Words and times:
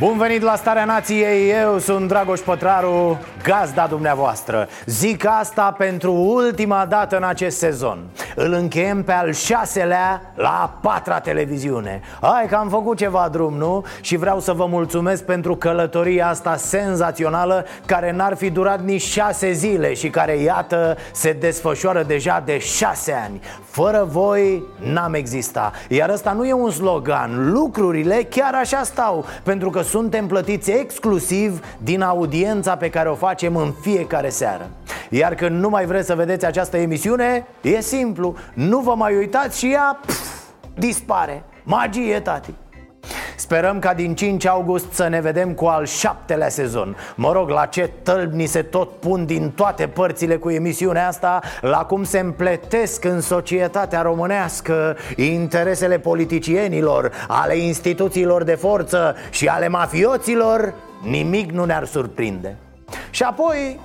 Bun 0.00 0.18
venit 0.18 0.42
la 0.42 0.56
Starea 0.56 0.84
Nației, 0.84 1.50
eu 1.50 1.78
sunt 1.78 2.08
Dragoș 2.08 2.40
Pătraru, 2.40 3.18
gazda 3.42 3.86
dumneavoastră. 3.86 4.68
Zic 4.86 5.26
asta 5.26 5.74
pentru 5.78 6.12
ultima 6.12 6.86
dată 6.86 7.16
în 7.16 7.22
acest 7.22 7.58
sezon 7.58 7.98
Îl 8.40 8.52
încheiem 8.52 9.02
pe 9.02 9.12
al 9.12 9.32
șaselea 9.32 10.32
la 10.34 10.48
a 10.48 10.78
patra 10.80 11.20
televiziune. 11.20 12.00
Hai 12.20 12.46
că 12.48 12.54
am 12.54 12.68
făcut 12.68 12.96
ceva 12.96 13.28
drum, 13.32 13.54
nu? 13.54 13.84
Și 14.00 14.16
vreau 14.16 14.40
să 14.40 14.52
vă 14.52 14.66
mulțumesc 14.66 15.24
pentru 15.24 15.56
călătoria 15.56 16.28
asta 16.28 16.56
senzațională 16.56 17.64
Care 17.86 18.12
n-ar 18.12 18.36
fi 18.36 18.50
durat 18.50 18.84
nici 18.84 19.02
șase 19.02 19.52
zile 19.52 19.94
Și 19.94 20.10
care, 20.10 20.36
iată, 20.36 20.96
se 21.12 21.32
desfășoară 21.32 22.02
deja 22.02 22.42
de 22.44 22.58
șase 22.58 23.12
ani. 23.24 23.40
Fără 23.64 24.06
voi 24.10 24.62
n-am 24.92 25.14
exista. 25.14 25.72
Iar 25.88 26.08
ăsta 26.08 26.32
nu 26.32 26.46
e 26.46 26.52
un 26.52 26.70
slogan. 26.70 27.52
Lucrurile 27.52 28.26
chiar 28.30 28.54
așa 28.54 28.82
stau 28.82 29.24
Pentru 29.42 29.70
că 29.70 29.82
suntem 29.82 30.26
plătiți 30.26 30.70
exclusiv 30.70 31.64
din 31.78 32.02
audiența 32.02 32.76
pe 32.76 32.90
care 32.90 33.08
o 33.08 33.14
facem 33.14 33.56
în 33.56 33.72
fiecare 33.80 34.28
seară. 34.28 34.70
Iar 35.10 35.34
când 35.34 35.60
nu 35.60 35.68
mai 35.68 35.86
vreți 35.86 36.06
să 36.06 36.14
vedeți 36.14 36.46
această 36.46 36.76
emisiune, 36.76 37.46
e 37.60 37.80
simplu 37.80 38.27
Nu 38.54 38.78
vă 38.78 38.94
mai 38.94 39.16
uitați 39.16 39.58
și 39.58 39.72
ea 39.72 40.00
pf, 40.06 40.42
dispare. 40.74 41.44
Magie, 41.62 42.20
tati. 42.20 42.54
Sperăm 43.36 43.78
ca 43.78 43.94
din 43.94 44.14
5 44.14 44.46
august 44.46 44.92
să 44.92 45.08
ne 45.08 45.20
vedem 45.20 45.52
cu 45.52 45.64
al 45.64 45.86
șaptelea 45.86 46.48
sezon. 46.48 46.96
Mă 47.14 47.32
rog, 47.32 47.48
la 47.48 47.66
ce 47.66 47.90
tălbi 48.02 48.36
ni 48.36 48.46
se 48.46 48.62
tot 48.62 48.90
pun 48.90 49.26
din 49.26 49.50
toate 49.50 49.86
părțile 49.86 50.36
cu 50.36 50.50
emisiunea 50.50 51.06
asta 51.06 51.40
La 51.60 51.84
cum 51.84 52.04
se 52.04 52.18
împletesc 52.18 53.04
în 53.04 53.20
societatea 53.20 54.02
românească 54.02 54.96
Interesele 55.16 55.98
politicienilor, 55.98 57.12
ale 57.28 57.56
instituțiilor 57.56 58.42
de 58.42 58.54
forță 58.54 59.16
și 59.30 59.46
ale 59.46 59.68
mafioților 59.68 60.74
Nimic 61.02 61.50
nu 61.50 61.64
ne-ar 61.64 61.84
surprinde. 61.84 62.56
Și 63.10 63.22
apoi, 63.22 63.80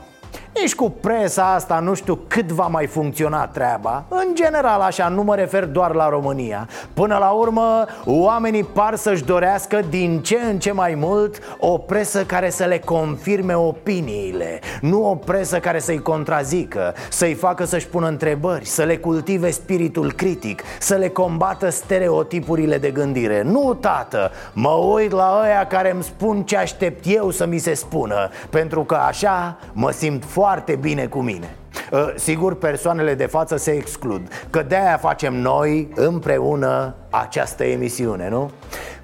nici 0.62 0.76
cu 0.76 0.90
presa 0.90 1.54
asta 1.54 1.80
nu 1.80 1.94
știu 1.94 2.20
cât 2.28 2.52
va 2.52 2.68
mai 2.68 2.86
funcționa 2.86 3.48
treaba. 3.48 4.04
În 4.08 4.28
general 4.34 4.82
așa, 4.82 5.08
nu 5.08 5.23
mă 5.23 5.36
refer 5.36 5.66
doar 5.66 5.94
la 5.94 6.10
România. 6.10 6.68
Până 6.94 7.18
la 7.18 7.30
urmă, 7.30 7.86
oamenii 8.06 8.64
par 8.64 8.95
să-și 8.95 9.23
dorească 9.23 9.82
din 9.90 10.22
ce 10.22 10.40
în 10.50 10.60
ce 10.60 10.72
mai 10.72 10.95
mult 10.95 11.58
O 11.60 11.78
presă 11.78 12.23
care 12.23 12.50
să 12.50 12.64
le 12.64 12.80
confirme 12.80 13.54
opiniile 13.54 14.60
Nu 14.82 15.10
o 15.10 15.16
presă 15.16 15.60
care 15.60 15.80
să-i 15.80 16.02
contrazică 16.02 16.94
Să-i 17.10 17.34
facă 17.34 17.66
să-și 17.66 17.88
pună 17.88 18.08
întrebări 18.08 18.66
Să 18.66 18.84
le 18.84 18.98
cultive 18.98 19.52
spiritul 19.52 20.12
critic 20.12 20.64
Să 20.80 20.95
le 20.95 21.10
combată 21.10 21.70
stereotipurile 21.70 22.78
de 22.78 22.90
gândire. 22.90 23.42
Nu, 23.42 23.78
tată, 23.80 24.32
mă 24.54 24.70
uit 24.70 25.12
la 25.12 25.42
ăia 25.44 25.67
care 25.67 25.92
îmi 25.92 26.04
spun 26.04 26.44
ce 26.44 26.58
aștept 26.58 27.06
eu 27.08 27.30
să 27.30 27.45
mi 27.45 27.58
se 27.58 27.73
spună 27.73 28.30
Pentru 28.50 28.84
că 28.84 28.95
așa 28.95 29.58
mă 29.73 29.92
simt 29.92 30.23
foarte 30.26 30.42
bine 30.80 31.05
cu 31.05 31.19
mine 31.19 31.55
Uh, 31.91 32.13
Sigur, 32.16 32.55
persoanele 32.55 33.14
de 33.14 33.26
față 33.26 33.58
se 33.58 33.71
exclud 33.71 34.21
Că 34.49 34.64
de-aia 34.67 34.98
facem 34.98 35.33
noi 35.33 35.87
împreună 35.95 36.95
această 37.09 37.64
emisiune, 37.64 38.30
nu? 38.30 38.52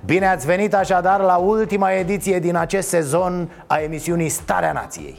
Bine 0.06 0.28
ați 0.28 0.46
venit 0.46 0.74
așadar 0.74 1.20
la 1.20 1.36
ultima 1.36 1.92
ediție 1.92 2.40
din 2.40 2.56
acest 2.56 2.88
sezon 2.88 3.52
a 3.68 3.80
emisiunii 3.80 4.30
Starea 4.30 4.72
Nației 4.72 5.18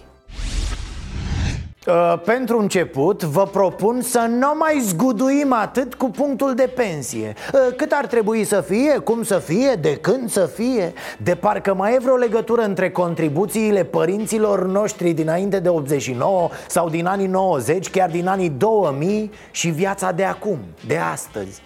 Uh, 1.86 2.20
pentru 2.24 2.58
început, 2.58 3.22
vă 3.22 3.46
propun 3.46 4.02
să 4.02 4.26
nu 4.28 4.54
mai 4.58 4.80
zguduim 4.80 5.52
atât 5.52 5.94
cu 5.94 6.10
punctul 6.10 6.54
de 6.54 6.72
pensie. 6.74 7.34
Uh, 7.52 7.74
Cât 7.76 7.92
ar 7.92 8.06
trebui 8.06 8.44
să 8.44 8.60
fie, 8.60 8.98
cum 8.98 9.22
să 9.22 9.38
fie, 9.38 9.74
de 9.80 9.96
când 9.96 10.30
să 10.30 10.46
fie? 10.46 10.92
De 11.22 11.34
parcă 11.34 11.74
mai 11.74 11.94
e 11.94 11.98
vreo 11.98 12.16
legătură 12.16 12.62
între 12.62 12.90
contribuțiile 12.90 13.84
părinților 13.84 14.66
noștri 14.66 15.12
dinainte 15.12 15.60
de 15.60 15.68
89 15.68 16.48
Sau 16.68 16.88
din 16.88 17.06
anii 17.06 17.26
90, 17.26 17.90
chiar 17.90 18.10
din 18.10 18.26
anii 18.26 18.50
2000 18.50 19.30
Și 19.50 19.68
viața 19.68 20.12
de 20.12 20.24
acum, 20.24 20.58
de 20.86 20.96
astăzi? 20.96 21.62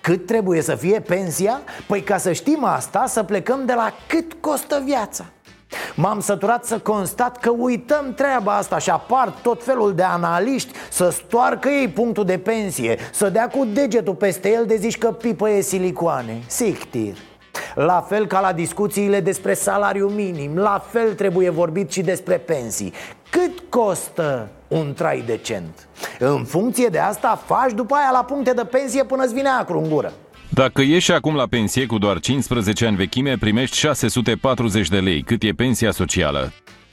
Cât 0.00 0.26
trebuie 0.26 0.60
să 0.60 0.74
fie 0.74 1.00
pensia? 1.00 1.60
Păi 1.86 2.00
ca 2.02 2.16
să 2.16 2.32
știm 2.32 2.64
asta, 2.64 3.04
să 3.06 3.22
plecăm 3.22 3.66
de 3.66 3.72
la 3.72 3.92
cât 4.06 4.32
costă 4.40 4.82
viața 4.84 5.24
M-am 5.96 6.20
săturat 6.20 6.64
să 6.64 6.78
constat 6.78 7.38
că 7.38 7.50
uităm 7.50 8.14
treaba 8.14 8.56
asta 8.56 8.78
și 8.78 8.90
apar 8.90 9.32
tot 9.42 9.64
felul 9.64 9.94
de 9.94 10.02
analiști 10.02 10.72
să 10.90 11.10
stoarcă 11.10 11.68
ei 11.68 11.88
punctul 11.88 12.24
de 12.24 12.38
pensie 12.38 12.98
Să 13.12 13.28
dea 13.28 13.48
cu 13.48 13.64
degetul 13.64 14.14
peste 14.14 14.50
el 14.50 14.66
de 14.66 14.76
zici 14.76 14.98
că 14.98 15.12
pipă 15.12 15.50
e 15.50 15.60
silicoane. 15.60 16.42
Sictir. 16.46 17.16
La 17.74 18.04
fel 18.08 18.26
ca 18.26 18.40
la 18.40 18.52
discuțiile 18.52 19.20
despre 19.20 19.54
salariu 19.54 20.08
minim 20.08 20.56
La 20.56 20.84
fel 20.90 21.14
trebuie 21.14 21.50
vorbit 21.50 21.90
și 21.90 22.00
despre 22.00 22.36
pensii. 22.36 22.92
Cât 23.30 23.62
costă 23.68 24.48
un 24.68 24.94
trai 24.94 25.22
decent? 25.26 25.88
În 26.18 26.44
funcție 26.44 26.86
de 26.86 26.98
asta 26.98 27.42
faci 27.46 27.72
după 27.72 27.94
aia 27.94 28.10
la 28.12 28.24
puncte 28.24 28.52
de 28.52 28.64
pensie 28.64 29.04
până 29.04 29.24
îți 29.24 29.34
vine 29.34 29.48
acru 29.48 29.78
în 29.78 29.88
gură 29.88 30.12
Dacă 30.54 30.82
ieși 30.82 31.12
acum 31.12 31.34
la 31.34 31.46
pensie 31.46 31.86
cu 31.86 31.98
doar 31.98 32.20
15 32.20 32.86
ani 32.86 32.96
vechime, 32.96 33.36
primești 33.40 33.76
640 33.76 34.88
de 34.88 34.98
lei, 34.98 35.22
cât 35.22 35.42
e 35.42 35.52
pensia 35.52 35.90
socială. 35.90 36.52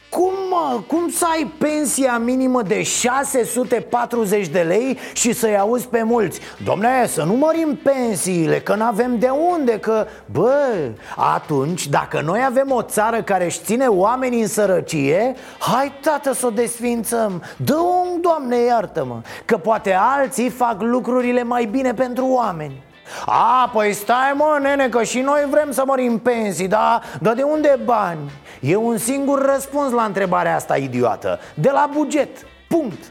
Cum 0.09 0.31
mă? 0.49 0.81
Cum 0.88 1.09
să 1.09 1.25
ai 1.33 1.51
pensia 1.57 2.17
minimă 2.17 2.61
de 2.61 2.83
640 2.83 4.47
de 4.47 4.59
lei 4.59 4.97
și 5.13 5.33
să-i 5.33 5.57
auzi 5.57 5.88
pe 5.88 6.03
mulți? 6.03 6.39
Domne, 6.63 7.07
să 7.07 7.23
nu 7.23 7.33
mărim 7.33 7.79
pensiile, 7.83 8.59
că 8.59 8.75
n-avem 8.75 9.19
de 9.19 9.29
unde, 9.51 9.79
că... 9.79 10.07
Bă, 10.31 10.89
atunci, 11.16 11.88
dacă 11.88 12.21
noi 12.21 12.44
avem 12.45 12.71
o 12.71 12.81
țară 12.81 13.21
care 13.21 13.45
își 13.45 13.59
ține 13.63 13.85
oamenii 13.85 14.41
în 14.41 14.47
sărăcie 14.47 15.35
Hai, 15.59 15.91
tată, 16.01 16.33
să 16.33 16.45
o 16.45 16.50
desfințăm 16.50 17.44
dă 17.57 17.75
un 17.75 18.21
Doamne, 18.21 18.57
iartă-mă 18.57 19.21
Că 19.45 19.57
poate 19.57 19.94
alții 19.94 20.50
fac 20.50 20.81
lucrurile 20.81 21.44
mai 21.44 21.66
bine 21.66 21.94
pentru 21.94 22.25
oameni 22.25 22.89
a, 23.25 23.69
păi 23.73 23.94
stai 23.94 24.33
mă, 24.35 24.59
nene, 24.61 24.89
că 24.89 25.03
și 25.03 25.19
noi 25.19 25.47
vrem 25.49 25.72
să 25.72 25.83
mărim 25.85 26.19
pensii, 26.19 26.67
da? 26.67 27.01
Dar 27.19 27.33
de 27.33 27.44
unde 27.44 27.79
bani? 27.85 28.31
E 28.59 28.75
un 28.75 28.97
singur 28.97 29.45
răspuns 29.45 29.91
la 29.91 30.03
întrebarea 30.03 30.55
asta 30.55 30.77
idiotă 30.77 31.39
De 31.53 31.69
la 31.69 31.89
buget, 31.94 32.38
punct 32.67 33.10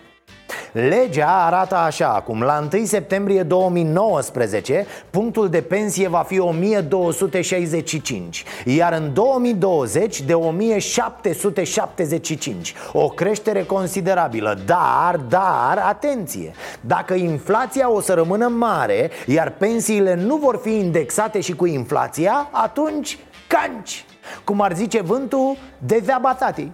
Legea 0.72 1.44
arată 1.44 1.76
așa 1.76 2.08
acum 2.08 2.42
La 2.42 2.68
1 2.72 2.84
septembrie 2.84 3.42
2019 3.42 4.86
Punctul 5.10 5.48
de 5.48 5.60
pensie 5.60 6.08
va 6.08 6.24
fi 6.26 6.38
1265 6.38 8.44
Iar 8.64 8.92
în 8.92 9.12
2020 9.12 10.20
de 10.20 10.34
1775 10.34 12.74
O 12.92 13.08
creștere 13.08 13.64
considerabilă 13.64 14.58
Dar, 14.66 15.16
dar, 15.28 15.84
atenție 15.88 16.52
Dacă 16.80 17.14
inflația 17.14 17.90
o 17.90 18.00
să 18.00 18.12
rămână 18.12 18.48
mare 18.48 19.10
Iar 19.26 19.50
pensiile 19.50 20.14
nu 20.14 20.36
vor 20.36 20.60
fi 20.62 20.70
indexate 20.70 21.40
și 21.40 21.52
cu 21.52 21.66
inflația 21.66 22.48
Atunci, 22.50 23.18
canci. 23.46 24.04
Cum 24.44 24.60
ar 24.60 24.74
zice 24.74 25.00
vântul, 25.00 25.56
de 25.78 26.02
batati 26.20 26.70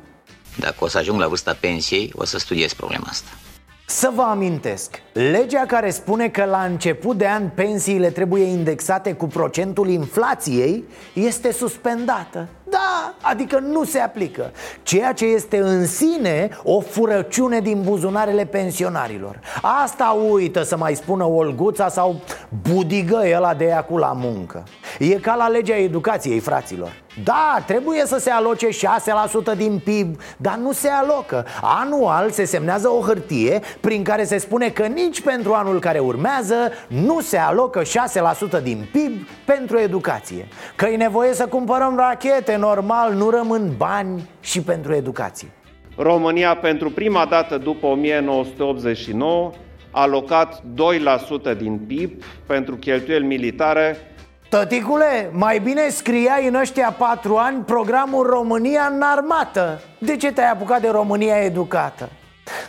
Dacă 0.58 0.76
o 0.78 0.88
să 0.88 0.98
ajung 0.98 1.20
la 1.20 1.28
vârsta 1.28 1.56
pensiei, 1.60 2.12
o 2.14 2.24
să 2.24 2.38
studiez 2.38 2.72
problema 2.72 3.06
asta. 3.08 3.28
Să 3.88 4.10
vă 4.14 4.22
amintesc, 4.22 5.02
legea 5.12 5.64
care 5.66 5.90
spune 5.90 6.28
că 6.28 6.44
la 6.44 6.62
început 6.62 7.16
de 7.16 7.26
an 7.26 7.48
pensiile 7.54 8.10
trebuie 8.10 8.42
indexate 8.42 9.12
cu 9.12 9.26
procentul 9.26 9.88
inflației 9.88 10.84
este 11.12 11.52
suspendată. 11.52 12.48
Da, 12.70 13.14
adică 13.20 13.58
nu 13.58 13.84
se 13.84 13.98
aplică. 13.98 14.50
Ceea 14.82 15.12
ce 15.12 15.24
este 15.24 15.58
în 15.58 15.86
sine 15.86 16.48
o 16.62 16.80
furăciune 16.80 17.60
din 17.60 17.82
buzunarele 17.82 18.44
pensionarilor. 18.44 19.40
Asta 19.82 20.16
uită 20.30 20.62
să 20.62 20.76
mai 20.76 20.94
spună 20.94 21.24
Olguța 21.24 21.88
sau 21.88 22.20
budigă 22.70 23.22
ăla 23.34 23.54
de 23.54 23.64
ea 23.64 23.86
la 23.88 24.12
muncă. 24.12 24.64
E 24.98 25.14
ca 25.14 25.34
la 25.34 25.48
legea 25.48 25.76
educației, 25.76 26.38
fraților 26.38 27.04
da, 27.24 27.62
trebuie 27.66 28.06
să 28.06 28.18
se 28.18 28.30
aloce 28.30 28.68
6% 28.68 29.56
din 29.56 29.80
PIB, 29.84 30.20
dar 30.36 30.56
nu 30.56 30.72
se 30.72 30.88
alocă. 30.88 31.46
Anual 31.62 32.30
se 32.30 32.44
semnează 32.44 32.88
o 32.88 33.00
hârtie 33.00 33.60
prin 33.80 34.02
care 34.02 34.24
se 34.24 34.38
spune 34.38 34.68
că 34.68 34.86
nici 34.86 35.20
pentru 35.20 35.52
anul 35.52 35.80
care 35.80 35.98
urmează 35.98 36.54
nu 36.88 37.20
se 37.20 37.36
alocă 37.36 37.82
6% 38.58 38.62
din 38.62 38.88
PIB 38.92 39.28
pentru 39.44 39.78
educație. 39.78 40.48
Că 40.76 40.86
e 40.86 40.96
nevoie 40.96 41.34
să 41.34 41.46
cumpărăm 41.46 41.96
rachete 41.96 42.56
normal 42.56 43.12
nu 43.12 43.30
rămân 43.30 43.72
bani 43.76 44.28
și 44.40 44.60
pentru 44.60 44.94
educație. 44.94 45.48
România, 45.96 46.56
pentru 46.56 46.90
prima 46.90 47.24
dată 47.24 47.58
după 47.58 47.86
1989, 47.86 49.52
a 49.90 50.00
alocat 50.00 50.62
2% 51.54 51.56
din 51.56 51.78
PIB 51.86 52.22
pentru 52.46 52.76
cheltuieli 52.76 53.26
militare 53.26 53.96
Tăticule, 54.48 55.30
mai 55.32 55.58
bine 55.58 55.88
scriai 55.88 56.46
în 56.46 56.54
ăștia 56.54 56.94
patru 56.98 57.36
ani 57.36 57.62
programul 57.62 58.26
România 58.26 58.90
în 58.92 59.02
armată. 59.02 59.80
De 59.98 60.16
ce 60.16 60.32
te-ai 60.32 60.50
apucat 60.50 60.80
de 60.80 60.88
România 60.88 61.36
educată? 61.36 62.08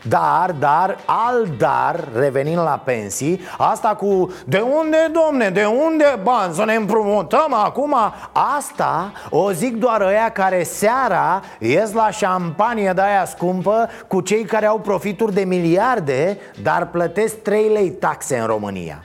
Dar, 0.04 0.52
dar, 0.60 0.98
al 1.06 1.48
dar, 1.58 2.08
revenind 2.16 2.58
la 2.58 2.82
pensii 2.84 3.42
Asta 3.58 3.88
cu 3.88 4.32
de 4.46 4.60
unde, 4.60 5.12
domne, 5.12 5.50
de 5.50 5.66
unde 5.66 6.20
bani 6.24 6.54
să 6.54 6.66
ne 6.66 6.74
împrumutăm 6.74 7.54
acum? 7.54 7.96
Asta 8.58 9.12
o 9.30 9.52
zic 9.52 9.76
doar 9.76 10.02
ăia 10.02 10.30
care 10.30 10.64
seara 10.64 11.42
ies 11.60 11.94
la 11.94 12.10
șampanie 12.10 12.92
de 12.96 13.02
aia 13.02 13.26
scumpă 13.26 13.90
Cu 14.08 14.22
cei 14.22 14.44
care 14.44 14.66
au 14.66 14.80
profituri 14.80 15.34
de 15.34 15.44
miliarde 15.44 16.38
Dar 16.64 16.88
plătesc 16.88 17.42
3 17.42 17.70
lei 17.70 17.90
taxe 17.90 18.38
în 18.38 18.46
România 18.46 19.04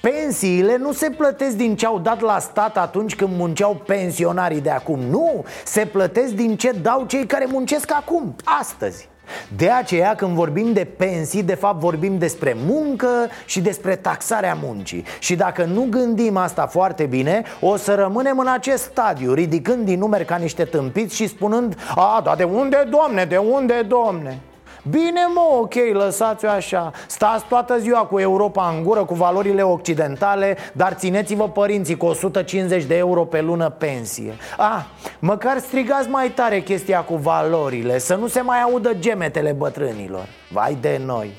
Pensiile 0.00 0.76
nu 0.76 0.92
se 0.92 1.10
plătesc 1.10 1.56
din 1.56 1.76
ce 1.76 1.86
au 1.86 1.98
dat 1.98 2.20
la 2.20 2.38
stat 2.38 2.78
atunci 2.78 3.16
când 3.16 3.36
munceau 3.36 3.82
pensionarii 3.86 4.60
de 4.60 4.70
acum. 4.70 5.00
Nu, 5.00 5.44
se 5.64 5.86
plătesc 5.86 6.32
din 6.32 6.56
ce 6.56 6.70
dau 6.70 7.04
cei 7.06 7.26
care 7.26 7.46
muncesc 7.48 7.92
acum, 7.92 8.34
astăzi. 8.44 9.08
De 9.56 9.70
aceea 9.70 10.14
când 10.14 10.34
vorbim 10.34 10.72
de 10.72 10.84
pensii, 10.84 11.42
de 11.42 11.54
fapt 11.54 11.80
vorbim 11.80 12.18
despre 12.18 12.56
muncă 12.66 13.08
și 13.46 13.60
despre 13.60 13.96
taxarea 13.96 14.58
muncii. 14.62 15.04
Și 15.18 15.36
dacă 15.36 15.64
nu 15.64 15.86
gândim 15.90 16.36
asta 16.36 16.66
foarte 16.66 17.04
bine, 17.04 17.42
o 17.60 17.76
să 17.76 17.94
rămânem 17.94 18.38
în 18.38 18.48
acest 18.48 18.82
stadiu 18.82 19.34
Ridicând 19.34 19.84
din 19.84 19.98
numeri 19.98 20.24
ca 20.24 20.36
niște 20.36 20.64
tâmpiți 20.64 21.14
și 21.14 21.28
spunând 21.28 21.76
A, 21.94 22.20
dar 22.24 22.36
de 22.36 22.44
unde, 22.44 22.88
domne, 22.90 23.24
de 23.24 23.36
unde, 23.36 23.82
domne? 23.88 24.40
Bine 24.88 25.20
mă, 25.34 25.58
ok, 25.60 25.74
lăsați-o 25.92 26.48
așa. 26.48 26.92
Stați 27.06 27.44
toată 27.48 27.78
ziua 27.78 27.98
cu 27.98 28.18
Europa 28.18 28.74
în 28.76 28.82
gură, 28.82 29.04
cu 29.04 29.14
valorile 29.14 29.62
occidentale 29.62 30.56
Dar 30.72 30.92
țineți-vă 30.92 31.48
părinții 31.48 31.96
cu 31.96 32.06
150 32.06 32.84
de 32.84 32.96
euro 32.96 33.24
pe 33.24 33.40
lună 33.40 33.70
pensie. 33.70 34.34
Ah, 34.58 34.84
măcar 35.18 35.58
strigați 35.58 36.08
mai 36.08 36.30
tare 36.30 36.60
chestia 36.60 37.00
cu 37.00 37.14
valorile 37.14 37.98
Să 37.98 38.14
nu 38.14 38.26
se 38.26 38.40
mai 38.40 38.60
audă 38.62 38.94
gemetele 38.98 39.52
bătrânilor. 39.52 40.26
Vai 40.52 40.78
de 40.80 41.00
noi. 41.04 41.30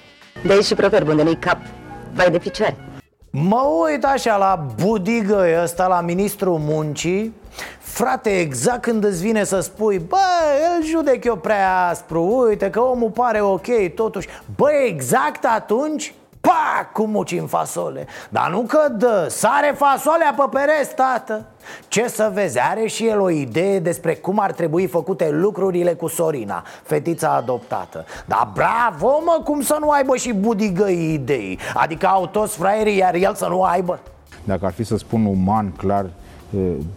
De 0.44 0.54
aici 0.54 0.66
și 0.66 0.76
proverbul 0.76 1.16
de 1.16 1.38
cap 1.40 1.58
Vai 2.14 2.30
de 2.30 2.38
picioare. 2.38 2.78
Mă 3.32 3.62
uit 3.84 4.06
așa 4.06 4.38
la 4.38 4.66
budigă 4.82 5.46
ăsta, 5.64 5.88
la 5.88 6.02
ministrul 6.02 6.58
muncii 6.58 7.34
Frate, 7.80 8.40
exact 8.40 8.82
când 8.82 9.04
îți 9.04 9.22
vine 9.22 9.44
să 9.44 9.60
spui 9.60 10.00
Bă, 10.00 10.18
îl 10.78 10.86
judec 10.86 11.24
eu 11.24 11.36
prea 11.36 11.88
aspru 11.88 12.46
Uite 12.48 12.70
că 12.70 12.80
omul 12.80 13.10
pare 13.10 13.42
ok 13.42 13.68
totuși. 13.96 14.28
Bă, 14.56 14.70
exact 14.88 15.46
atunci 15.46 16.14
Pa, 16.42 16.90
cu 16.94 17.06
muci 17.06 17.32
în 17.32 17.48
fasole. 17.48 18.08
Dar 18.30 18.50
nu 18.50 18.62
că 18.62 18.90
dă, 18.98 19.28
sare 19.30 19.74
fasolea 19.78 20.34
pe 20.38 20.44
pereți, 20.52 20.96
tată. 20.96 21.46
Ce 21.88 22.08
să 22.08 22.32
vezi, 22.34 22.60
are 22.60 22.88
și 22.88 23.08
el 23.08 23.20
o 23.20 23.30
idee 23.30 23.80
despre 23.80 24.16
cum 24.16 24.40
ar 24.40 24.52
trebui 24.52 24.88
făcute 24.88 25.30
lucrurile 25.30 25.94
cu 25.94 26.08
Sorina 26.08 26.64
Fetița 26.84 27.36
adoptată. 27.36 28.06
Dar 28.26 28.52
bravo, 28.54 29.22
mă, 29.26 29.42
cum 29.44 29.62
să 29.62 29.78
nu 29.80 29.90
aibă 29.90 30.16
și 30.16 30.34
budigăi 30.34 31.14
idei. 31.14 31.60
Adică 31.74 32.08
au 32.08 32.28
toți 32.28 32.58
fraierii, 32.58 32.98
iar 32.98 33.14
el 33.14 33.36
să 33.36 33.48
nu 33.48 33.64
aibă. 33.64 34.00
Dacă 34.44 34.66
ar 34.66 34.72
fi 34.72 34.84
să 34.84 34.98
spun 34.98 35.26
uman, 35.26 35.72
clar, 35.72 36.06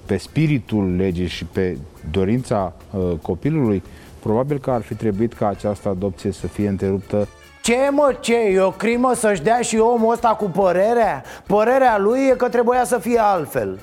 pe 0.07 0.17
spiritul 0.17 0.97
legii 0.97 1.27
și 1.27 1.45
pe 1.45 1.77
dorința 2.11 2.73
uh, 2.91 3.13
copilului, 3.23 3.83
probabil 4.23 4.59
că 4.59 4.71
ar 4.71 4.83
fi 4.83 4.95
trebuit 4.95 5.33
ca 5.33 5.49
această 5.49 5.89
adopție 5.89 6.33
să 6.33 6.47
fie 6.47 6.69
întreruptă 6.69 7.29
ce 7.65 7.89
mă, 7.91 8.17
ce? 8.21 8.37
E 8.37 8.61
o 8.61 8.71
crimă 8.71 9.15
să-și 9.15 9.43
dea 9.43 9.61
și 9.61 9.77
omul 9.79 10.13
ăsta 10.13 10.29
cu 10.29 10.45
părerea? 10.45 11.23
Părerea 11.47 11.99
lui 11.99 12.21
e 12.31 12.35
că 12.37 12.49
trebuia 12.49 12.85
să 12.85 12.99
fie 12.99 13.19
altfel 13.19 13.79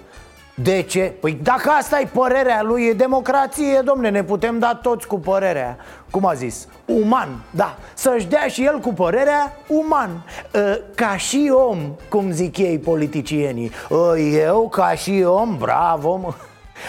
de 0.56 0.82
ce? 0.82 1.14
Păi 1.20 1.40
dacă 1.44 1.70
asta 1.70 2.00
e 2.00 2.10
părerea 2.14 2.62
lui, 2.62 2.86
e 2.86 2.94
democrație, 2.94 3.82
domne, 3.84 4.10
ne 4.10 4.24
putem 4.24 4.60
da 4.60 4.80
toți 4.82 5.08
cu 5.08 5.20
părerea. 5.20 5.78
Cum 6.12 6.26
a 6.26 6.34
zis? 6.34 6.68
Uman, 6.86 7.30
da, 7.52 7.78
să-și 7.94 8.28
dea 8.28 8.48
și 8.48 8.66
el 8.66 8.80
cu 8.80 8.94
părerea 8.94 9.54
uman. 9.68 10.10
Ă, 10.56 10.78
Ca 10.96 11.18
și 11.18 11.52
om, 11.68 11.78
cum 12.10 12.32
zic 12.32 12.58
ei 12.58 12.80
politicienii. 12.80 13.72
Ă, 13.92 14.18
Eu, 14.20 14.70
ca 14.70 14.92
și 14.92 15.24
om, 15.28 15.58
bravo, 15.58 16.16
mă 16.16 16.34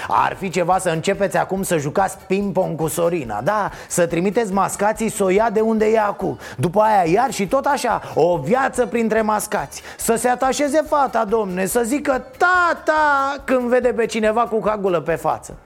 ar 0.08 0.36
fi 0.38 0.48
ceva 0.48 0.78
să 0.78 0.88
începeți 0.88 1.36
acum 1.36 1.62
să 1.62 1.76
jucați 1.76 2.16
ping-pong 2.26 2.76
cu 2.76 2.86
Sorina 2.86 3.40
Da, 3.40 3.70
să 3.88 4.06
trimiteți 4.06 4.52
mascații 4.52 5.08
să 5.08 5.24
o 5.24 5.28
ia 5.28 5.50
de 5.50 5.60
unde 5.60 5.86
e 5.86 5.98
acum. 6.00 6.38
După 6.56 6.80
aia 6.80 7.10
iar 7.10 7.30
și 7.30 7.46
tot 7.46 7.64
așa 7.64 8.02
O 8.14 8.38
viață 8.38 8.86
printre 8.86 9.22
mascați. 9.22 9.82
Să 9.96 10.14
se 10.14 10.28
atașeze 10.28 10.82
fata, 10.88 11.24
domne 11.24 11.66
Să 11.66 11.82
zică 11.84 12.24
tata! 12.36 13.34
când 13.44 13.68
vede 13.68 13.88
pe 13.88 14.06
cineva 14.06 14.40
cu 14.40 14.60
cagulă 14.60 15.00
pe 15.00 15.14
față 15.14 15.56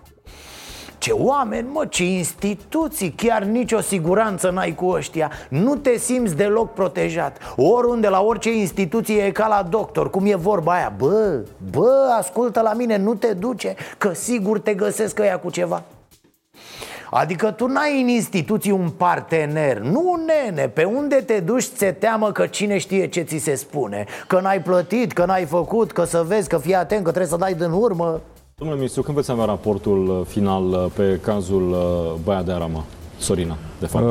ce 0.99 1.13
oameni, 1.13 1.69
mă, 1.73 1.87
ce 1.87 2.05
instituții 2.05 3.11
Chiar 3.11 3.43
nicio 3.43 3.81
siguranță 3.81 4.51
n-ai 4.51 4.75
cu 4.75 4.87
ăștia. 4.87 5.31
Nu 5.49 5.77
te 5.77 5.99
simți 5.99 6.37
deloc 6.37 6.73
protejat. 6.73 7.39
Oriunde, 7.57 8.09
la 8.09 8.21
orice 8.21 8.57
instituție 8.57 9.23
e 9.23 9.31
ca 9.31 9.47
la 9.47 9.67
doctor 9.71 10.11
Cum 10.11 10.27
e 10.27 10.35
vorba 10.35 10.73
aia. 10.73 10.93
Bă, 10.99 11.41
bă, 11.71 12.15
ascultă 12.19 12.61
la 12.61 12.73
mine, 12.73 12.97
nu 12.97 13.15
te 13.15 13.33
duce 13.33 13.75
Că 13.99 14.13
sigur 14.13 14.59
te 14.59 14.75
găsesc 14.75 15.19
ăia 15.19 15.39
cu 15.39 15.51
ceva. 15.51 15.83
Adică 17.11 17.51
tu 17.51 17.67
n-ai 17.67 18.01
în 18.01 18.09
instituții 18.09 18.71
un 18.71 18.91
partener. 18.91 19.79
Nu, 19.79 20.21
nene, 20.27 20.69
pe 20.69 20.85
unde 20.85 21.15
te 21.15 21.41
duci 21.41 21.65
ți 21.65 21.85
teamă 21.85 22.33
că 22.33 22.47
cine 22.47 22.79
știe 22.79 23.07
ce 23.07 23.21
ți 23.21 23.37
se 23.37 23.55
spune. 23.55 24.05
Că 24.27 24.41
n-ai 24.41 24.63
plătit, 24.63 25.13
că 25.13 25.25
n-ai 25.25 25.45
făcut, 25.45 25.93
că 25.93 26.05
să 26.05 26.25
vezi, 26.27 26.49
că 26.49 26.59
fii 26.59 26.75
atent, 26.75 27.05
că 27.05 27.11
trebuie 27.11 27.31
să 27.33 27.37
dai 27.37 27.55
din 27.55 27.71
urmă 27.71 28.21
Domnule 28.59 28.79
ministru, 28.81 29.03
când 29.03 29.17
veți 29.17 29.31
avea 29.31 29.45
raportul 29.45 30.09
uh, 30.09 30.27
final 30.27 30.65
uh, 30.69 30.87
pe 30.95 31.19
cazul 31.23 31.71
uh, 31.71 32.21
Baia 32.25 32.43
de 32.43 32.53
Arama? 32.53 32.85
Sorina, 33.19 33.57
de 33.81 33.87
fapt. 33.87 34.05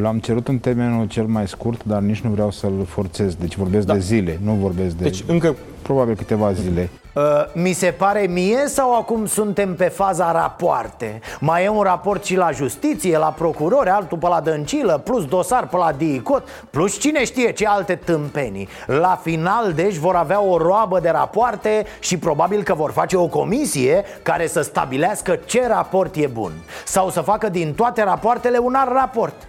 L-am 0.00 0.18
cerut 0.18 0.48
în 0.48 0.58
termenul 0.58 1.06
cel 1.06 1.24
mai 1.24 1.48
scurt, 1.48 1.84
dar 1.84 2.00
nici 2.00 2.20
nu 2.20 2.30
vreau 2.30 2.50
să-l 2.50 2.84
forțez. 2.86 3.34
Deci 3.34 3.56
vorbesc 3.56 3.86
da. 3.86 3.92
de 3.92 3.98
zile, 3.98 4.40
nu 4.42 4.52
vorbesc 4.52 4.96
de... 4.96 5.02
Deci 5.02 5.24
încă... 5.26 5.56
Probabil 5.90 6.16
câteva 6.16 6.52
zile. 6.52 6.90
Uh, 7.14 7.22
mi 7.52 7.72
se 7.72 7.90
pare 7.90 8.20
mie 8.20 8.66
sau 8.66 8.96
acum 8.96 9.26
suntem 9.26 9.74
pe 9.74 9.84
faza 9.84 10.32
rapoarte? 10.32 11.20
Mai 11.40 11.64
e 11.64 11.68
un 11.68 11.82
raport 11.82 12.24
și 12.24 12.36
la 12.36 12.50
justiție, 12.50 13.18
la 13.18 13.32
procurori, 13.32 13.88
altul 13.88 14.18
pe 14.18 14.28
la 14.28 14.40
dăncilă, 14.40 15.00
plus 15.04 15.24
dosar 15.24 15.68
pe 15.68 15.76
la 15.76 15.92
DICOT, 15.92 16.48
plus 16.70 16.98
cine 16.98 17.24
știe 17.24 17.52
ce 17.52 17.66
alte 17.66 17.94
tâmpenii 17.94 18.68
La 18.86 19.20
final, 19.22 19.72
deci, 19.72 19.96
vor 19.96 20.14
avea 20.14 20.40
o 20.40 20.56
roabă 20.56 21.00
de 21.00 21.08
rapoarte 21.08 21.86
și 22.00 22.18
probabil 22.18 22.62
că 22.62 22.74
vor 22.74 22.90
face 22.90 23.16
o 23.16 23.26
comisie 23.26 24.04
care 24.22 24.46
să 24.46 24.60
stabilească 24.60 25.38
ce 25.44 25.66
raport 25.66 26.16
e 26.16 26.26
bun 26.26 26.52
Sau 26.84 27.10
să 27.10 27.20
facă 27.20 27.48
din 27.48 27.74
toate 27.74 28.02
rapoartele 28.02 28.58
un 28.58 28.74
alt 28.74 28.92
raport 28.92 29.48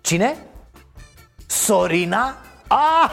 Cine? 0.00 0.36
Sorina? 1.46 2.34
Ah, 2.72 3.10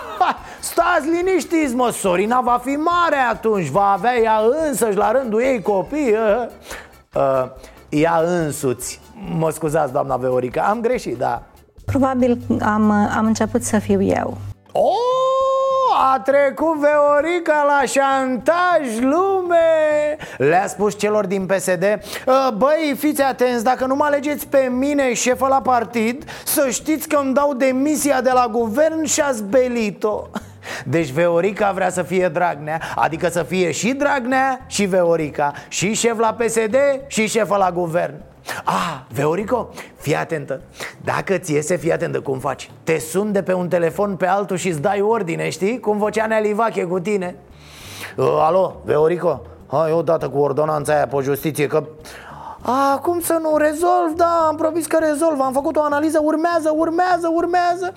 stați 0.59 1.09
liniștiți, 1.09 1.75
mă, 1.75 1.89
Sorina 1.89 2.41
va 2.41 2.61
fi 2.63 2.75
mare 2.75 3.17
atunci. 3.29 3.67
Va 3.67 3.91
avea 3.91 4.17
ea 4.17 4.41
însăși 4.67 4.97
la 4.97 5.11
rândul 5.11 5.41
ei 5.41 5.61
copii 5.61 6.11
uh, 6.11 6.47
uh, 7.13 7.49
Ea 7.89 8.21
însuți. 8.25 8.99
Mă 9.37 9.49
scuzați, 9.49 9.91
doamna 9.91 10.17
Veorica, 10.17 10.61
am 10.61 10.81
greșit, 10.81 11.17
da. 11.17 11.43
Probabil 11.85 12.37
am, 12.61 12.91
am 12.91 13.25
început 13.25 13.63
să 13.63 13.79
fiu 13.79 14.01
eu. 14.01 14.37
Oh! 14.71 15.36
A 15.99 16.19
trecut 16.19 16.77
Veorica 16.77 17.65
la 17.67 17.85
șantaj 17.85 18.99
lume. 18.99 20.17
Le-a 20.37 20.67
spus 20.67 20.97
celor 20.97 21.25
din 21.25 21.45
PSD 21.45 21.83
ă, 22.27 22.51
Băi, 22.57 22.95
fiți 22.97 23.21
atenți, 23.21 23.63
dacă 23.63 23.85
nu 23.85 23.95
mă 23.95 24.03
alegeți 24.03 24.47
pe 24.47 24.69
mine 24.71 25.13
șefă 25.13 25.47
la 25.47 25.61
partid 25.61 26.23
Să 26.45 26.67
știți 26.69 27.07
că 27.07 27.19
îmi 27.23 27.33
dau 27.33 27.53
demisia 27.53 28.21
de 28.21 28.31
la 28.33 28.47
guvern 28.51 29.03
și 29.03 29.21
ați 29.21 29.43
belit-o. 29.43 30.27
Deci 30.85 31.09
Veorica 31.09 31.71
vrea 31.71 31.89
să 31.89 32.01
fie 32.01 32.27
Dragnea 32.27 32.81
Adică 32.95 33.29
să 33.29 33.43
fie 33.43 33.71
și 33.71 33.93
Dragnea 33.93 34.65
și 34.67 34.85
Veorica 34.85 35.53
Și 35.67 35.93
șef 35.93 36.19
la 36.19 36.33
PSD 36.33 36.75
și 37.07 37.27
șefă 37.27 37.55
la 37.55 37.71
guvern 37.71 38.13
Ah, 38.63 38.99
Veorico, 39.13 39.69
fii 39.95 40.15
atentă. 40.15 40.61
Dacă 41.03 41.37
ți 41.37 41.53
iese, 41.53 41.75
fii 41.75 41.93
atentă 41.93 42.21
cum 42.21 42.39
faci. 42.39 42.71
Te 42.83 42.99
sun 42.99 43.31
de 43.31 43.43
pe 43.43 43.53
un 43.53 43.67
telefon 43.67 44.15
pe 44.15 44.27
altul 44.27 44.57
și 44.57 44.67
îți 44.67 44.81
dai 44.81 45.01
ordine, 45.01 45.49
știi? 45.49 45.79
Cum 45.79 45.97
vocea 45.97 46.25
Nea 46.25 46.39
Livache 46.39 46.83
cu 46.83 46.99
tine. 46.99 47.35
Uh, 48.15 48.37
Alo, 48.39 48.81
Veorico 48.85 49.41
Hai 49.67 49.91
odată 49.91 50.29
cu 50.29 50.37
ordonanța 50.37 50.93
aia 50.93 51.07
pe 51.07 51.17
justiție 51.21 51.67
că 51.67 51.83
a, 52.61 52.99
cum 53.03 53.19
să 53.19 53.39
nu 53.41 53.57
rezolv? 53.57 54.13
Da, 54.15 54.45
am 54.47 54.55
promis 54.55 54.85
că 54.85 54.97
rezolv. 55.01 55.39
Am 55.39 55.53
făcut 55.53 55.75
o 55.75 55.83
analiză, 55.83 56.19
urmează, 56.23 56.73
urmează, 56.75 57.31
urmează. 57.33 57.93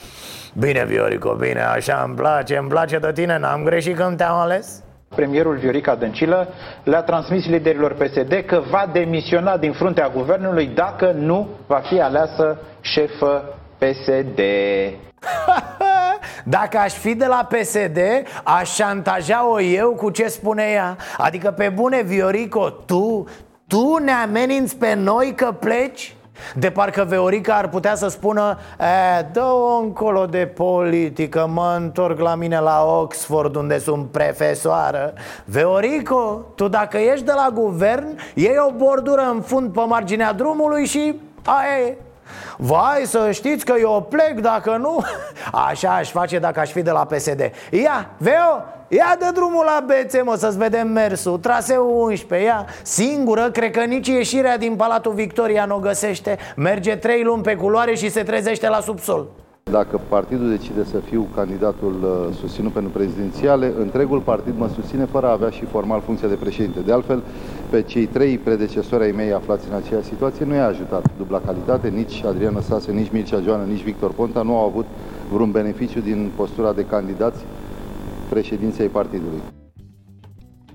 Bine, 0.58 0.84
Viorico, 0.84 1.34
bine, 1.34 1.62
așa 1.62 2.02
îmi 2.06 2.14
place 2.14 2.56
Îmi 2.56 2.68
place 2.68 2.98
de 2.98 3.12
tine, 3.12 3.38
n-am 3.38 3.64
greșit 3.64 3.96
când 3.96 4.16
te-am 4.16 4.38
ales 4.38 4.82
Premierul 5.14 5.56
Viorica 5.56 5.94
Dăncilă 5.94 6.48
le-a 6.84 7.02
transmis 7.02 7.46
liderilor 7.46 7.94
PSD 7.94 8.32
că 8.46 8.62
va 8.70 8.88
demisiona 8.92 9.56
din 9.56 9.72
fruntea 9.72 10.08
guvernului 10.08 10.66
dacă 10.66 11.12
nu 11.16 11.48
va 11.66 11.78
fi 11.88 12.00
aleasă 12.00 12.58
șefă 12.80 13.44
PSD. 13.78 14.40
Dacă 16.44 16.78
aș 16.78 16.92
fi 16.92 17.14
de 17.14 17.26
la 17.26 17.48
PSD, 17.50 17.98
aș 18.44 18.74
șantaja-o 18.74 19.60
eu 19.60 19.90
cu 19.90 20.10
ce 20.10 20.26
spune 20.26 20.62
ea 20.62 20.96
Adică 21.16 21.50
pe 21.50 21.68
bune, 21.68 22.02
Viorico, 22.02 22.70
tu, 22.70 23.28
tu 23.66 23.96
ne 23.96 24.12
ameninți 24.12 24.76
pe 24.76 24.94
noi 24.94 25.32
că 25.36 25.52
pleci? 25.60 26.14
De 26.54 26.70
parcă 26.70 27.04
Veorica 27.08 27.54
ar 27.54 27.68
putea 27.68 27.94
să 27.94 28.08
spună 28.08 28.58
e, 28.80 29.22
Dă-o 29.32 29.78
încolo 29.78 30.26
de 30.26 30.46
politică, 30.54 31.48
mă 31.52 31.74
întorc 31.76 32.18
la 32.18 32.34
mine 32.34 32.58
la 32.60 32.84
Oxford 32.84 33.54
unde 33.54 33.78
sunt 33.78 34.10
profesoară. 34.10 35.12
Veorico, 35.44 36.44
tu 36.54 36.68
dacă 36.68 36.96
ești 36.96 37.24
de 37.24 37.32
la 37.32 37.48
guvern, 37.52 38.18
iei 38.34 38.56
o 38.68 38.72
bordură 38.72 39.22
în 39.32 39.40
fund 39.40 39.72
pe 39.72 39.80
marginea 39.80 40.32
drumului 40.32 40.86
și 40.86 41.20
aia 41.44 41.86
e. 41.86 41.96
Vai 42.56 43.02
să 43.04 43.30
știți 43.30 43.64
că 43.64 43.74
eu 43.80 44.06
plec 44.08 44.40
dacă 44.40 44.76
nu 44.76 45.04
Așa 45.68 45.94
aș 45.94 46.10
face 46.10 46.38
dacă 46.38 46.60
aș 46.60 46.70
fi 46.70 46.82
de 46.82 46.90
la 46.90 47.04
PSD 47.04 47.50
Ia, 47.70 48.10
Veo, 48.16 48.64
ia 48.92 49.16
de 49.18 49.30
drumul 49.34 49.64
la 49.64 49.84
bețe, 49.86 50.22
mă, 50.22 50.34
să-ți 50.34 50.58
vedem 50.58 50.88
mersul. 50.88 51.38
Traseu 51.38 52.02
11, 52.02 52.48
ia. 52.48 52.66
Singură, 52.82 53.50
cred 53.50 53.70
că 53.70 53.84
nici 53.84 54.06
ieșirea 54.06 54.58
din 54.58 54.74
Palatul 54.76 55.12
Victoria 55.12 55.64
nu 55.64 55.76
o 55.76 55.78
găsește. 55.78 56.38
Merge 56.56 56.96
trei 56.96 57.22
luni 57.22 57.42
pe 57.42 57.54
culoare 57.54 57.94
și 57.94 58.10
se 58.10 58.22
trezește 58.22 58.68
la 58.68 58.80
subsol. 58.80 59.26
Dacă 59.70 60.00
partidul 60.08 60.48
decide 60.48 60.84
să 60.84 60.98
fiu 60.98 61.26
candidatul 61.34 61.94
uh, 62.02 62.34
susținut 62.36 62.72
pentru 62.72 62.90
prezidențiale, 62.90 63.72
întregul 63.78 64.20
partid 64.20 64.54
mă 64.58 64.68
susține 64.74 65.04
fără 65.04 65.26
a 65.26 65.30
avea 65.30 65.50
și 65.50 65.64
formal 65.64 66.00
funcția 66.00 66.28
de 66.28 66.34
președinte. 66.34 66.80
De 66.80 66.92
altfel, 66.92 67.22
pe 67.70 67.82
cei 67.82 68.06
trei 68.06 68.38
predecesori 68.38 69.04
ai 69.04 69.10
mei 69.10 69.32
aflați 69.32 69.66
în 69.70 69.76
aceeași 69.76 70.06
situație 70.06 70.44
nu 70.44 70.54
i-a 70.54 70.66
ajutat 70.66 71.04
dubla 71.16 71.40
calitate, 71.46 71.88
nici 71.88 72.22
Adrian 72.24 72.54
Năstase, 72.54 72.92
nici 72.92 73.10
Mircea 73.10 73.40
Joană, 73.40 73.64
nici 73.64 73.82
Victor 73.82 74.12
Ponta. 74.12 74.42
Nu 74.42 74.56
au 74.56 74.66
avut 74.66 74.86
vreun 75.32 75.50
beneficiu 75.50 76.00
din 76.00 76.30
postura 76.36 76.72
de 76.72 76.84
candidați 76.84 77.44
președinței 78.30 78.86
partidului. 78.86 79.42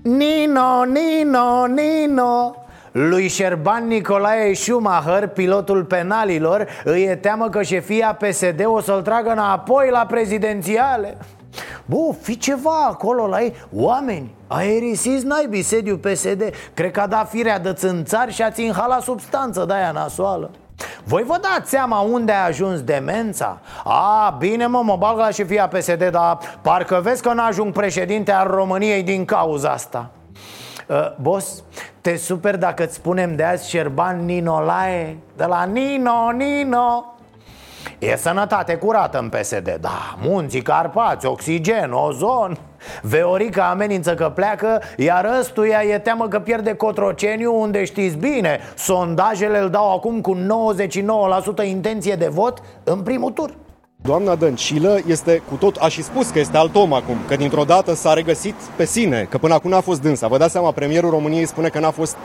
Nino, 0.02 0.84
Nino, 0.84 1.66
Nino 1.66 2.54
lui 2.92 3.28
Șerban 3.28 3.86
Nicolae 3.86 4.54
Schumacher, 4.54 5.28
pilotul 5.28 5.84
penalilor, 5.84 6.66
îi 6.84 7.02
e 7.02 7.16
teamă 7.16 7.48
că 7.48 7.62
șefia 7.62 8.14
PSD 8.20 8.64
o 8.64 8.80
să-l 8.80 9.02
tragă 9.02 9.30
înapoi 9.30 9.88
la 9.90 10.06
prezidențiale. 10.06 11.16
Bă, 11.84 11.96
fi 12.20 12.38
ceva 12.38 12.86
acolo 12.90 13.26
la 13.26 13.40
ei. 13.40 13.54
Oameni, 13.74 14.34
aerisiți 14.46 15.26
naibii 15.26 15.62
sediu 15.62 15.96
PSD 15.96 16.42
Cred 16.74 16.90
că 16.90 17.00
a 17.00 17.06
dat 17.06 17.28
firea 17.28 17.58
de 17.58 17.72
țânțari 17.72 18.32
și 18.32 18.42
ați 18.42 18.54
ținhalat 18.54 19.02
substanță 19.02 19.64
de 19.64 19.74
aia 19.74 19.90
nasoală 19.90 20.50
voi 21.04 21.22
vă 21.22 21.38
dați 21.40 21.70
seama 21.70 22.00
unde 22.00 22.32
a 22.32 22.44
ajuns 22.44 22.82
demența? 22.82 23.58
A, 23.84 24.36
bine 24.38 24.66
mă, 24.66 24.82
mă 24.84 24.96
bag 24.96 25.18
la 25.18 25.30
șefia 25.30 25.68
PSD 25.68 26.08
Dar 26.10 26.38
parcă 26.62 27.00
vezi 27.02 27.22
că 27.22 27.32
n-ajung 27.32 27.72
președinte 27.72 28.32
al 28.32 28.46
României 28.46 29.02
din 29.02 29.24
cauza 29.24 29.70
asta. 29.70 30.10
Uh, 30.86 31.16
Boss, 31.20 31.62
te 32.00 32.16
super 32.16 32.56
dacă 32.56 32.84
îți 32.84 32.94
spunem 32.94 33.36
de 33.36 33.44
azi 33.44 33.68
Șerban 33.68 34.24
Ninolae 34.24 35.18
De 35.36 35.44
la 35.44 35.64
Nino, 35.64 36.30
Nino. 36.30 37.04
E 37.98 38.16
sănătate 38.16 38.76
curată 38.76 39.18
în 39.18 39.28
PSD, 39.28 39.76
da, 39.80 40.16
munții 40.20 40.62
Carpați, 40.62 41.26
oxigen, 41.26 41.92
ozon 41.92 42.58
Veorica 43.02 43.68
amenință 43.70 44.14
că 44.14 44.32
pleacă, 44.34 44.82
iar 44.96 45.30
ăstuia 45.40 45.82
e 45.82 45.98
teamă 45.98 46.28
că 46.28 46.38
pierde 46.38 46.74
Cotroceniu 46.74 47.60
unde 47.60 47.84
știți 47.84 48.16
bine 48.16 48.60
Sondajele 48.74 49.58
îl 49.58 49.70
dau 49.70 49.92
acum 49.92 50.20
cu 50.20 50.36
99% 51.62 51.66
intenție 51.66 52.14
de 52.14 52.28
vot 52.28 52.58
în 52.84 53.02
primul 53.02 53.30
tur 53.30 53.54
Doamna 54.02 54.34
Dăncilă 54.34 54.98
este 55.06 55.42
cu 55.48 55.54
tot, 55.54 55.76
a 55.76 55.88
și 55.88 56.02
spus 56.02 56.28
că 56.28 56.38
este 56.38 56.56
alt 56.56 56.76
om 56.76 56.92
acum, 56.92 57.16
că 57.28 57.36
dintr-o 57.36 57.64
dată 57.64 57.94
s-a 57.94 58.12
regăsit 58.12 58.54
pe 58.76 58.84
sine, 58.84 59.26
că 59.30 59.38
până 59.38 59.54
acum 59.54 59.70
n-a 59.70 59.80
fost 59.80 60.02
dânsa. 60.02 60.26
Vă 60.26 60.38
dați 60.38 60.52
seama, 60.52 60.70
premierul 60.70 61.10
României 61.10 61.46
spune 61.46 61.68
că 61.68 61.78
n-a 61.78 61.90
fost 61.90 62.16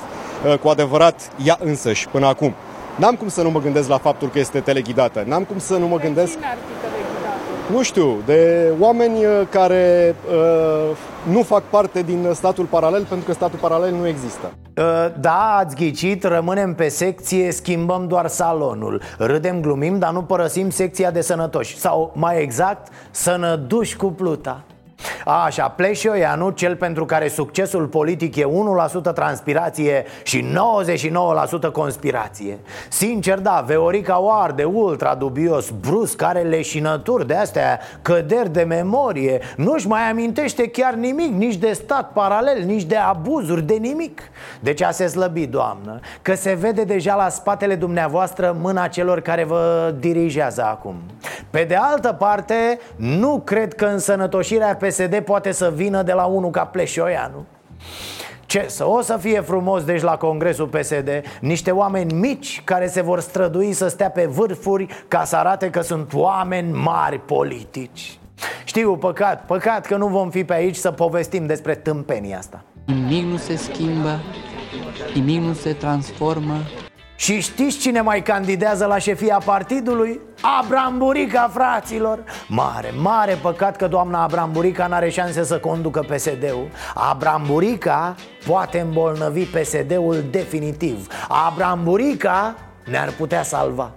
uh, 0.45 0.57
cu 0.57 0.67
adevărat 0.67 1.31
ea 1.43 1.57
însăși 1.63 2.07
până 2.07 2.25
acum. 2.25 2.53
N-am 2.95 3.15
cum 3.15 3.27
să 3.27 3.41
nu 3.41 3.49
mă 3.49 3.59
gândesc 3.59 3.89
la 3.89 3.97
faptul 3.97 4.29
că 4.29 4.39
este 4.39 4.59
teleghidată. 4.59 5.23
N-am 5.27 5.43
cum 5.43 5.59
să 5.59 5.77
nu 5.77 5.87
mă 5.87 5.97
gândesc... 5.97 6.37
Nu 7.71 7.83
știu, 7.83 8.17
de 8.25 8.71
oameni 8.79 9.25
uh, 9.25 9.41
care 9.49 10.15
uh, 10.31 10.97
nu 11.31 11.41
fac 11.41 11.63
parte 11.63 12.01
din 12.01 12.29
statul 12.33 12.65
paralel 12.65 13.05
pentru 13.05 13.25
că 13.25 13.33
statul 13.33 13.59
paralel 13.59 13.93
nu 13.93 14.07
există. 14.07 14.51
Uh, 14.77 14.83
da, 15.19 15.55
ați 15.57 15.75
ghicit, 15.75 16.23
rămânem 16.23 16.73
pe 16.73 16.87
secție, 16.87 17.51
schimbăm 17.51 18.07
doar 18.07 18.27
salonul. 18.27 19.01
Râdem, 19.17 19.61
glumim, 19.61 19.99
dar 19.99 20.11
nu 20.11 20.21
părăsim 20.21 20.69
secția 20.69 21.11
de 21.11 21.21
sănătoși. 21.21 21.77
Sau, 21.77 22.11
mai 22.15 22.41
exact, 22.41 22.87
sănăduși 23.11 23.95
cu 23.95 24.05
pluta 24.05 24.63
Așa, 25.25 25.67
Pleșoianu, 25.69 26.49
cel 26.49 26.75
pentru 26.75 27.05
care 27.05 27.27
succesul 27.27 27.87
politic 27.87 28.35
e 28.35 28.45
1% 29.09 29.13
transpirație 29.13 30.05
și 30.23 30.45
99% 31.67 31.71
conspirație. 31.71 32.59
Sincer, 32.89 33.39
da, 33.39 33.63
Veorica 33.67 34.19
o 34.21 34.31
arde 34.31 34.63
ultra 34.63 35.15
dubios, 35.15 35.69
brusc, 35.69 36.21
are 36.21 36.39
leșinături 36.39 37.27
de 37.27 37.35
astea, 37.35 37.79
căderi 38.01 38.53
de 38.53 38.61
memorie 38.63 39.39
Nu-și 39.55 39.87
mai 39.87 40.09
amintește 40.09 40.67
chiar 40.67 40.93
nimic, 40.93 41.33
nici 41.33 41.55
de 41.55 41.71
stat 41.71 42.11
paralel, 42.13 42.63
nici 42.63 42.83
de 42.83 42.95
abuzuri, 42.95 43.61
de 43.61 43.73
nimic. 43.73 44.21
Deci 44.59 44.81
a 44.81 44.91
se 44.91 45.07
slăbi, 45.07 45.47
doamnă, 45.47 45.99
că 46.21 46.35
se 46.35 46.53
vede 46.53 46.83
deja 46.83 47.15
la 47.15 47.29
spatele 47.29 47.75
dumneavoastră 47.75 48.55
mâna 48.61 48.87
celor 48.87 49.19
care 49.19 49.43
vă 49.43 49.93
dirigează 49.99 50.63
acum. 50.63 50.95
Pe 51.49 51.63
de 51.63 51.75
altă 51.75 52.15
parte, 52.19 52.79
nu 52.95 53.41
cred 53.45 53.73
că 53.73 53.85
însănătoșirea 53.85 54.75
pe 54.75 54.89
PSD 55.11 55.23
poate 55.23 55.51
să 55.51 55.71
vină 55.75 56.03
de 56.03 56.13
la 56.13 56.25
unul 56.25 56.49
ca 56.49 56.65
Pleșoianu. 56.65 57.45
Ce 58.45 58.65
să 58.67 58.87
o 58.87 59.01
să 59.01 59.17
fie 59.17 59.41
frumos 59.41 59.83
deci 59.83 60.01
la 60.01 60.17
congresul 60.17 60.67
PSD 60.67 61.09
Niște 61.41 61.71
oameni 61.71 62.13
mici 62.13 62.61
care 62.63 62.87
se 62.87 63.01
vor 63.01 63.19
strădui 63.19 63.73
să 63.73 63.87
stea 63.87 64.09
pe 64.09 64.25
vârfuri 64.25 64.87
Ca 65.07 65.23
să 65.23 65.35
arate 65.35 65.69
că 65.69 65.81
sunt 65.81 66.13
oameni 66.13 66.71
mari 66.71 67.19
politici. 67.19 68.19
Știu, 68.63 68.97
păcat, 68.97 69.45
păcat 69.45 69.85
că 69.85 69.97
nu 69.97 70.07
vom 70.07 70.29
fi 70.29 70.43
pe 70.43 70.53
aici 70.53 70.75
să 70.75 70.91
povestim 70.91 71.45
despre 71.45 71.75
tâmpenia 71.75 72.37
asta. 72.37 72.63
Nimic 72.85 73.23
nu 73.23 73.37
se 73.37 73.55
schimbă, 73.55 74.19
nimic 75.13 75.41
nu 75.41 75.53
se 75.53 75.73
transformă 75.73 76.55
și 77.21 77.39
știți 77.39 77.77
cine 77.77 78.01
mai 78.01 78.21
candidează 78.21 78.85
la 78.85 78.97
șefia 78.97 79.41
partidului? 79.45 80.19
Abram 80.59 80.97
Burica, 80.97 81.49
fraților. 81.53 82.23
Mare, 82.47 82.91
mare 83.01 83.33
păcat 83.41 83.75
că 83.75 83.87
doamna 83.87 84.23
Abram 84.23 84.51
Burica 84.51 84.87
n-are 84.87 85.09
șanse 85.09 85.43
să 85.43 85.59
conducă 85.59 85.99
PSD-ul. 85.99 86.67
Abram 86.93 87.43
Burica 87.47 88.15
poate 88.47 88.79
îmbolnăvi 88.79 89.43
PSD-ul 89.43 90.23
definitiv. 90.31 91.07
Abram 91.27 91.83
Burica 91.83 92.55
ne-ar 92.83 93.13
putea 93.17 93.43
salva. 93.43 93.91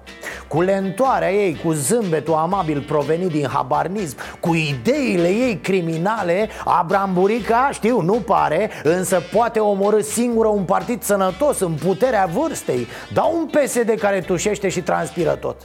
Cu 0.48 0.60
lentoarea 0.60 1.32
ei, 1.32 1.60
cu 1.64 1.72
zâmbetul 1.72 2.34
amabil 2.34 2.80
provenit 2.80 3.28
din 3.30 3.46
habarnism 3.46 4.16
Cu 4.40 4.54
ideile 4.54 5.28
ei 5.28 5.58
criminale 5.62 6.48
Abram 6.64 7.12
Burica, 7.12 7.68
știu, 7.72 8.00
nu 8.00 8.12
pare 8.12 8.70
Însă 8.82 9.22
poate 9.32 9.58
omorâ 9.58 10.00
singură 10.00 10.48
un 10.48 10.62
partid 10.62 11.02
sănătos 11.02 11.60
în 11.60 11.72
puterea 11.72 12.28
vârstei. 12.32 12.86
Dar 13.12 13.24
un 13.32 13.46
PSD 13.46 13.98
care 13.98 14.20
tușește 14.20 14.68
și 14.68 14.80
transpiră 14.80 15.30
tot 15.30 15.56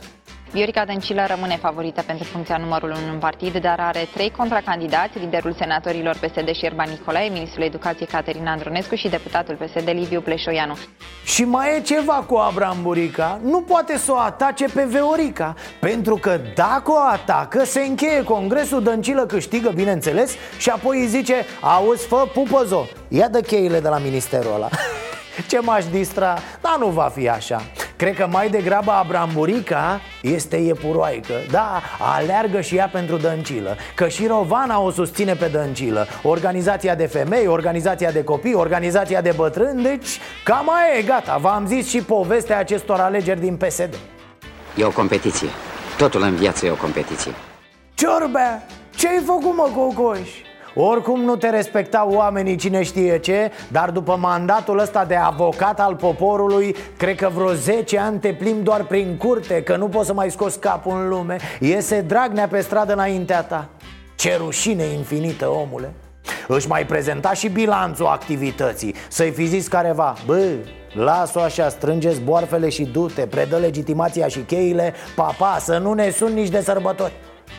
Viorica 0.52 0.86
Dăncilă 0.86 1.26
rămâne 1.28 1.56
favorită 1.56 2.02
pentru 2.02 2.24
funcția 2.26 2.58
numărul 2.58 2.90
1 2.90 3.14
în 3.14 3.20
partid, 3.20 3.58
dar 3.58 3.80
are 3.80 4.08
trei 4.14 4.32
contracandidați, 4.38 5.20
liderul 5.20 5.54
senatorilor 5.54 6.16
PSD 6.16 6.50
Șerban 6.56 6.90
Nicolae, 6.90 7.30
ministrul 7.30 7.64
educației 7.64 8.08
Caterina 8.08 8.52
Andronescu 8.52 8.96
și 8.96 9.10
deputatul 9.10 9.56
PSD 9.56 9.90
Liviu 9.90 10.22
Pleșoianu. 10.22 10.78
Și 11.24 11.44
mai 11.44 11.78
e 11.78 11.82
ceva 11.82 12.14
cu 12.14 12.36
Abram 12.36 12.78
Burica, 12.82 13.40
nu 13.44 13.62
poate 13.62 13.98
să 13.98 14.12
o 14.12 14.18
atace 14.18 14.66
pe 14.74 14.84
Veorica, 14.84 15.54
pentru 15.80 16.16
că 16.16 16.40
dacă 16.56 16.92
o 16.92 17.00
atacă, 17.12 17.66
se 17.66 17.80
încheie. 17.80 18.24
Congresul, 18.24 18.84
Dăncilă 18.84 19.26
câștigă, 19.26 19.70
bineînțeles, 19.70 20.36
și 20.58 20.70
apoi 20.70 21.00
îi 21.00 21.08
zice, 21.08 21.46
auzi, 21.62 22.08
fă 22.08 22.28
pupăzo, 22.34 22.86
ia 23.08 23.28
de 23.28 23.42
cheile 23.42 23.80
de 23.80 23.88
la 23.88 23.98
ministerul 23.98 24.54
ăla. 24.54 24.70
Ce 25.50 25.60
m-aș 25.60 25.86
distra, 25.86 26.38
dar 26.62 26.76
nu 26.80 26.88
va 26.88 27.12
fi 27.16 27.30
așa 27.30 27.62
Cred 28.00 28.16
că 28.16 28.28
mai 28.32 28.50
degrabă 28.50 28.92
Abramburica 28.92 30.02
este 30.22 30.58
iepuroaică. 30.58 31.34
Da, 31.52 31.82
aleargă 32.16 32.62
și 32.62 32.76
ea 32.76 32.90
pentru 32.92 33.18
Dăncilă 33.18 33.78
Că 33.96 34.08
și 34.08 34.28
Rovana 34.28 34.80
o 34.80 34.92
susține 34.92 35.34
pe 35.34 35.48
Dăncilă. 35.48 36.08
Organizația 36.24 36.96
de 36.96 37.06
femei, 37.06 37.48
organizația 37.48 38.12
de 38.12 38.24
copii, 38.24 38.54
organizația 38.54 39.22
de 39.22 39.34
bătrâni 39.36 39.84
Deci 39.84 40.20
cam 40.44 40.70
aia 40.70 40.98
e 40.98 41.02
gata. 41.02 41.38
V-am 41.38 41.66
zis 41.68 41.90
și 41.90 42.02
povestea 42.02 42.58
acestor 42.58 43.00
alegeri 43.00 43.40
din 43.40 43.56
PSD 43.56 43.96
E 44.76 44.84
o 44.84 44.92
competiție. 44.92 45.48
Totul 45.98 46.22
în 46.22 46.36
viață 46.36 46.66
e 46.66 46.72
o 46.72 46.76
competiție. 46.76 47.32
Ciorbea, 47.94 48.66
ce-ai 48.96 49.24
făcut 49.26 49.56
mă, 49.56 49.70
Cocoș? 49.76 50.30
Oricum 50.82 51.22
nu 51.22 51.36
te 51.36 51.50
respectau 51.50 52.12
oamenii 52.12 52.56
cine 52.56 52.84
știe 52.84 53.20
ce 53.20 53.52
Dar 53.68 53.90
după 53.90 54.18
mandatul 54.20 54.80
ăsta 54.80 55.06
de 55.06 55.16
avocat 55.16 55.80
al 55.80 55.96
poporului 55.96 56.76
Cred 56.98 57.16
că 57.16 57.30
vreo 57.34 57.54
10 57.54 58.00
ani 58.00 58.20
te 58.20 58.34
plimbi 58.34 58.64
doar 58.64 58.84
prin 58.84 59.18
curte 59.18 59.64
Că 59.64 59.76
nu 59.76 59.88
poți 59.88 60.08
să 60.08 60.14
mai 60.14 60.32
scoți 60.32 60.60
capul 60.60 60.92
în 60.92 61.08
lume. 61.08 61.38
Iese 61.60 62.02
Dragnea 62.02 62.48
pe 62.48 62.62
stradă 62.62 62.94
înaintea 62.94 63.44
ta. 63.44 63.70
Ce 64.16 64.36
rușine 64.38 64.84
infinită, 64.84 65.48
omule. 65.48 65.94
Își 66.48 66.68
mai 66.68 66.86
prezenta 66.86 67.34
și 67.34 67.50
bilanțul 67.50 68.06
activității. 68.06 68.96
Să-i 69.10 69.32
fi 69.32 69.46
zis 69.46 69.68
careva 69.68 70.16
Bă, 70.26 70.46
las-o 70.94 71.40
așa, 71.40 71.70
strângeți 71.70 72.22
boarfele 72.22 72.70
și 72.70 72.84
du-te 72.84 73.22
Predă 73.22 73.58
legitimația 73.58 74.28
și 74.28 74.40
cheile 74.40 74.94
Papa, 75.16 75.58
să 75.60 75.78
nu 75.78 75.94
ne 75.94 76.10
sun 76.10 76.34
nici 76.34 76.50
de 76.50 76.62
sărbători 76.62 77.14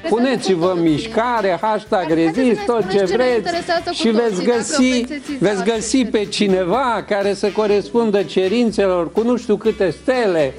Puneți-vă 0.09 0.77
mișcare, 0.81 1.59
hashtag 1.61 2.11
rezist, 2.11 2.61
tot 2.67 2.91
ce 2.91 3.05
vreți 3.05 3.51
și 3.93 4.09
veți 4.09 4.43
găsi, 4.43 5.05
veți 5.39 5.65
găsi 5.65 6.05
pe 6.05 6.25
cineva 6.25 7.05
care 7.09 7.35
să 7.35 7.51
corespundă 7.51 8.23
cerințelor 8.23 9.13
cu 9.13 9.23
nu 9.23 9.37
știu 9.37 9.57
câte 9.57 9.95
stele, 10.03 10.55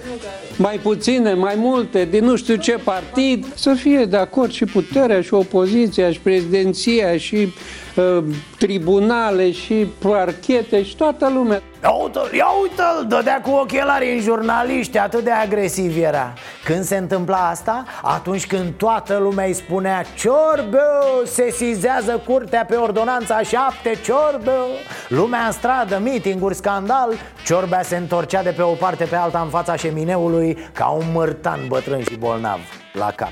mai 0.58 0.80
puține, 0.84 1.34
mai 1.34 1.56
multe, 1.58 2.08
din 2.12 2.26
nu 2.26 2.36
știu 2.36 2.56
ce 2.56 2.72
partid, 2.84 3.46
să 3.56 3.74
fie 3.74 4.06
de 4.06 4.18
acord 4.18 4.52
și 4.52 4.66
puterea 4.66 5.22
și 5.22 5.34
opoziția 5.34 6.12
și 6.12 6.20
prezidenția 6.20 7.18
și 7.18 7.36
uh, 7.36 7.52
tribunale 8.58 9.52
și 9.52 9.88
parchete 10.00 10.84
și 10.84 10.96
toată 10.96 11.30
lumea. 11.34 11.62
Ia 11.84 11.90
uite-l, 11.90 12.30
ia 12.34 12.48
uite-l, 12.62 13.06
dădea 13.08 13.42
cu 13.42 13.50
ochelari 13.50 14.14
în 14.14 14.22
jurnaliști, 14.22 14.98
atât 14.98 15.24
de 15.24 15.32
agresiv 15.32 16.04
era 16.04 16.34
Când 16.64 16.84
se 16.84 16.98
întâmpla 16.98 17.50
asta? 17.50 17.86
Atunci 18.02 18.48
când 18.48 18.74
toată 18.74 19.18
lumea 19.18 19.46
îi 19.46 19.54
spunea 19.54 20.04
Ciorbeu, 20.16 21.24
sesizează 21.26 22.22
curtea 22.26 22.66
pe 22.66 22.76
ordonanța 22.76 23.42
7, 23.42 24.00
Ciorbeu 24.04 24.68
Lumea 25.08 25.46
în 25.46 25.52
stradă, 25.52 26.00
mitinguri, 26.04 26.56
scandal 26.56 27.14
Ciorbea 27.46 27.82
se 27.82 27.96
întorcea 27.96 28.44
de 28.44 28.50
pe 28.50 28.62
o 28.62 28.74
parte 28.74 29.04
pe 29.04 29.16
alta 29.16 29.40
în 29.40 29.50
fața 29.50 29.76
șemineului 29.76 30.58
Ca 30.74 30.88
un 30.88 31.06
mărtan 31.14 31.60
bătrân 31.68 32.02
și 32.02 32.16
bolnav 32.16 32.60
la 32.94 33.12
cap 33.16 33.32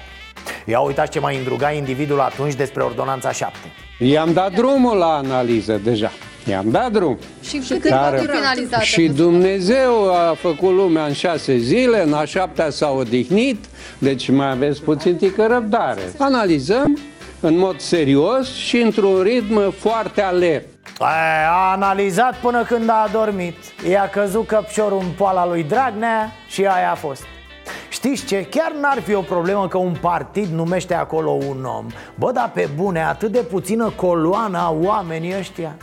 Ia 0.65 0.79
uitați 0.79 1.11
ce 1.11 1.19
mai 1.19 1.37
îndruga 1.37 1.71
individul 1.71 2.19
atunci 2.19 2.53
despre 2.53 2.83
ordonanța 2.83 3.31
7 3.31 3.57
I-am 3.99 4.33
dat 4.33 4.53
drumul 4.53 4.97
la 4.97 5.15
analiză 5.15 5.79
deja 5.83 6.11
I-am 6.49 6.69
dat 6.69 6.91
drum. 6.91 7.17
Și 7.41 7.57
câte 7.57 7.89
Dar, 7.89 8.19
finalizate? 8.19 8.83
Și 8.83 9.07
Dumnezeu 9.07 10.13
a 10.13 10.33
făcut 10.33 10.71
lumea 10.71 11.05
în 11.05 11.13
șase 11.13 11.57
zile, 11.57 12.03
în 12.03 12.13
a 12.13 12.25
șaptea 12.25 12.69
s-a 12.69 12.89
odihnit, 12.89 13.65
deci 13.97 14.29
mai 14.29 14.49
aveți 14.49 14.81
puțin 14.81 15.15
tică 15.15 15.47
răbdare. 15.47 16.01
Analizăm 16.17 16.97
în 17.39 17.57
mod 17.57 17.79
serios 17.79 18.53
și 18.53 18.77
într-un 18.77 19.21
ritm 19.21 19.71
foarte 19.71 20.21
alert. 20.21 20.67
A 20.99 21.71
analizat 21.71 22.35
până 22.35 22.63
când 22.63 22.89
a 22.89 23.05
adormit 23.07 23.55
I-a 23.89 24.09
căzut 24.09 24.47
căpșorul 24.47 24.99
în 24.99 25.11
poala 25.17 25.47
lui 25.47 25.63
Dragnea 25.63 26.31
și 26.47 26.65
aia 26.65 26.91
a 26.91 26.95
fost 26.95 27.23
Știți 27.89 28.25
ce? 28.25 28.47
Chiar 28.49 28.71
n-ar 28.81 29.01
fi 29.01 29.13
o 29.13 29.21
problemă 29.21 29.67
că 29.67 29.77
un 29.77 29.95
partid 30.01 30.47
numește 30.53 30.93
acolo 30.93 31.29
un 31.29 31.63
om. 31.63 31.85
Bă, 32.15 32.31
dar 32.31 32.51
pe 32.53 32.69
bune, 32.75 33.03
atât 33.03 33.31
de 33.31 33.39
puțină 33.39 33.89
coloană 33.95 34.57
a 34.57 34.75
oamenii 34.81 35.37
ăștia. 35.37 35.75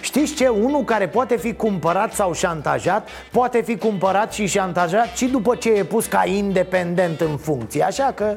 Știți 0.00 0.34
ce? 0.34 0.48
Unul 0.48 0.84
care 0.84 1.08
poate 1.08 1.36
fi 1.36 1.54
cumpărat 1.54 2.12
sau 2.12 2.32
șantajat 2.32 3.08
Poate 3.30 3.60
fi 3.60 3.76
cumpărat 3.76 4.32
și 4.32 4.46
șantajat 4.46 5.16
și 5.16 5.26
după 5.26 5.54
ce 5.54 5.72
e 5.72 5.84
pus 5.84 6.06
ca 6.06 6.24
independent 6.26 7.20
în 7.20 7.36
funcție. 7.36 7.82
Așa 7.82 8.12
că 8.14 8.36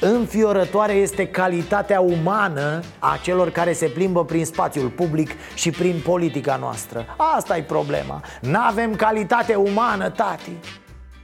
Înfiorătoare 0.00 0.92
este 0.92 1.26
calitatea 1.26 2.00
umană 2.00 2.80
a 2.98 3.18
celor 3.22 3.50
care 3.50 3.72
se 3.72 3.86
plimbă 3.86 4.24
prin 4.24 4.44
spațiul 4.44 4.88
public 4.88 5.30
și 5.54 5.70
prin 5.70 6.00
politica 6.04 6.56
noastră. 6.56 7.06
Asta 7.36 7.56
e 7.56 7.62
problema. 7.62 8.20
N-avem 8.40 8.94
calitate 8.94 9.54
umană, 9.54 10.10
tati 10.10 10.52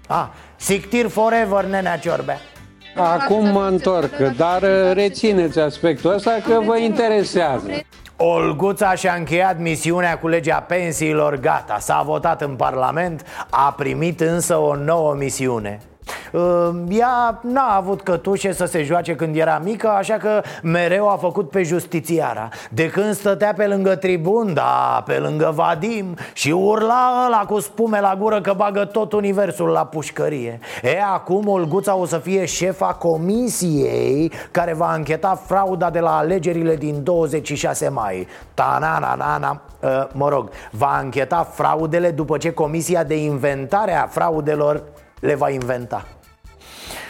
Ah, 0.06 0.26
Sictir 0.56 1.08
forever, 1.08 1.64
nenea 1.64 1.99
Ciorbea 1.99 2.38
Acum 2.97 3.49
mă 3.49 3.67
întorc, 3.71 4.17
dar 4.17 4.62
rețineți 4.93 5.58
aspectul 5.58 6.12
ăsta 6.12 6.38
că 6.47 6.60
vă 6.64 6.78
interesează. 6.78 7.67
Olguța 8.17 8.95
și-a 8.95 9.14
încheiat 9.14 9.58
misiunea 9.58 10.19
cu 10.19 10.28
legea 10.28 10.60
pensiilor, 10.60 11.36
gata, 11.36 11.78
s-a 11.78 12.02
votat 12.04 12.43
în 12.43 12.56
Parlament, 12.56 13.23
a 13.50 13.73
primit 13.73 14.21
însă 14.21 14.56
o 14.56 14.76
nouă 14.76 15.14
misiune 15.14 15.80
ea 16.88 17.40
n-a 17.43 17.76
avut 17.76 18.00
cătușe 18.00 18.52
să 18.52 18.64
se 18.64 18.82
joace 18.82 19.14
când 19.14 19.36
era 19.36 19.60
mică 19.64 19.88
Așa 19.88 20.17
că 20.17 20.43
mereu 20.62 21.08
a 21.08 21.17
făcut 21.17 21.50
pe 21.50 21.62
justițiara. 21.62 22.49
De 22.71 22.90
când 22.90 23.14
stătea 23.14 23.52
pe 23.56 23.67
lângă 23.67 23.95
tribun, 23.95 24.54
da, 24.54 25.02
pe 25.06 25.12
lângă 25.19 25.52
Vadim 25.54 26.17
Și 26.32 26.50
urla 26.50 27.25
ăla 27.26 27.45
cu 27.49 27.60
spume 27.60 28.00
la 28.00 28.17
gură 28.19 28.40
că 28.40 28.52
bagă 28.56 28.84
tot 28.84 29.12
universul 29.12 29.69
la 29.69 29.84
pușcărie. 29.84 30.60
E, 30.82 31.02
acum 31.12 31.49
Olguța 31.49 31.97
o 31.97 32.06
să 32.06 32.19
fie 32.19 32.45
șefa 32.45 32.86
comisiei 32.86 34.32
Care 34.50 34.75
va 34.75 34.95
încheta 34.95 35.43
frauda 35.47 35.90
de 35.90 36.00
la 36.00 36.17
alegerile 36.17 36.76
din 36.76 37.02
26 37.02 37.88
mai. 37.88 38.26
Ta-na-na-na-na 38.54 39.60
Mă 40.12 40.28
rog, 40.28 40.50
va 40.71 40.99
încheta 41.02 41.49
fraudele 41.52 42.10
după 42.10 42.36
ce 42.36 42.50
Comisia 42.50 43.04
de 43.04 43.17
Inventare 43.17 43.95
a 43.95 44.06
Fraudelor 44.06 44.82
le 45.25 45.34
va 45.34 45.50
inventa. 45.50 46.06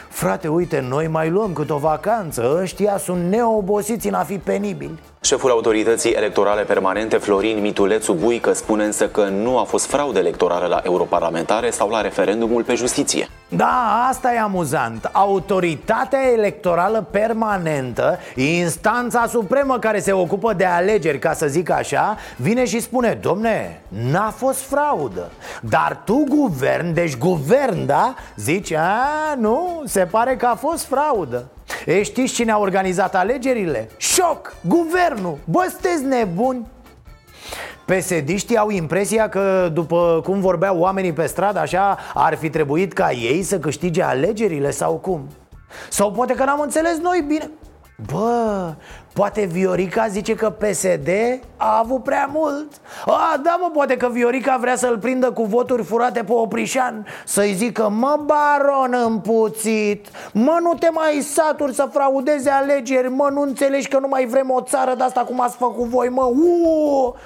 Frate, 0.09 0.49
uite, 0.49 0.81
noi 0.81 1.07
mai 1.07 1.31
luăm 1.31 1.53
cât 1.53 1.71
o 1.71 1.79
vacanță. 1.79 2.59
Ăștia 2.61 2.97
sunt 2.97 3.25
neobosiți 3.25 4.09
în 4.09 4.15
a 4.15 4.23
fi 4.23 4.39
penibili 4.39 4.99
Șeful 5.25 5.51
autorității 5.51 6.11
electorale 6.11 6.63
permanente, 6.63 7.17
Florin 7.17 7.61
Mitulețu 7.61 8.13
Buică, 8.13 8.53
spune 8.53 8.85
însă 8.85 9.09
că 9.09 9.29
nu 9.29 9.59
a 9.59 9.63
fost 9.63 9.87
fraudă 9.87 10.19
electorală 10.19 10.67
la 10.67 10.81
europarlamentare 10.83 11.71
sau 11.71 11.89
la 11.89 12.01
referendumul 12.01 12.63
pe 12.63 12.75
justiție. 12.75 13.29
Da, 13.49 14.07
asta 14.09 14.33
e 14.33 14.41
amuzant. 14.41 15.11
Autoritatea 15.13 16.19
electorală 16.33 17.07
permanentă, 17.11 18.19
instanța 18.35 19.27
supremă 19.27 19.79
care 19.79 20.01
se 20.01 20.13
ocupă 20.13 20.53
de 20.53 20.65
alegeri, 20.65 21.19
ca 21.19 21.33
să 21.33 21.47
zic 21.47 21.71
așa, 21.71 22.17
vine 22.37 22.65
și 22.65 22.81
spune, 22.81 23.19
domne, 23.23 23.83
n-a 23.89 24.31
fost 24.37 24.61
fraudă. 24.61 25.31
Dar 25.61 26.03
tu, 26.05 26.25
guvern, 26.29 26.95
deci 26.95 27.17
guvern, 27.17 27.87
da, 27.87 28.15
zici, 28.37 28.73
a, 28.73 29.35
nu, 29.39 29.83
se 29.87 30.07
pare 30.11 30.37
că 30.37 30.47
a 30.47 30.55
fost 30.55 30.85
fraudă. 30.85 31.45
E, 31.87 32.03
știți 32.03 32.35
cine 32.35 32.53
a 32.53 32.59
organizat 32.59 33.15
alegerile? 33.15 33.89
Șoc! 33.97 34.55
Guvernul! 34.69 35.39
Bă, 35.45 35.67
sunteți 35.71 36.05
nebuni? 36.05 36.67
psd 37.85 38.57
au 38.57 38.71
impresia 38.71 39.29
că, 39.29 39.71
după 39.73 40.21
cum 40.25 40.41
vorbeau 40.41 40.79
oamenii 40.79 41.13
pe 41.13 41.27
stradă, 41.27 41.59
așa, 41.59 41.99
ar 42.15 42.37
fi 42.37 42.51
trebuit 42.51 42.93
ca 42.93 43.11
ei 43.13 43.43
să 43.43 43.59
câștige 43.59 44.03
alegerile 44.03 44.71
sau 44.71 44.95
cum? 44.95 45.29
Sau 45.89 46.13
poate 46.13 46.35
că 46.35 46.45
n-am 46.45 46.61
înțeles 46.61 46.99
noi 46.99 47.25
bine 47.27 47.51
Bă, 48.13 48.75
poate 49.15 49.45
Viorica 49.45 50.07
zice 50.07 50.35
că 50.35 50.51
PSD 50.51 51.09
a 51.57 51.79
avut 51.79 52.03
prea 52.03 52.31
mult. 52.33 52.81
A, 53.07 53.41
da 53.43 53.59
mă, 53.61 53.71
poate 53.73 53.97
că 53.97 54.09
Viorica 54.09 54.57
vrea 54.61 54.77
să-l 54.77 54.99
prindă 54.99 55.31
cu 55.31 55.45
voturi 55.45 55.83
furate 55.83 56.23
pe 56.25 56.33
Oprișan 56.33 57.07
Să-i 57.25 57.53
zică, 57.53 57.89
mă 57.89 58.25
baron 58.25 58.95
împuțit 59.05 60.09
Mă, 60.33 60.59
nu 60.61 60.75
te 60.79 60.89
mai 60.91 61.21
saturi 61.21 61.75
să 61.75 61.89
fraudeze 61.93 62.51
alegeri 62.51 63.09
Mă, 63.09 63.29
nu 63.33 63.41
înțelegi 63.41 63.89
că 63.89 63.99
nu 63.99 64.09
mai 64.09 64.27
vrem 64.27 64.51
o 64.51 64.61
țară 64.61 64.95
de 64.95 65.03
asta 65.03 65.21
cum 65.21 65.41
ați 65.41 65.57
făcut 65.57 65.87
voi, 65.87 66.09
mă 66.09 66.23
Uuu! 66.23 67.17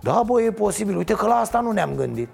Da, 0.00 0.22
bă, 0.26 0.42
e 0.42 0.50
posibil, 0.50 0.96
uite 0.96 1.14
că 1.14 1.26
la 1.26 1.34
asta 1.34 1.60
nu 1.60 1.70
ne-am 1.70 1.90
gândit 1.96 2.28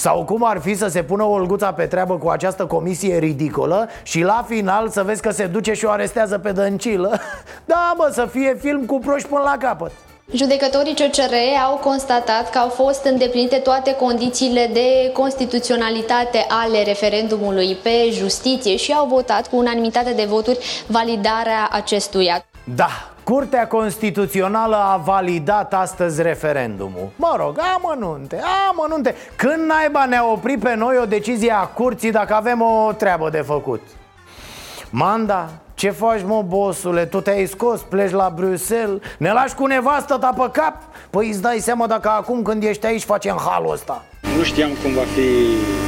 sau 0.00 0.24
cum 0.24 0.44
ar 0.44 0.60
fi 0.60 0.74
să 0.74 0.88
se 0.88 1.02
pună 1.02 1.24
Olguța 1.24 1.72
pe 1.72 1.86
treabă 1.86 2.18
cu 2.18 2.28
această 2.28 2.66
comisie 2.66 3.18
ridicolă 3.18 3.88
Și 4.02 4.20
la 4.22 4.44
final 4.48 4.88
să 4.88 5.02
vezi 5.02 5.22
că 5.22 5.30
se 5.30 5.46
duce 5.46 5.72
și 5.72 5.84
o 5.84 5.90
arestează 5.90 6.38
pe 6.38 6.52
dăncilă 6.52 7.20
Da, 7.64 7.94
mă, 7.96 8.10
să 8.12 8.28
fie 8.30 8.56
film 8.60 8.84
cu 8.84 8.98
proști 8.98 9.28
până 9.28 9.42
la 9.44 9.56
capăt 9.58 9.90
Judecătorii 10.32 10.94
CCR 10.94 11.34
au 11.68 11.76
constatat 11.76 12.50
că 12.50 12.58
au 12.58 12.68
fost 12.68 13.04
îndeplinite 13.04 13.56
toate 13.56 13.94
condițiile 13.94 14.70
de 14.72 15.10
constituționalitate 15.12 16.46
ale 16.48 16.82
referendumului 16.82 17.76
pe 17.82 18.10
justiție 18.10 18.76
și 18.76 18.92
au 18.92 19.06
votat 19.06 19.48
cu 19.48 19.56
unanimitate 19.56 20.12
de 20.12 20.24
voturi 20.28 20.58
validarea 20.86 21.68
acestuia. 21.70 22.44
Da, 22.74 23.09
Curtea 23.30 23.66
Constituțională 23.66 24.76
a 24.76 24.96
validat 24.96 25.74
astăzi 25.74 26.22
referendumul 26.22 27.08
Mă 27.16 27.34
rog, 27.38 27.58
amănunte, 27.74 28.40
amănunte 28.70 29.14
Când 29.36 29.66
naiba 29.66 30.04
ne-a 30.04 30.30
oprit 30.30 30.60
pe 30.60 30.74
noi 30.74 30.96
o 31.02 31.04
decizie 31.04 31.52
a 31.52 31.64
curții 31.64 32.10
dacă 32.10 32.34
avem 32.34 32.60
o 32.60 32.92
treabă 32.92 33.30
de 33.30 33.40
făcut? 33.40 33.80
Manda, 34.90 35.48
ce 35.74 35.90
faci 35.90 36.22
mă, 36.24 36.42
bosule? 36.42 37.04
Tu 37.04 37.20
te-ai 37.20 37.46
scos, 37.46 37.80
pleci 37.80 38.10
la 38.10 38.32
Bruxelles 38.34 39.00
Ne 39.18 39.32
lași 39.32 39.54
cu 39.54 39.66
nevastă 39.66 40.16
ta 40.16 40.32
pe 40.36 40.48
cap? 40.52 40.76
Păi 41.10 41.28
îți 41.28 41.42
dai 41.42 41.58
seama 41.58 41.86
dacă 41.86 42.08
acum 42.08 42.42
când 42.42 42.62
ești 42.62 42.86
aici 42.86 43.02
facem 43.02 43.40
halul 43.46 43.72
ăsta 43.72 44.04
Nu 44.36 44.42
știam 44.42 44.70
cum 44.82 44.92
va 44.92 45.04
fi 45.14 45.28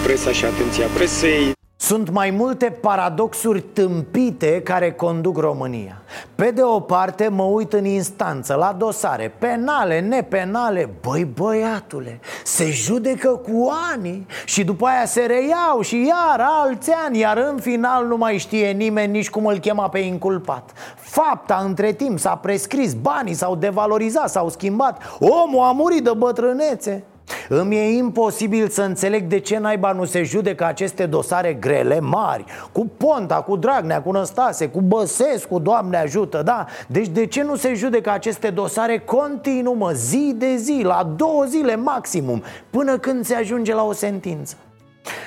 presa 0.04 0.30
și 0.30 0.44
atenția 0.44 0.86
presei 0.94 1.52
Sunt 1.82 2.10
mai 2.10 2.30
multe 2.30 2.76
paradoxuri 2.80 3.60
tâmpite 3.60 4.60
care 4.60 4.92
conduc 4.92 5.38
România. 5.38 6.02
Pe 6.34 6.50
de 6.50 6.62
o 6.62 6.80
parte 6.80 7.28
mă 7.28 7.42
uit 7.42 7.72
în 7.72 7.84
instanță, 7.84 8.54
la 8.54 8.74
dosare 8.78 9.34
Penale, 9.38 10.00
nepenale. 10.00 10.90
Băi 11.00 11.24
băiatule, 11.24 12.20
se 12.44 12.70
judecă 12.70 13.28
cu 13.28 13.70
ani 13.92 14.26
Și 14.44 14.64
după 14.64 14.86
aia 14.86 15.04
se 15.04 15.20
reiau 15.20 15.80
și 15.80 16.06
iar 16.06 16.40
alți 16.40 16.90
ani 17.06 17.18
Iar 17.18 17.36
în 17.36 17.58
final 17.60 18.06
nu 18.06 18.16
mai 18.16 18.38
știe 18.38 18.70
nimeni 18.70 19.12
nici 19.12 19.30
cum 19.30 19.46
îl 19.46 19.58
chema 19.58 19.88
pe 19.88 19.98
inculpat. 19.98 20.70
Fapta 20.96 21.62
între 21.64 21.92
timp 21.92 22.18
s-a 22.18 22.36
prescris, 22.36 22.94
banii 22.94 23.34
s-au 23.34 23.56
devalorizat, 23.56 24.30
s-au 24.30 24.48
schimbat 24.48 25.02
Omul 25.18 25.64
a 25.64 25.72
murit 25.72 26.04
de 26.04 26.12
bătrânețe 26.16 27.04
îmi 27.48 27.76
e 27.76 27.96
imposibil 27.96 28.68
să 28.68 28.82
înțeleg 28.82 29.26
de 29.26 29.38
ce 29.38 29.58
naiba 29.58 29.92
nu 29.92 30.04
se 30.04 30.22
judecă 30.22 30.64
aceste 30.64 31.06
dosare 31.06 31.52
grele, 31.52 32.00
mari 32.00 32.44
Cu 32.72 32.90
Ponta, 32.96 33.34
cu 33.34 33.56
Dragnea, 33.56 34.02
cu 34.02 34.10
Năstase, 34.10 34.68
cu 34.68 34.80
Băsescu, 34.80 35.58
Doamne 35.58 35.96
ajută, 35.96 36.42
da? 36.42 36.66
Deci 36.88 37.08
de 37.08 37.26
ce 37.26 37.42
nu 37.42 37.56
se 37.56 37.74
judecă 37.74 38.10
aceste 38.10 38.50
dosare 38.50 38.98
continuă, 38.98 39.90
zi 39.92 40.34
de 40.36 40.56
zi, 40.56 40.80
la 40.84 41.12
două 41.16 41.44
zile 41.44 41.76
maximum 41.76 42.42
Până 42.70 42.98
când 42.98 43.24
se 43.24 43.34
ajunge 43.34 43.74
la 43.74 43.84
o 43.84 43.92
sentință 43.92 44.56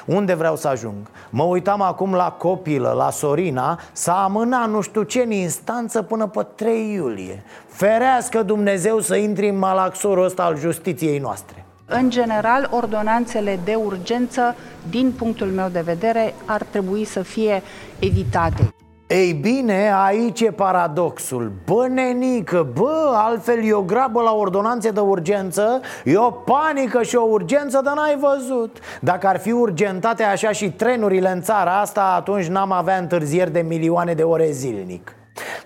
unde 0.06 0.34
vreau 0.34 0.56
să 0.56 0.68
ajung? 0.68 1.10
Mă 1.30 1.44
uitam 1.44 1.82
acum 1.82 2.14
la 2.14 2.32
copilă, 2.32 2.94
la 2.98 3.10
Sorina 3.10 3.80
S-a 3.92 4.24
amânat 4.24 4.70
nu 4.70 4.82
știu 4.82 5.04
ce 5.04 5.22
în 5.22 5.32
instanță 5.32 6.02
până 6.02 6.28
pe 6.28 6.48
3 6.56 6.94
iulie 6.94 7.44
Ferească 7.68 8.44
Dumnezeu 8.44 9.00
să 9.00 9.16
intri 9.16 9.50
în 9.50 9.58
malaxorul 9.58 10.24
ăsta 10.24 10.44
al 10.44 10.58
justiției 10.58 11.20
noastre 11.20 11.65
în 11.86 12.10
general, 12.10 12.70
ordonanțele 12.72 13.60
de 13.64 13.76
urgență, 13.76 14.56
din 14.90 15.12
punctul 15.18 15.48
meu 15.48 15.68
de 15.72 15.82
vedere, 15.82 16.34
ar 16.46 16.64
trebui 16.64 17.04
să 17.04 17.22
fie 17.22 17.62
evitate. 18.00 18.70
Ei 19.08 19.34
bine, 19.34 19.94
aici 20.06 20.42
e 20.42 20.52
paradoxul. 20.52 21.52
Bă, 21.66 21.88
nenică, 21.88 22.68
bă, 22.74 23.12
altfel 23.14 23.64
e 23.64 23.74
o 23.74 23.82
grabă 23.82 24.22
la 24.22 24.34
ordonanțe 24.34 24.92
de 24.92 25.00
urgență 25.00 25.82
E 26.04 26.18
o 26.18 26.32
panică 26.32 27.04
și 27.04 27.16
o 27.16 27.28
urgență, 27.30 27.82
dar 27.84 27.96
n-ai 27.96 28.18
văzut. 28.20 28.78
Dacă 29.02 29.28
ar 29.28 29.40
fi 29.40 29.52
urgentate 29.52 30.24
așa 30.24 30.52
și 30.52 30.72
trenurile 30.72 31.32
în 31.32 31.42
țara 31.42 31.80
asta 31.80 32.14
Atunci 32.16 32.46
n-am 32.46 32.72
avea 32.72 32.98
întârzieri 32.98 33.52
de 33.52 33.60
milioane 33.60 34.14
de 34.14 34.24
ore 34.24 34.52
zilnic 34.52 35.15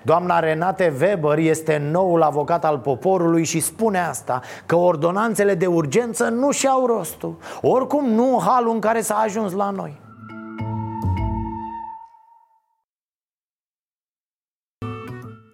Doamna 0.01 0.39
Renate 0.39 0.93
Weber 1.01 1.37
este 1.37 1.77
noul 1.91 2.21
avocat 2.21 2.65
al 2.65 2.77
poporului 2.77 3.43
și 3.43 3.59
spune 3.59 3.99
asta 3.99 4.41
Că 4.65 4.75
ordonanțele 4.75 5.55
de 5.55 5.65
urgență 5.65 6.27
nu 6.29 6.51
și-au 6.51 6.85
rostul. 6.85 7.37
Oricum 7.61 8.09
nu 8.09 8.41
halul 8.45 8.73
în 8.73 8.79
care 8.79 9.01
s-a 9.01 9.15
ajuns 9.15 9.53
la 9.53 9.69
noi. 9.69 10.01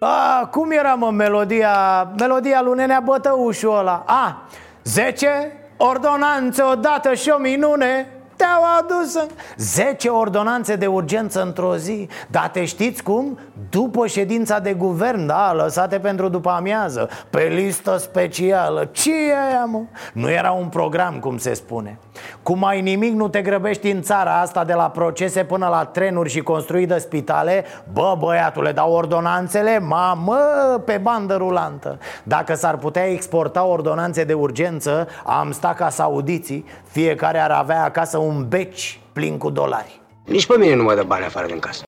A, 0.00 0.46
cum 0.46 0.70
era 0.70 0.94
mă 0.94 1.10
melodia, 1.10 2.02
melodia 2.18 2.62
lui 2.62 2.76
Nenea 2.76 3.00
Bătăușul 3.00 3.78
ăla? 3.78 4.04
A, 4.06 4.42
10 4.84 5.52
ordonanțe 5.76 6.62
odată 6.62 7.14
și 7.14 7.30
o 7.30 7.38
minune 7.38 8.15
te-au 8.36 8.62
adus 8.78 9.26
10 9.56 10.08
ordonanțe 10.08 10.76
de 10.76 10.86
urgență 10.86 11.42
într-o 11.42 11.76
zi. 11.76 12.08
Dar 12.30 12.48
te 12.48 12.64
știți 12.64 13.02
cum? 13.02 13.38
După 13.70 14.06
ședința 14.06 14.58
de 14.58 14.72
guvern, 14.72 15.26
da, 15.26 15.52
lăsate 15.52 15.98
pentru 15.98 16.28
după 16.28 16.50
amiază. 16.50 17.08
Pe 17.30 17.42
listă 17.42 17.96
specială. 17.96 18.84
Ce 18.84 19.10
e 19.10 19.38
aia, 19.48 19.64
mă? 19.64 19.80
Nu 20.12 20.30
era 20.30 20.50
un 20.50 20.68
program, 20.68 21.18
cum 21.18 21.38
se 21.38 21.54
spune. 21.54 21.98
Cum 22.42 22.58
mai 22.58 22.80
nimic 22.80 23.14
nu 23.14 23.28
te 23.28 23.42
grăbești 23.42 23.90
în 23.90 24.02
țara 24.02 24.40
asta 24.40 24.64
De 24.64 24.72
la 24.72 24.90
procese 24.90 25.44
până 25.44 25.68
la 25.68 25.84
trenuri 25.84 26.30
și 26.30 26.40
construit 26.40 26.88
de 26.88 26.98
spitale? 26.98 27.64
Bă, 27.92 28.16
băiatule, 28.18 28.72
dau 28.72 28.92
ordonanțele, 28.92 29.78
mamă, 29.78 30.38
pe 30.84 30.98
bandă 31.02 31.34
rulantă. 31.34 31.98
Dacă 32.22 32.54
s-ar 32.54 32.76
putea 32.76 33.06
exporta 33.06 33.64
ordonanțe 33.64 34.24
de 34.24 34.32
urgență 34.32 35.08
Am 35.24 35.52
sta 35.52 35.74
ca 35.76 35.88
saudiții 35.88 36.64
Fiecare 36.84 37.38
ar 37.38 37.50
avea 37.50 37.84
acasă 37.84 38.18
un 38.18 38.25
beci 38.32 39.00
plin 39.12 39.38
cu 39.38 39.50
dolari. 39.50 40.00
Nici 40.24 40.46
pe 40.46 40.56
mine 40.58 40.74
nu 40.74 40.82
mă 40.82 40.94
dă 40.94 41.02
bani 41.02 41.24
afară 41.24 41.46
din 41.46 41.58
casă. 41.58 41.82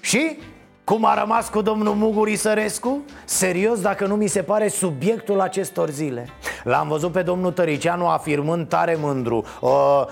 Și? 0.00 0.38
Cum 0.84 1.04
a 1.04 1.18
rămas 1.18 1.48
cu 1.48 1.62
domnul 1.62 1.94
Muguri 1.94 2.36
Sărescu? 2.36 3.04
Serios, 3.24 3.80
dacă 3.80 4.06
nu 4.06 4.14
mi 4.14 4.26
se 4.26 4.42
pare 4.42 4.68
subiectul 4.68 5.40
acestor 5.40 5.90
zile 5.90 6.28
L-am 6.64 6.88
văzut 6.88 7.12
pe 7.12 7.22
domnul 7.22 7.52
Tăricianu 7.52 8.08
afirmând 8.08 8.68
tare 8.68 8.96
mândru. 9.00 9.44
Uh, 9.60 9.70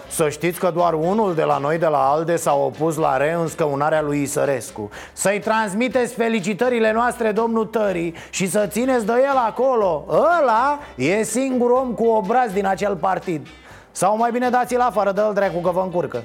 Să 0.09 0.29
știți 0.29 0.59
că 0.59 0.71
doar 0.75 0.93
unul 0.93 1.35
de 1.35 1.43
la 1.43 1.59
noi 1.59 1.79
de 1.79 1.87
la 1.87 1.99
ALDE 1.99 2.37
s-a 2.37 2.55
opus 2.55 2.97
la 2.97 3.17
reînscăunarea 3.17 4.03
lui 4.03 4.23
Isărescu. 4.23 4.91
Să-i 5.13 5.41
transmiteți 5.41 6.15
felicitările 6.15 6.93
noastre 6.93 7.31
domnul 7.31 7.65
Tării 7.65 8.15
Și 8.31 8.49
să 8.49 8.67
țineți 8.69 9.07
de 9.07 9.13
el 9.13 9.37
acolo. 9.47 10.05
Ăla 10.09 10.79
e 10.97 11.23
singur 11.23 11.71
om 11.71 11.93
cu 11.93 12.07
obraz 12.07 12.53
din 12.53 12.67
acel 12.67 12.97
partid. 12.97 13.47
Sau 13.91 14.17
mai 14.17 14.31
bine 14.31 14.49
dați-l 14.49 14.81
afară, 14.81 15.13
dă-l 15.13 15.35
dracu 15.35 15.61
că 15.61 15.71
vă 15.71 15.81
încurcă. 15.81 16.23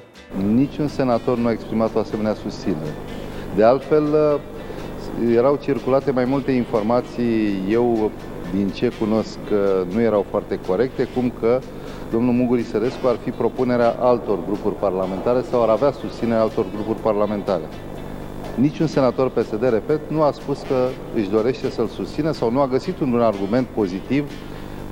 Niciun 0.54 0.88
senator 0.88 1.36
nu 1.36 1.46
a 1.46 1.50
exprimat 1.50 1.90
o 1.94 1.98
asemenea 1.98 2.34
susținere. 2.34 2.92
De 3.56 3.64
altfel, 3.64 4.04
uh, 4.04 5.34
erau 5.36 5.56
circulate 5.56 6.10
mai 6.10 6.24
multe 6.24 6.50
informații, 6.50 7.64
eu 7.70 8.10
din 8.54 8.68
ce 8.68 8.92
cunosc 9.00 9.38
că 9.48 9.84
nu 9.94 10.00
erau 10.00 10.26
foarte 10.30 10.58
corecte, 10.66 11.08
cum 11.14 11.32
că 11.40 11.60
domnul 12.12 12.32
Muguri 12.32 12.62
Sărescu 12.62 13.06
ar 13.06 13.16
fi 13.16 13.30
propunerea 13.30 13.96
altor 13.98 14.38
grupuri 14.46 14.74
parlamentare 14.74 15.40
sau 15.50 15.62
ar 15.62 15.68
avea 15.68 15.90
susținerea 15.90 16.40
altor 16.40 16.66
grupuri 16.74 16.98
parlamentare. 16.98 17.64
Niciun 18.54 18.86
senator 18.86 19.30
PSD, 19.30 19.70
repet, 19.70 20.00
nu 20.08 20.22
a 20.22 20.30
spus 20.30 20.58
că 20.68 20.88
își 21.14 21.30
dorește 21.30 21.70
să-l 21.70 21.86
susțină 21.86 22.30
sau 22.32 22.50
nu 22.50 22.60
a 22.60 22.66
găsit 22.66 23.00
un 23.00 23.20
argument 23.20 23.66
pozitiv 23.66 24.32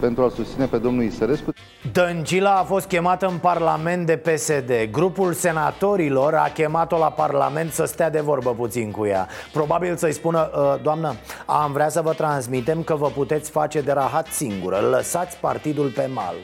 pentru 0.01 0.25
a 0.25 0.29
susține 0.29 0.67
pe 0.67 0.77
domnul 0.77 1.05
Isărescu. 1.05 1.53
Dăncila 1.93 2.57
a 2.57 2.63
fost 2.63 2.87
chemată 2.87 3.27
în 3.27 3.39
Parlament 3.39 4.07
de 4.07 4.17
PSD 4.17 4.73
Grupul 4.91 5.33
senatorilor 5.33 6.35
a 6.35 6.51
chemat-o 6.55 6.99
la 6.99 7.11
Parlament 7.11 7.73
să 7.73 7.85
stea 7.85 8.11
de 8.11 8.21
vorbă 8.21 8.55
puțin 8.55 8.91
cu 8.91 9.07
ea. 9.07 9.29
Probabil 9.53 9.97
să-i 9.97 10.13
spună, 10.13 10.51
ă, 10.55 10.79
doamnă, 10.83 11.15
am 11.47 11.73
vrea 11.73 11.89
să 11.89 12.01
vă 12.03 12.13
transmitem 12.13 12.83
că 12.83 12.95
vă 12.95 13.09
puteți 13.09 13.51
face 13.51 13.81
de 13.81 13.93
rahat 13.93 14.27
singură. 14.27 14.79
Lăsați 14.79 15.37
partidul 15.37 15.89
pe 15.89 16.09
mal 16.15 16.35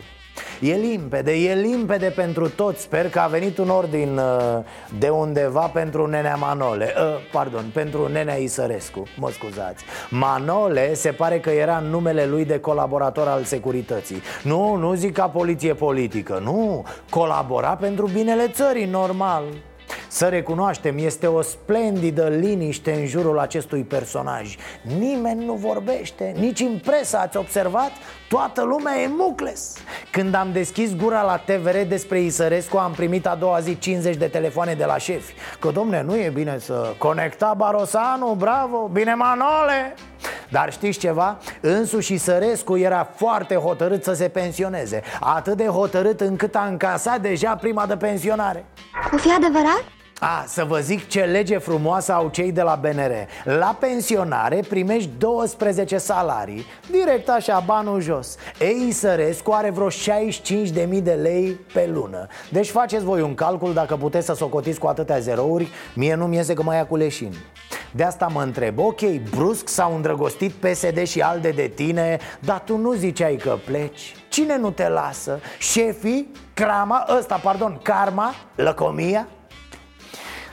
E 0.61 0.75
limpede, 0.75 1.33
e 1.33 1.55
limpede 1.55 2.07
pentru 2.07 2.49
toți. 2.49 2.83
Sper 2.83 3.11
că 3.11 3.19
a 3.19 3.27
venit 3.27 3.59
un 3.59 3.69
ordin 3.69 4.19
uh, 4.19 4.65
de 4.99 5.09
undeva 5.09 5.67
pentru 5.67 6.07
nenea 6.07 6.35
Manole. 6.35 6.95
Uh, 6.97 7.03
Pardon, 7.33 7.65
pentru 7.73 8.09
nenea 8.09 8.37
Isărescu, 8.37 9.03
mă 9.17 9.31
scuzați. 9.31 9.85
Manole 10.11 10.95
se 10.95 11.11
pare 11.11 11.41
că 11.41 11.51
era 11.51 11.79
numele 11.79 12.27
lui 12.27 12.45
de 12.45 12.61
colaborator 12.61 13.29
al 13.29 13.45
securității. 13.45 14.23
Nu, 14.43 14.75
nu 14.75 14.95
zic 14.95 15.13
ca 15.13 15.29
poliție 15.29 15.75
politică, 15.75 16.41
nu. 16.43 16.85
Colabora 17.11 17.77
pentru 17.77 18.07
binele 18.07 18.49
țării, 18.49 18.87
normal 18.87 19.43
să 20.13 20.29
recunoaștem, 20.29 20.99
este 20.99 21.27
o 21.27 21.43
splendidă 21.43 22.29
liniște 22.29 22.93
în 22.93 23.07
jurul 23.07 23.39
acestui 23.39 23.83
personaj. 23.83 24.57
Nimeni 24.99 25.45
nu 25.45 25.53
vorbește, 25.53 26.35
nici 26.39 26.61
în 26.61 26.81
presă 26.85 27.19
ați 27.19 27.37
observat? 27.37 27.91
Toată 28.29 28.63
lumea 28.63 29.01
e 29.01 29.07
mucles. 29.07 29.77
Când 30.11 30.35
am 30.35 30.53
deschis 30.53 30.97
gura 30.97 31.23
la 31.23 31.37
TVR 31.37 31.77
despre 31.89 32.21
Isărescu 32.21 32.77
Am 32.77 32.93
primit 32.93 33.27
a 33.27 33.35
doua 33.35 33.61
zi 33.61 33.79
50 33.79 34.17
de 34.17 34.27
telefoane 34.27 34.75
de 34.75 34.85
la 34.85 34.99
șefi. 34.99 35.35
Că 35.61 35.71
domne, 35.71 36.03
nu 36.03 36.17
e 36.17 36.31
bine 36.35 36.59
să 36.59 36.95
conecta 36.99 37.55
Barosanu, 37.57 38.35
bravo, 38.39 38.91
bine 38.93 39.15
Manole! 39.15 39.95
Dar 40.51 40.73
știți 40.73 40.99
ceva? 40.99 41.39
Însuși 41.61 42.17
Sărescu 42.17 42.77
era 42.77 43.13
foarte 43.15 43.55
hotărât 43.55 44.05
să 44.05 44.13
se 44.13 44.29
pensioneze. 44.29 45.03
Atât 45.21 45.57
de 45.57 45.67
hotărât 45.67 46.21
încât 46.21 46.55
a 46.55 46.67
încasat 46.67 47.21
deja 47.21 47.57
prima 47.57 47.87
de 47.87 47.97
pensionare. 47.97 48.65
O 49.13 49.17
fi 49.17 49.33
adevărat? 49.33 49.85
A, 50.25 50.45
să 50.47 50.65
vă 50.65 50.79
zic 50.79 51.09
ce 51.09 51.21
lege 51.21 51.59
frumoasă 51.59 52.13
au 52.13 52.29
cei 52.29 52.53
de 52.53 52.63
la 52.63 52.75
BNR 52.75 53.13
La 53.45 53.77
pensionare 53.81 54.65
primești 54.69 55.11
12 55.19 55.99
salarii 55.99 56.65
Direct 56.91 57.29
așa, 57.29 57.63
banul 57.67 58.01
jos 58.01 58.37
Ei 58.61 58.93
Sărescu 58.93 59.51
are 59.51 59.71
vreo 59.71 59.89
65.000 59.89 61.03
de 61.03 61.13
lei 61.13 61.61
pe 61.73 61.91
lună 61.93 62.27
Deci 62.51 62.71
faceți 62.71 63.05
voi 63.05 63.21
un 63.21 63.35
calcul 63.35 63.73
dacă 63.73 63.97
puteți 63.97 64.27
să 64.27 64.35
socotiți 64.35 64.79
cu 64.79 64.87
atâtea 64.87 65.19
zerouri 65.19 65.69
Mie 65.95 66.15
nu-mi 66.15 66.37
iese 66.37 66.55
că 66.55 66.63
mai 66.63 66.77
ia 66.77 66.87
cu 66.87 66.97
leșin 66.97 67.33
de 67.95 68.05
asta 68.05 68.27
mă 68.27 68.43
întreb, 68.43 68.79
ok, 68.79 69.01
brusc 69.31 69.69
s-au 69.69 69.95
îndrăgostit 69.95 70.53
PSD 70.53 71.03
și 71.07 71.21
ALDE 71.21 71.51
de 71.51 71.73
tine 71.75 72.19
Dar 72.41 72.61
tu 72.61 72.77
nu 72.77 72.93
ziceai 72.93 73.37
că 73.37 73.59
pleci 73.65 74.15
Cine 74.29 74.59
nu 74.59 74.71
te 74.71 74.89
lasă? 74.89 75.41
Șefii? 75.59 76.31
Crama? 76.55 77.07
Ăsta, 77.19 77.41
pardon, 77.43 77.81
karma? 77.83 78.35
Lăcomia? 78.55 79.29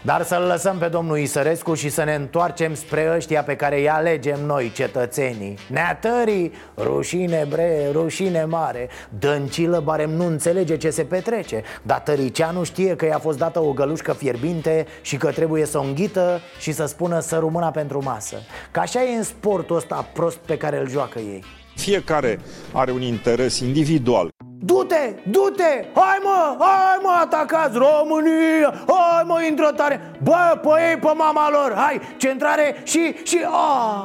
Dar 0.02 0.24
să-l 0.24 0.42
lăsăm 0.42 0.78
pe 0.78 0.88
domnul 0.88 1.18
Isărescu 1.18 1.74
și 1.74 1.90
să 1.90 2.04
ne 2.04 2.14
întoarcem 2.14 2.74
spre 2.74 3.14
ăștia 3.16 3.44
pe 3.44 3.56
care 3.56 3.80
îi 3.80 3.90
alegem 3.90 4.46
noi, 4.46 4.72
cetățenii. 4.76 5.58
Neatării, 5.68 6.52
rușine 6.78 7.46
bre, 7.50 7.90
rușine 7.92 8.44
mare. 8.44 8.90
Dăncilă 9.20 9.80
barem 9.80 10.10
nu 10.10 10.26
înțelege 10.26 10.78
ce 10.78 10.90
se 10.90 11.04
petrece. 11.04 11.64
Dar 11.82 12.00
Tăricianu 12.00 12.64
știe 12.64 12.96
că 12.96 13.06
i-a 13.06 13.20
fost 13.20 13.38
dată 13.38 13.60
o 13.60 13.74
gălușcă 13.74 14.14
fierbinte 14.14 14.86
Și 15.02 15.18
că 15.18 15.32
trebuie 15.32 15.66
să 15.66 15.78
o 15.78 15.82
înghită 15.82 16.40
și 16.60 16.72
să 16.72 16.86
spună 16.86 17.20
să 17.20 17.38
rămână 17.38 17.72
pentru 17.72 18.04
masă. 18.04 18.36
Ca 18.72 18.82
așa 18.82 19.04
e 19.04 19.16
în 19.16 19.24
sportul 19.24 19.76
ăsta 19.76 20.10
prost 20.14 20.38
pe 20.38 20.58
care 20.58 20.80
îl 20.80 20.90
joacă 20.90 21.20
ei. 21.20 21.44
Fiecare 21.76 22.40
are 22.74 22.92
un 22.92 23.02
interes 23.02 23.60
individual 23.60 24.30
Du-te, 24.62 25.16
du-te, 25.30 25.86
hai 25.94 26.20
mă, 26.24 26.56
hai 26.60 27.00
mă, 27.02 27.10
atacați 27.22 27.78
România, 27.78 28.74
hai 28.88 29.24
mă, 29.26 29.42
intră 29.50 29.72
tare! 29.76 30.12
Bă, 30.24 30.60
pe 30.62 30.70
ei, 30.90 30.98
pe 30.98 31.12
mama 31.16 31.50
lor, 31.52 31.74
hai, 31.76 32.00
centrare 32.18 32.76
și, 32.84 33.16
și, 33.24 33.40
a, 33.52 34.04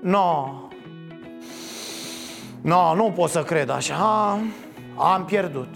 no. 0.00 0.48
No, 2.60 2.94
nu 2.94 3.12
pot 3.14 3.30
să 3.30 3.42
cred 3.42 3.70
așa, 3.70 4.38
am 4.96 5.24
pierdut. 5.24 5.68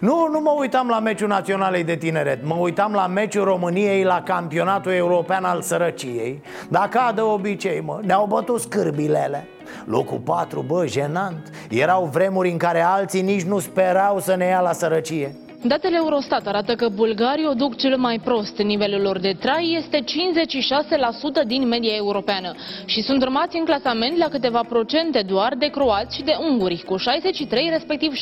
Nu, 0.00 0.28
nu 0.32 0.40
mă 0.40 0.54
uitam 0.58 0.88
la 0.88 0.98
meciul 0.98 1.28
Naționalei 1.28 1.84
de 1.84 1.96
Tineret. 1.96 2.44
Mă 2.44 2.54
uitam 2.54 2.92
la 2.92 3.06
meciul 3.06 3.44
României 3.44 4.04
la 4.04 4.22
campionatul 4.22 4.92
european 4.92 5.44
al 5.44 5.62
sărăciei. 5.62 6.42
Dar 6.68 6.88
ca 6.88 7.12
de 7.14 7.20
obicei, 7.20 7.80
mă, 7.80 8.00
ne-au 8.02 8.26
bătut 8.26 8.60
scârbilele 8.60 9.48
Locul 9.84 10.18
4, 10.18 10.64
bă, 10.66 10.86
jenant 10.86 11.50
Erau 11.70 12.04
vremuri 12.04 12.50
în 12.50 12.56
care 12.56 12.80
alții 12.80 13.22
nici 13.22 13.42
nu 13.42 13.58
sperau 13.58 14.20
să 14.20 14.34
ne 14.34 14.44
ia 14.44 14.60
la 14.60 14.72
sărăcie 14.72 15.36
Datele 15.62 15.96
Eurostat 15.96 16.46
arată 16.46 16.74
că 16.74 16.88
bulgarii 16.88 17.46
o 17.46 17.52
duc 17.52 17.76
cel 17.76 17.96
mai 17.96 18.18
prost. 18.24 18.58
Nivelul 18.58 19.00
lor 19.00 19.18
de 19.18 19.36
trai 19.40 19.76
este 19.78 19.98
56% 20.00 21.46
din 21.46 21.68
media 21.68 21.94
europeană 21.94 22.54
și 22.84 23.00
sunt 23.00 23.22
urmați 23.22 23.56
în 23.56 23.64
clasament 23.64 24.16
la 24.16 24.28
câteva 24.28 24.60
procente 24.68 25.22
doar 25.26 25.54
de 25.58 25.66
croați 25.66 26.16
și 26.16 26.22
de 26.22 26.32
unguri, 26.50 26.82
cu 26.86 26.96
63 26.96 27.68
respectiv 27.70 28.12
64%. 28.12 28.16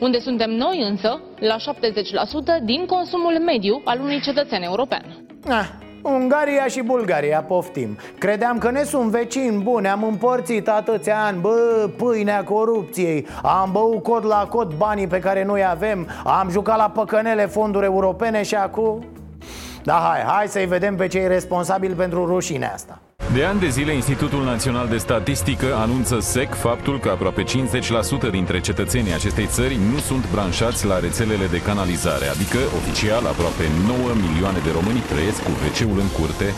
Unde 0.00 0.20
suntem 0.20 0.50
noi 0.50 0.86
însă, 0.90 1.20
la 1.38 1.56
70% 2.60 2.64
din 2.64 2.86
consumul 2.86 3.38
mediu 3.44 3.82
al 3.84 4.00
unui 4.00 4.20
cetățean 4.20 4.62
european. 4.62 5.04
Ah, 5.48 5.85
Ungaria 6.06 6.66
și 6.66 6.80
Bulgaria, 6.80 7.40
poftim. 7.40 7.98
Credeam 8.18 8.58
că 8.58 8.70
ne 8.70 8.82
sunt 8.82 9.10
vecini 9.10 9.62
buni 9.62 9.88
Am 9.88 10.04
împărțit 10.04 10.68
atâția 10.68 11.24
ani. 11.24 11.38
Bă, 11.40 11.90
pâinea 11.96 12.44
corupției 12.44 13.26
Am 13.42 13.68
băut 13.72 14.02
cod 14.02 14.26
la 14.26 14.46
cod 14.50 14.72
banii 14.72 15.06
pe 15.06 15.18
care 15.18 15.44
noi 15.44 15.66
avem 15.66 16.08
Am 16.24 16.50
jucat 16.50 16.76
la 16.76 16.90
păcănele 16.94 17.46
fonduri 17.46 17.84
europene 17.84 18.42
și 18.42 18.54
acum... 18.54 19.04
Da, 19.82 19.94
hai, 19.94 20.20
hai 20.20 20.48
să-i 20.48 20.66
vedem 20.66 20.96
pe 20.96 21.06
cei 21.06 21.28
responsabili 21.28 21.94
pentru 21.94 22.26
rușinea 22.26 22.72
asta 22.72 23.00
de 23.36 23.44
ani 23.44 23.60
de 23.60 23.68
zile, 23.68 23.92
Institutul 23.92 24.44
Național 24.44 24.88
de 24.88 24.96
Statistică 24.96 25.74
anunță 25.74 26.20
sec 26.20 26.54
faptul 26.54 27.00
că 27.00 27.08
aproape 27.08 27.42
50% 27.42 28.30
dintre 28.30 28.60
cetățenii 28.60 29.14
acestei 29.14 29.46
țări 29.46 29.78
nu 29.92 29.98
sunt 29.98 30.30
branșați 30.30 30.86
la 30.86 30.98
rețelele 30.98 31.46
de 31.46 31.60
canalizare, 31.62 32.26
adică 32.26 32.58
oficial 32.76 33.26
aproape 33.26 33.64
9 33.86 33.98
milioane 34.28 34.58
de 34.58 34.70
români 34.72 34.98
trăiesc 34.98 35.42
cu 35.42 35.50
wc 35.50 35.98
în 35.98 36.08
curte. 36.18 36.54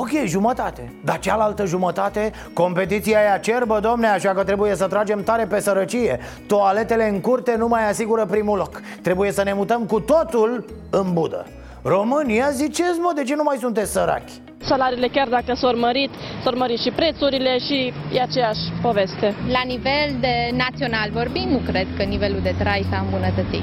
Ok, 0.00 0.10
jumătate. 0.24 0.92
Dar 1.04 1.18
cealaltă 1.18 1.64
jumătate, 1.64 2.32
competiția 2.52 3.18
e 3.20 3.32
acerbă, 3.32 3.78
domne 3.80 4.06
Așa 4.06 4.32
că 4.32 4.44
trebuie 4.44 4.74
să 4.74 4.86
tragem 4.86 5.22
tare 5.22 5.46
pe 5.46 5.60
sărăcie. 5.60 6.18
Toaletele 6.46 7.08
în 7.08 7.20
curte 7.20 7.56
nu 7.56 7.68
mai 7.68 7.88
asigură 7.88 8.26
primul 8.26 8.56
loc. 8.58 8.80
Trebuie 9.02 9.32
să 9.32 9.42
ne 9.42 9.52
mutăm 9.52 9.84
cu 9.84 10.00
totul 10.00 10.64
în 10.90 11.12
budă. 11.12 11.46
România, 11.82 12.50
ziceți 12.50 12.98
mă, 12.98 13.12
de 13.14 13.22
ce 13.22 13.34
nu 13.34 13.42
mai 13.42 13.56
sunteți 13.60 13.92
sărachi? 13.92 14.45
Salariile 14.58 15.08
chiar 15.08 15.28
dacă 15.28 15.54
s-au 15.54 15.78
mărit, 15.78 16.10
s-au 16.42 16.56
mărit 16.56 16.80
și 16.80 16.90
prețurile 16.90 17.58
și 17.58 17.92
e 18.12 18.20
aceeași 18.20 18.60
poveste. 18.82 19.34
La 19.48 19.62
nivel 19.66 20.16
de 20.20 20.50
național 20.56 21.10
vorbim, 21.12 21.48
nu 21.48 21.58
cred 21.58 21.86
că 21.96 22.02
nivelul 22.02 22.40
de 22.42 22.54
trai 22.58 22.86
s-a 22.90 22.98
îmbunătățit. 23.04 23.62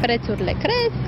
Prețurile 0.00 0.54
cresc 0.62 1.02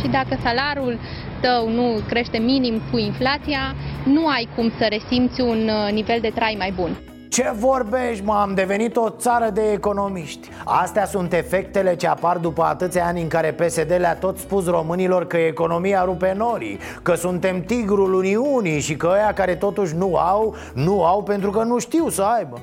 și 0.00 0.08
dacă 0.08 0.38
salariul 0.42 0.98
tău 1.40 1.68
nu 1.68 2.00
crește 2.08 2.38
minim 2.38 2.80
cu 2.90 2.98
inflația, 2.98 3.74
nu 4.04 4.26
ai 4.26 4.48
cum 4.54 4.72
să 4.78 4.86
resimți 4.88 5.40
un 5.40 5.68
uh, 5.68 5.92
nivel 5.92 6.18
de 6.20 6.30
trai 6.34 6.54
mai 6.58 6.72
bun. 6.76 7.09
Ce 7.30 7.52
vorbești, 7.58 8.24
mă? 8.24 8.34
Am 8.34 8.54
devenit 8.54 8.96
o 8.96 9.08
țară 9.08 9.50
de 9.50 9.72
economiști 9.72 10.48
Astea 10.64 11.06
sunt 11.06 11.32
efectele 11.32 11.96
ce 11.96 12.06
apar 12.06 12.36
după 12.36 12.62
atâția 12.62 13.06
ani 13.06 13.22
în 13.22 13.28
care 13.28 13.52
PSD 13.52 13.94
le-a 13.98 14.16
tot 14.16 14.38
spus 14.38 14.66
românilor 14.66 15.26
că 15.26 15.36
economia 15.36 16.04
rupe 16.04 16.34
norii 16.36 16.78
Că 17.02 17.14
suntem 17.14 17.62
tigrul 17.62 18.14
Uniunii 18.14 18.80
și 18.80 18.96
că 18.96 19.10
ăia 19.12 19.32
care 19.32 19.54
totuși 19.54 19.96
nu 19.96 20.16
au, 20.16 20.54
nu 20.74 21.04
au 21.04 21.22
pentru 21.22 21.50
că 21.50 21.62
nu 21.62 21.78
știu 21.78 22.08
să 22.08 22.22
aibă 22.22 22.60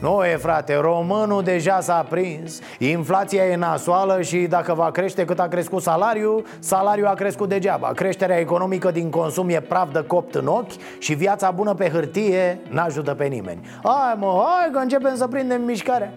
nu 0.00 0.24
e 0.24 0.36
frate, 0.36 0.76
românul 0.76 1.42
deja 1.42 1.80
s-a 1.80 2.06
prins. 2.08 2.60
Inflația 2.78 3.44
e 3.44 3.56
nasoală 3.56 4.22
și 4.22 4.36
dacă 4.38 4.74
va 4.74 4.90
crește 4.90 5.24
cât 5.24 5.38
a 5.38 5.48
crescut 5.48 5.82
salariul 5.82 6.44
Salariul 6.58 7.06
a 7.06 7.14
crescut 7.14 7.48
degeaba. 7.48 7.88
Creșterea 7.88 8.38
economică 8.38 8.90
din 8.90 9.10
consum 9.10 9.48
e 9.48 9.60
praf 9.60 9.92
de 9.92 10.04
copt 10.06 10.34
în 10.34 10.46
ochi 10.46 10.98
Și 10.98 11.14
viața 11.14 11.50
bună 11.50 11.74
pe 11.74 11.88
hârtie 11.88 12.60
n-ajută 12.68 13.14
pe 13.14 13.24
nimeni. 13.24 13.60
Hai 13.84 14.14
mă, 14.18 14.44
hai 14.46 14.70
că 14.72 14.78
începem 14.78 15.16
să 15.16 15.26
prindem 15.26 15.62
mișcarea 15.62 16.12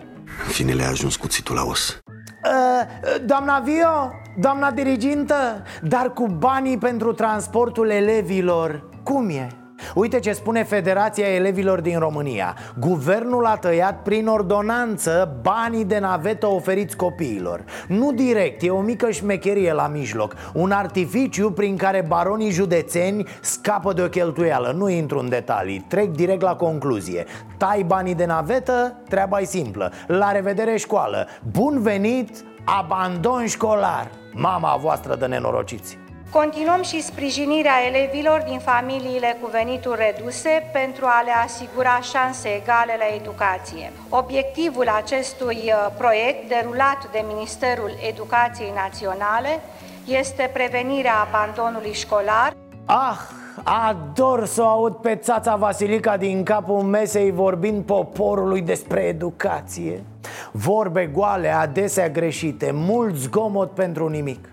Finele 0.47 0.83
a 0.83 0.89
ajuns 0.89 1.15
cuțitul 1.15 1.55
la 1.55 1.63
os. 1.63 1.89
Uh, 1.89 3.15
doamna 3.25 3.59
Vio, 3.59 4.11
doamna 4.37 4.71
dirigintă, 4.71 5.63
dar 5.81 6.13
cu 6.13 6.27
banii 6.27 6.77
pentru 6.77 7.13
transportul 7.13 7.89
elevilor, 7.89 8.89
cum 9.03 9.29
e? 9.29 9.60
Uite 9.95 10.19
ce 10.19 10.31
spune 10.31 10.63
Federația 10.63 11.27
Elevilor 11.27 11.81
din 11.81 11.99
România. 11.99 12.55
Guvernul 12.79 13.45
a 13.45 13.55
tăiat 13.55 14.01
prin 14.01 14.27
ordonanță 14.27 15.37
banii 15.41 15.85
de 15.85 15.99
navetă 15.99 16.47
oferiți 16.47 16.95
copiilor. 16.95 17.63
Nu 17.87 18.11
direct, 18.11 18.61
e 18.61 18.69
o 18.69 18.81
mică 18.81 19.11
șmecherie 19.11 19.73
la 19.73 19.87
mijloc. 19.87 20.35
Un 20.53 20.71
artificiu 20.71 21.51
prin 21.51 21.77
care 21.77 22.05
baronii 22.07 22.51
județeni 22.51 23.27
scapă 23.41 23.93
de 23.93 24.01
o 24.01 24.07
cheltuială. 24.07 24.73
Nu 24.77 24.89
intru 24.89 25.19
în 25.19 25.29
detalii, 25.29 25.85
trec 25.87 26.09
direct 26.09 26.41
la 26.41 26.55
concluzie. 26.55 27.25
Tai 27.57 27.83
banii 27.87 28.15
de 28.15 28.25
navetă, 28.25 28.95
treaba 29.09 29.39
e 29.39 29.45
simplă. 29.45 29.91
La 30.07 30.31
revedere 30.31 30.77
școală. 30.77 31.27
Bun 31.51 31.81
venit, 31.81 32.29
abandon 32.63 33.45
școlar. 33.45 34.11
Mama 34.33 34.77
voastră 34.81 35.15
de 35.15 35.25
nenorociți 35.25 36.00
Continuăm 36.31 36.81
și 36.81 37.01
sprijinirea 37.01 37.73
elevilor 37.87 38.43
din 38.47 38.59
familiile 38.59 39.37
cu 39.41 39.49
venituri 39.51 40.01
reduse 40.05 40.69
pentru 40.73 41.05
a 41.05 41.21
le 41.25 41.31
asigura 41.45 41.99
șanse 42.01 42.47
egale 42.47 42.95
la 42.97 43.15
educație. 43.15 43.91
Obiectivul 44.09 44.87
acestui 44.87 45.57
uh, 45.65 45.93
proiect, 45.97 46.47
derulat 46.47 47.09
de 47.11 47.25
Ministerul 47.27 47.91
Educației 48.09 48.71
Naționale, 48.75 49.59
este 50.05 50.49
prevenirea 50.53 51.13
abandonului 51.27 51.93
școlar. 51.93 52.53
Ah, 52.85 53.19
ador 53.63 54.45
să 54.45 54.61
o 54.61 54.65
aud 54.65 54.93
pe 54.95 55.15
țața 55.15 55.55
Vasilica 55.55 56.17
din 56.17 56.43
capul 56.43 56.81
mesei 56.81 57.31
vorbind 57.31 57.83
poporului 57.83 58.61
despre 58.61 59.01
educație 59.01 60.03
Vorbe 60.51 61.05
goale, 61.05 61.47
adesea 61.47 62.09
greșite, 62.09 62.71
mult 62.73 63.15
zgomot 63.15 63.71
pentru 63.71 64.07
nimic 64.07 64.50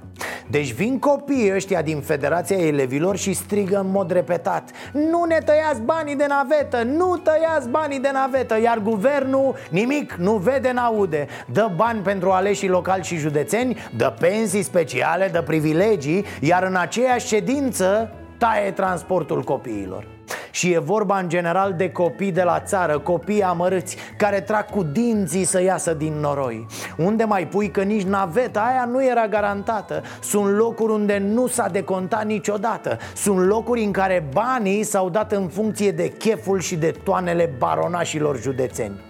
deci 0.50 0.72
vin 0.72 0.98
copiii 0.98 1.54
ăștia 1.54 1.82
din 1.82 2.00
Federația 2.00 2.56
Elevilor 2.56 3.16
și 3.16 3.32
strigă 3.32 3.78
în 3.78 3.90
mod 3.90 4.10
repetat 4.10 4.70
Nu 4.92 5.24
ne 5.24 5.38
tăiați 5.44 5.80
banii 5.80 6.16
de 6.16 6.26
navetă, 6.28 6.82
nu 6.82 7.16
tăiați 7.16 7.68
banii 7.68 8.00
de 8.00 8.10
navetă! 8.12 8.60
Iar 8.60 8.78
guvernul 8.78 9.54
nimic 9.70 10.12
nu 10.12 10.32
vede, 10.36 10.72
n-aude. 10.72 11.26
Dă 11.52 11.70
bani 11.76 12.00
pentru 12.00 12.30
aleșii 12.30 12.68
locali 12.68 13.04
și 13.04 13.16
județeni 13.16 13.76
Dă 13.96 14.14
pensii 14.18 14.62
speciale, 14.62 15.28
dă 15.32 15.42
privilegii 15.42 16.24
Iar 16.40 16.62
în 16.62 16.76
aceeași 16.76 17.26
ședință 17.26 18.12
taie 18.38 18.70
transportul 18.70 19.42
copiilor. 19.42 20.06
Și 20.50 20.72
e 20.72 20.78
vorba 20.78 21.18
în 21.18 21.28
general 21.28 21.74
de 21.76 21.90
copii 21.90 22.32
de 22.32 22.42
la 22.42 22.60
țară, 22.60 22.98
copii 22.98 23.42
amărâți 23.42 23.96
Care 24.16 24.40
trag 24.40 24.64
cu 24.64 24.82
dinții 24.82 25.44
să 25.44 25.62
iasă 25.62 25.94
din 25.94 26.12
noroi. 26.20 26.66
Unde 26.96 27.24
mai 27.24 27.46
pui 27.46 27.70
că 27.70 27.82
nici 27.82 28.02
naveta 28.02 28.60
aia 28.60 28.84
nu 28.84 29.04
era 29.04 29.26
garantată? 29.26 30.02
Sunt 30.20 30.56
locuri 30.56 30.92
unde 30.92 31.18
nu 31.18 31.46
s-a 31.46 31.68
decontat 31.68 32.24
niciodată. 32.24 32.98
Sunt 33.14 33.46
locuri 33.46 33.82
în 33.82 33.92
care 33.92 34.28
banii 34.32 34.82
s-au 34.82 35.10
dat 35.10 35.32
în 35.32 35.48
funcție 35.48 35.90
de 35.90 36.08
cheful 36.08 36.60
și 36.60 36.76
de 36.76 36.94
toanele 37.04 37.54
baronașilor 37.58 38.40
județeni 38.40 39.06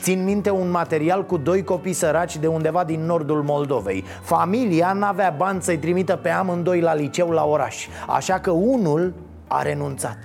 Țin 0.00 0.24
minte 0.24 0.50
un 0.50 0.70
material 0.70 1.26
cu 1.26 1.36
doi 1.36 1.64
copii 1.64 1.92
săraci 1.92 2.36
de 2.36 2.46
undeva 2.46 2.84
din 2.84 3.00
nordul 3.00 3.42
Moldovei 3.42 4.04
Familia 4.22 4.92
n-avea 4.92 5.34
bani 5.36 5.62
să-i 5.62 5.78
trimită 5.78 6.16
pe 6.16 6.28
amândoi 6.28 6.80
la 6.80 6.94
liceu 6.94 7.30
la 7.30 7.44
oraș 7.44 7.86
Așa 8.06 8.38
că 8.38 8.50
unul 8.50 9.14
a 9.48 9.62
renunțat 9.62 10.18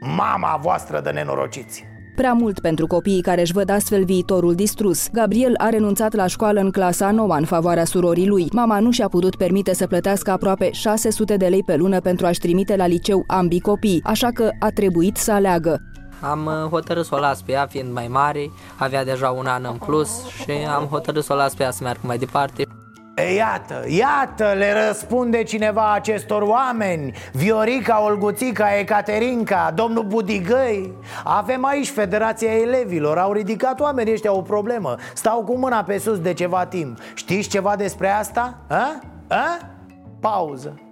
Mama 0.00 0.58
voastră 0.62 1.00
de 1.00 1.10
nenorociți 1.10 1.84
Prea 2.16 2.32
mult 2.32 2.58
pentru 2.60 2.86
copiii 2.86 3.20
care 3.20 3.40
își 3.40 3.52
văd 3.52 3.70
astfel 3.70 4.04
viitorul 4.04 4.54
distrus. 4.54 5.08
Gabriel 5.12 5.54
a 5.56 5.68
renunțat 5.68 6.14
la 6.14 6.26
școală 6.26 6.60
în 6.60 6.70
clasa 6.70 7.10
9 7.10 7.34
în 7.34 7.44
favoarea 7.44 7.84
surorii 7.84 8.26
lui. 8.26 8.48
Mama 8.52 8.80
nu 8.80 8.90
și-a 8.90 9.08
putut 9.08 9.36
permite 9.36 9.74
să 9.74 9.86
plătească 9.86 10.30
aproape 10.30 10.70
600 10.70 11.36
de 11.36 11.46
lei 11.46 11.62
pe 11.62 11.76
lună 11.76 12.00
pentru 12.00 12.26
a-și 12.26 12.40
trimite 12.40 12.76
la 12.76 12.86
liceu 12.86 13.24
ambii 13.26 13.60
copii, 13.60 14.00
așa 14.04 14.28
că 14.34 14.50
a 14.58 14.70
trebuit 14.70 15.16
să 15.16 15.32
aleagă. 15.32 15.80
Am 16.20 16.46
uh, 16.46 16.68
hotărât 16.70 17.04
să 17.04 17.14
o 17.14 17.18
las 17.18 17.42
pe 17.42 17.52
ea, 17.52 17.66
fiind 17.66 17.92
mai 17.92 18.08
mare, 18.08 18.50
avea 18.76 19.04
deja 19.04 19.30
un 19.30 19.46
an 19.46 19.64
în 19.64 19.76
plus 19.76 20.26
și 20.26 20.50
am 20.76 20.84
hotărât 20.84 21.24
să 21.24 21.32
o 21.32 21.36
las 21.36 21.54
pe 21.54 21.62
ea 21.62 21.70
să 21.70 21.82
meargă 21.82 22.00
mai 22.02 22.18
departe. 22.18 22.66
E, 23.16 23.34
Iată, 23.34 23.84
iată, 23.88 24.54
le 24.56 24.86
răspunde 24.86 25.42
cineva 25.42 25.92
acestor 25.92 26.42
oameni 26.42 27.12
Viorica, 27.32 28.02
Olguțica, 28.02 28.78
Ecaterinca, 28.78 29.72
domnul 29.74 30.04
Budigăi 30.04 30.92
Avem 31.24 31.64
aici 31.64 31.90
Federația 31.90 32.52
Elevilor 32.52 33.18
Au 33.18 33.32
ridicat 33.32 33.80
oamenii 33.80 34.12
ăștia 34.12 34.32
o 34.32 34.42
problemă 34.42 34.94
Stau 35.14 35.44
cu 35.44 35.56
mâna 35.56 35.82
pe 35.82 35.98
sus 35.98 36.20
de 36.20 36.32
ceva 36.32 36.66
timp 36.66 36.98
Știți 37.14 37.48
ceva 37.48 37.76
despre 37.76 38.10
asta? 38.10 38.58
A? 38.68 39.00
A? 39.28 39.58
Pauză 40.20 40.85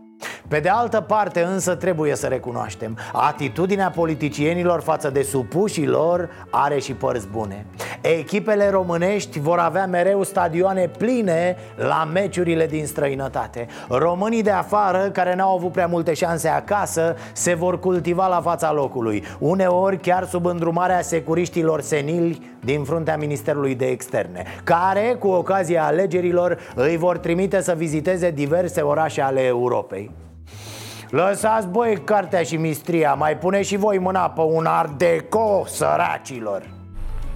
pe 0.49 0.61
de 0.61 0.69
altă 0.69 1.01
parte 1.01 1.43
însă 1.43 1.75
trebuie 1.75 2.15
să 2.15 2.27
recunoaștem 2.27 2.99
Atitudinea 3.13 3.91
politicienilor 3.91 4.81
față 4.81 5.11
de 5.11 5.23
supușii 5.23 5.87
lor 5.87 6.29
are 6.51 6.79
și 6.79 6.93
părți 6.93 7.27
bune. 7.27 7.67
Echipele 8.01 8.71
românești 8.71 9.41
vor 9.41 9.59
avea 9.59 9.87
mereu 9.87 10.23
stadioane 10.23 10.91
pline 10.99 11.57
la 11.77 12.09
meciurile 12.13 12.67
din 12.67 12.87
străinătate. 12.87 13.67
Românii 13.89 14.43
de 14.43 14.51
afară, 14.51 15.11
care 15.13 15.35
n-au 15.35 15.57
avut 15.57 15.73
prea 15.73 15.87
multe 15.87 16.15
șanse 16.15 16.49
acasă, 16.49 17.17
se 17.33 17.55
vor 17.55 17.79
cultiva 17.79 18.27
la 18.27 18.41
fața 18.41 18.73
locului 18.73 19.25
Uneori 19.39 19.99
chiar 19.99 20.27
sub 20.27 20.47
îndrumarea 20.47 21.03
securiștilor 21.03 21.81
senili 21.81 22.57
din 22.61 22.85
fruntea 22.85 23.17
Ministerului 23.17 23.75
de 23.75 23.87
Externe 23.87 24.45
Care, 24.65 25.17
cu 25.19 25.29
ocazia 25.29 25.85
alegerilor, 25.85 26.59
îi 26.75 26.97
vor 26.97 27.19
trimite 27.19 27.63
să 27.63 27.75
viziteze 27.77 28.31
diverse 28.31 28.81
orașe 28.81 29.21
ale 29.21 29.41
Europei 29.41 30.11
Lăsați 31.15 31.69
voi 31.71 32.01
cartea 32.05 32.43
și 32.43 32.57
mistria 32.57 33.15
Mai 33.15 33.37
pune 33.37 33.63
și 33.63 33.77
voi 33.77 33.99
mâna 33.99 34.31
pe 34.31 34.41
un 34.41 34.67
art 34.67 34.99
deco, 34.99 35.65
săracilor. 35.67 36.63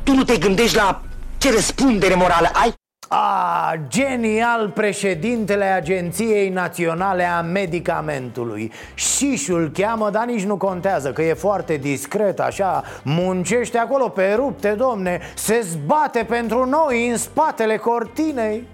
Tu 0.03 0.15
nu 0.15 0.25
te 0.25 0.39
gândești 0.39 0.77
la 0.77 1.01
ce 1.39 1.53
răspundere 1.53 2.15
morală 2.15 2.49
ai? 2.53 2.75
A, 3.09 3.75
genial 3.89 4.69
președintele 4.69 5.65
Agenției 5.65 6.49
Naționale 6.49 7.25
a 7.25 7.41
Medicamentului. 7.41 8.73
Șișul 8.95 9.71
cheamă, 9.75 10.11
dar 10.11 10.25
nici 10.25 10.45
nu 10.45 10.57
contează 10.57 11.13
Că 11.13 11.23
e 11.23 11.35
foarte 11.35 11.77
discret 11.77 12.41
așa. 12.41 12.83
Muncește 13.03 13.79
acolo 13.79 14.09
pe 14.09 14.33
rupte, 14.37 14.69
domne. 14.69 15.21
Se 15.35 15.61
zbate 15.61 16.25
pentru 16.29 16.67
noi 16.67 17.09
în 17.09 17.17
spatele 17.17 17.77
cortinei 17.77 18.67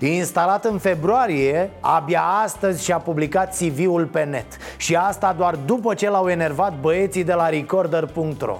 Instalat 0.00 0.64
în 0.64 0.78
februarie, 0.78 1.70
abia 1.80 2.22
astăzi 2.44 2.84
și-a 2.84 2.98
publicat 2.98 3.56
CV-ul 3.56 4.06
pe 4.06 4.24
net. 4.24 4.46
Și 4.76 4.96
asta 4.96 5.34
doar 5.36 5.54
după 5.54 5.94
ce 5.94 6.10
l-au 6.10 6.28
enervat 6.28 6.80
băieții 6.80 7.24
de 7.24 7.32
la 7.32 7.48
Recorder.ro 7.48 8.58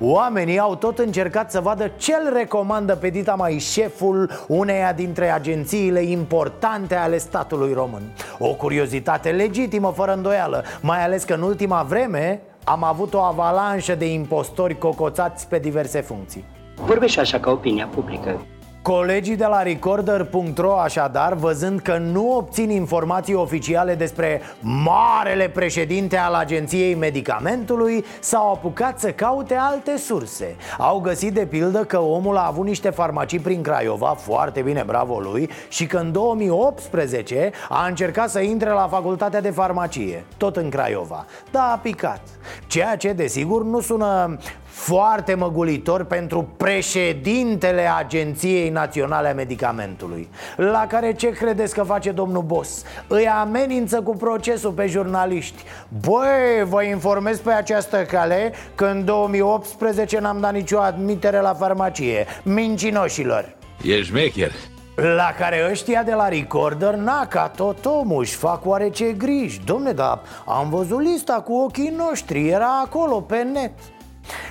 Oamenii 0.00 0.58
au 0.58 0.76
tot 0.76 0.98
încercat 0.98 1.50
să 1.50 1.60
vadă 1.60 1.90
ce 1.96 2.14
îl 2.14 2.32
recomandă 2.32 2.96
pe 2.96 3.08
Dita 3.08 3.34
mai 3.34 3.58
șeful 3.58 4.30
uneia 4.46 4.92
dintre 4.92 5.32
agențiile 5.32 6.02
importante 6.02 6.94
ale 6.94 7.18
statului 7.18 7.72
român. 7.72 8.02
O 8.38 8.54
curiozitate 8.54 9.30
legitimă, 9.30 9.92
fără 9.96 10.12
îndoială 10.12 10.64
Mai 10.80 11.04
ales 11.04 11.24
că 11.24 11.34
în 11.34 11.42
ultima 11.42 11.82
vreme 11.88 12.40
am 12.64 12.84
avut 12.84 13.14
o 13.14 13.18
avalanșă 13.18 13.94
de 13.94 14.12
impostori 14.12 14.78
cocoțați 14.78 15.48
pe 15.48 15.58
diverse 15.58 16.00
funcții. 16.00 16.44
Vorbește 16.74 17.20
așa 17.20 17.40
ca 17.40 17.50
opinia 17.50 17.86
publică 17.86 18.40
Colegii 18.82 19.36
de 19.36 19.46
la 19.46 19.62
Recorder.ro 19.62 20.78
așadar, 20.78 21.34
văzând 21.34 21.80
că 21.80 21.98
nu 21.98 22.36
obțin 22.36 22.70
informații 22.70 23.34
oficiale 23.34 23.94
despre 23.94 24.40
marele 24.60 25.48
președinte 25.48 26.16
al 26.16 26.34
Agenției 26.34 26.94
Medicamentului 26.94 28.04
S-au 28.20 28.52
apucat 28.52 29.00
să 29.00 29.10
caute 29.12 29.54
alte 29.54 29.96
surse. 29.96 30.56
Au 30.78 31.00
găsit 31.00 31.34
de 31.34 31.46
pildă 31.46 31.84
că 31.84 31.98
omul 31.98 32.36
a 32.36 32.46
avut 32.46 32.66
niște 32.66 32.90
farmacii 32.90 33.38
prin 33.38 33.62
Craiova, 33.62 34.14
foarte 34.18 34.60
bine, 34.60 34.82
bravo 34.86 35.18
lui 35.18 35.50
Și 35.68 35.86
că 35.86 35.96
în 35.96 36.12
2018 36.12 37.50
a 37.68 37.86
încercat 37.86 38.30
să 38.30 38.40
intre 38.40 38.70
la 38.70 38.88
facultatea 38.90 39.40
de 39.40 39.50
farmacie, 39.50 40.24
tot 40.36 40.56
în 40.56 40.68
Craiova. 40.68 41.24
Dar 41.50 41.70
a 41.72 41.78
picat. 41.82 42.20
Ceea 42.66 42.96
ce, 42.96 43.12
desigur, 43.12 43.64
nu 43.64 43.80
sună 43.80 44.38
foarte 44.80 45.34
măgulitor 45.34 46.04
pentru 46.04 46.48
președintele 46.56 47.90
Agenției 47.98 48.68
Naționale 48.68 49.28
a 49.28 49.34
Medicamentului 49.34 50.28
La 50.56 50.86
care 50.88 51.12
ce 51.12 51.30
credeți 51.30 51.74
că 51.74 51.82
face 51.82 52.10
domnul 52.10 52.42
Bos? 52.42 52.82
Îi 53.06 53.28
amenință 53.28 54.02
cu 54.02 54.16
procesul 54.16 54.70
pe 54.70 54.86
jurnaliști. 54.86 55.62
Băi, 56.00 56.64
vă 56.64 56.82
informez 56.82 57.38
pe 57.38 57.50
această 57.50 57.96
cale 57.96 58.52
că 58.74 58.84
în 58.84 59.04
2018 59.04 60.18
n-am 60.18 60.40
dat 60.40 60.52
nicio 60.52 60.78
admitere 60.78 61.40
la 61.40 61.54
farmacie. 61.54 62.26
Mincinoșilor! 62.42 63.56
E 63.82 64.02
șmecher. 64.02 64.52
La 64.94 65.34
care 65.38 65.68
ăștia 65.70 66.02
de 66.02 66.12
la 66.12 66.28
Recorder, 66.28 66.94
na, 66.94 67.26
ca 67.26 67.52
tot 67.56 67.84
omul, 67.84 68.20
își 68.20 68.34
fac 68.34 68.66
oarece 68.66 69.12
griji. 69.12 69.60
Domne, 69.64 69.92
dar 69.92 70.20
am 70.46 70.70
văzut 70.70 71.00
lista 71.00 71.34
cu 71.34 71.52
ochii 71.52 71.94
noștri, 71.96 72.48
era 72.48 72.80
acolo 72.84 73.20
pe 73.20 73.42
net 73.42 73.72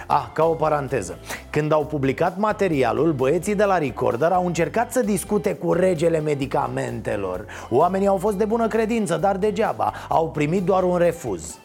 Ah, 0.07 0.25
ca 0.33 0.43
o 0.43 0.53
paranteză. 0.53 1.17
Când 1.49 1.71
au 1.71 1.85
publicat 1.85 2.37
materialul, 2.37 3.11
băieții 3.11 3.55
de 3.55 3.63
la 3.63 3.77
Recorder 3.77 4.31
au 4.31 4.45
încercat 4.45 4.91
să 4.91 5.01
discute 5.01 5.53
cu 5.55 5.73
regele 5.73 6.19
medicamentelor. 6.19 7.45
Oamenii 7.69 8.07
au 8.07 8.17
fost 8.17 8.37
de 8.37 8.45
bună 8.45 8.67
credință, 8.67 9.17
dar 9.17 9.37
degeaba. 9.37 9.93
Au 10.07 10.29
primit 10.29 10.63
doar 10.63 10.83
un 10.83 10.97
refuz 10.97 11.57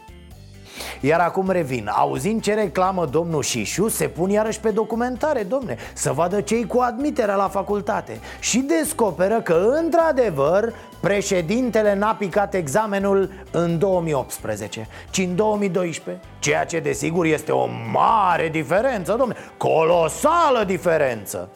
iar 1.01 1.21
acum 1.21 1.51
revin, 1.51 1.91
auzind 1.95 2.43
ce 2.43 2.55
reclamă 2.55 3.07
domnul 3.07 3.43
Șișu? 3.43 3.89
Se 3.89 4.09
pun 4.09 4.31
iarăși 4.31 4.61
pe 4.61 4.71
documentare, 4.71 5.43
domne 5.43 5.77
Să 5.95 6.13
vadă 6.13 6.41
cei 6.41 6.67
cu 6.67 6.79
admiterea 6.79 7.35
la 7.35 7.49
facultate. 7.49 8.21
Și 8.41 8.59
descoperă 8.59 9.41
că, 9.41 9.73
într-adevăr, 9.83 10.73
președintele 11.01 11.95
n-a 11.95 12.15
picat 12.15 12.55
examenul 12.55 13.31
în 13.51 13.79
2018 13.79 14.89
Ci 15.11 15.19
în 15.19 15.37
2012 15.37 16.25
Ceea 16.39 16.65
ce, 16.65 16.79
desigur, 16.79 17.25
este 17.25 17.53
o 17.53 17.69
mare 17.93 18.49
diferență, 18.49 19.15
domne 19.19 19.35
Colosală 19.57 20.65
diferență 20.67 21.49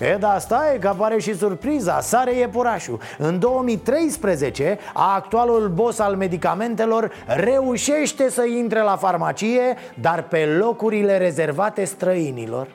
E, 0.00 0.16
da, 0.20 0.38
stai 0.38 0.78
că 0.80 0.88
apare 0.88 1.18
și 1.18 1.36
surpriza, 1.36 2.00
sare 2.00 2.34
iepurașul 2.34 3.00
În 3.18 3.38
2013, 3.38 4.78
actualul 4.92 5.68
boss 5.68 5.98
al 5.98 6.16
medicamentelor 6.16 7.12
reușește 7.26 8.30
să 8.30 8.44
intre 8.44 8.80
la 8.80 8.96
farmacie 8.96 9.76
Dar 10.00 10.22
pe 10.22 10.46
locurile 10.58 11.18
rezervate 11.18 11.84
străinilor. 11.84 12.68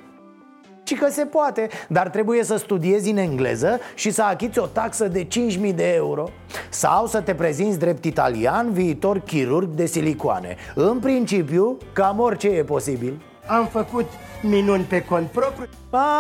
Ci 0.84 0.98
că 0.98 1.08
se 1.10 1.26
poate, 1.26 1.70
dar 1.88 2.10
trebuie 2.10 2.44
să 2.44 2.58
studiezi 2.58 3.10
în 3.10 3.18
engleză 3.18 3.80
și 3.96 4.12
să 4.12 4.24
achiți 4.24 4.60
o 4.60 4.66
taxă 4.66 5.08
de 5.08 5.28
5.000 5.28 5.76
de 5.76 5.94
euro 5.94 6.30
Sau 6.70 7.08
să 7.08 7.22
te 7.22 7.34
prezinți 7.34 7.80
drept 7.80 8.06
italian, 8.06 8.72
viitor 8.72 9.20
chirurg 9.20 9.70
de 9.70 9.86
silicoane. 9.86 10.56
În 10.76 11.00
principiu, 11.00 11.78
cam 11.94 12.20
orice 12.20 12.48
e 12.48 12.64
posibil 12.64 13.22
Am 13.50 13.66
făcut 13.66 14.10
minuni 14.42 14.84
pe 14.84 15.04
cont 15.04 15.28
propriu. 15.28 15.68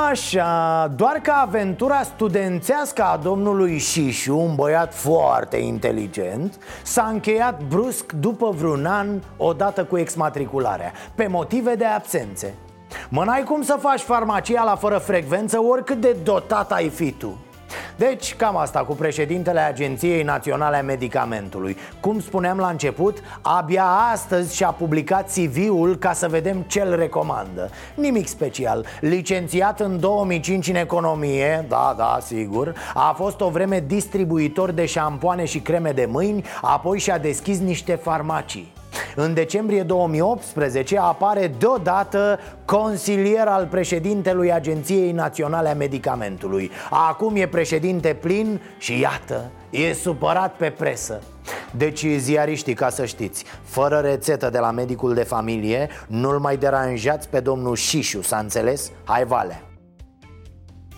Așa, 0.10 0.92
doar 0.96 1.20
că 1.22 1.32
aventura 1.32 2.02
studențească 2.02 3.04
a 3.04 3.18
domnului 3.18 3.78
Șișu, 3.78 4.38
un 4.38 4.56
băiat 4.56 4.94
foarte 4.94 5.58
inteligent 5.58 6.60
S-a 6.84 7.10
încheiat 7.12 7.62
brusc 7.68 8.12
după 8.12 8.50
vreun 8.50 8.86
an, 8.86 9.08
odată 9.38 9.84
cu 9.84 9.98
exmatricularea 9.98 10.92
Pe 11.16 11.28
motive 11.28 11.76
de 11.76 11.86
absențe. 11.86 12.54
Mă, 13.10 13.24
n-ai 13.24 13.44
cum 13.44 13.62
să 13.62 13.78
faci 13.80 14.02
farmacia 14.02 14.64
la 14.64 14.76
fără 14.76 14.98
frecvență 14.98 15.60
oricât 15.60 16.02
de 16.02 16.16
dotat 16.24 16.72
ai 16.72 16.90
fi 16.90 17.12
tu 17.12 17.38
deci, 17.96 18.36
cam 18.36 18.58
asta 18.58 18.80
cu 18.80 18.94
președintele 18.94 19.60
Agenției 19.60 20.24
Naționale 20.24 20.78
a 20.78 20.82
Medicamentului. 20.82 21.78
Cum 22.00 22.20
spuneam 22.20 22.58
la 22.58 22.68
început, 22.68 23.18
abia 23.42 23.86
astăzi 24.14 24.56
și-a 24.56 24.72
publicat 24.72 25.32
CV-ul 25.32 25.96
ca 25.96 26.14
să 26.14 26.28
vedem 26.28 26.62
ce 26.68 26.82
îl 26.82 26.96
recomandă. 26.96 27.70
Nimic 27.96 28.28
special, 28.28 28.86
licențiat 29.00 29.80
în 29.80 30.00
2005 30.00 30.68
în 30.68 30.76
economie, 30.76 31.66
da, 31.68 31.94
da, 31.98 32.18
sigur 32.22 32.74
A 32.94 33.14
fost 33.18 33.42
o 33.42 33.50
vreme 33.50 33.84
distribuitor 33.88 34.72
de 34.72 34.86
șampoane 34.86 35.46
și 35.46 35.60
creme 35.60 35.92
de 35.92 36.06
mâini 36.06 36.46
Apoi 36.62 37.00
și-a 37.00 37.18
deschis 37.18 37.60
niște 37.60 37.96
farmacii 37.96 38.78
în 39.16 39.34
decembrie 39.34 39.84
2018 39.84 40.98
apare 40.98 41.52
deodată 41.58 42.40
consilier 42.66 43.48
al 43.48 43.66
președintelui 43.66 44.54
Agenției 44.54 45.12
Naționale 45.12 45.70
a 45.70 45.74
Medicamentului. 45.74 46.72
Acum 46.90 47.36
e 47.36 47.48
președinte 47.48 48.14
plin 48.14 48.62
și 48.78 49.00
iată, 49.00 49.52
e 49.70 49.94
supărat 49.94 50.56
pe 50.56 50.70
presă. 50.70 51.22
Deci 51.72 52.06
ziariștii, 52.18 52.74
ca 52.74 52.90
să 52.90 53.06
știți 53.06 53.44
Fără 53.64 53.98
rețetă 53.98 54.50
de 54.50 54.60
la 54.60 54.72
medicul 54.72 55.14
de 55.14 55.24
familie 55.24 55.90
Nu-l 56.08 56.40
mai 56.40 56.58
deranjați 56.58 57.30
pe 57.30 57.40
domnul 57.40 57.76
Șișu, 57.76 58.22
s-a 58.22 58.38
înțeles? 58.38 58.92
Hai, 59.04 59.26
Vale. 59.26 59.64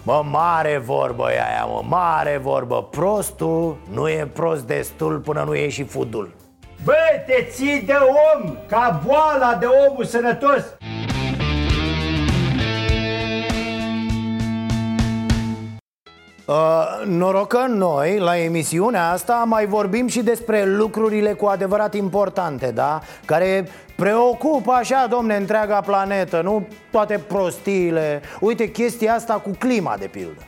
Mă, 0.03 0.23
mare 0.31 0.81
vorbă 0.85 1.31
e 1.31 1.41
aia, 1.41 1.65
mă, 1.65 1.83
mare 1.87 2.39
vorbă. 2.43 2.87
Prostul 2.91 3.77
nu 3.91 4.09
e 4.09 4.29
prost 4.33 4.63
destul 4.63 5.19
până 5.19 5.43
nu 5.43 5.55
e 5.55 5.69
și 5.69 5.83
fudul 5.83 6.40
Bă, 6.83 7.23
te 7.25 7.47
ții 7.49 7.81
de 7.85 7.97
om, 8.35 8.55
ca 8.67 9.01
boala 9.05 9.57
de 9.59 9.65
omul 9.65 10.05
sănătos. 10.05 10.63
Uh, 16.45 17.05
noroc 17.05 17.47
că 17.47 17.65
noi, 17.67 18.19
la 18.19 18.37
emisiunea 18.37 19.09
asta, 19.09 19.43
mai 19.47 19.65
vorbim 19.65 20.07
și 20.07 20.23
despre 20.23 20.65
lucrurile 20.65 21.33
cu 21.33 21.45
adevărat 21.45 21.95
importante, 21.95 22.71
da? 22.71 23.01
Care 23.25 23.67
preocupă 23.95 24.71
așa, 24.71 25.07
domne, 25.09 25.35
întreaga 25.35 25.81
planetă, 25.81 26.41
nu? 26.41 26.67
Toate 26.91 27.17
prostiile. 27.27 28.21
Uite, 28.39 28.71
chestia 28.71 29.13
asta 29.13 29.33
cu 29.33 29.51
clima, 29.59 29.95
de 29.99 30.07
pildă 30.07 30.41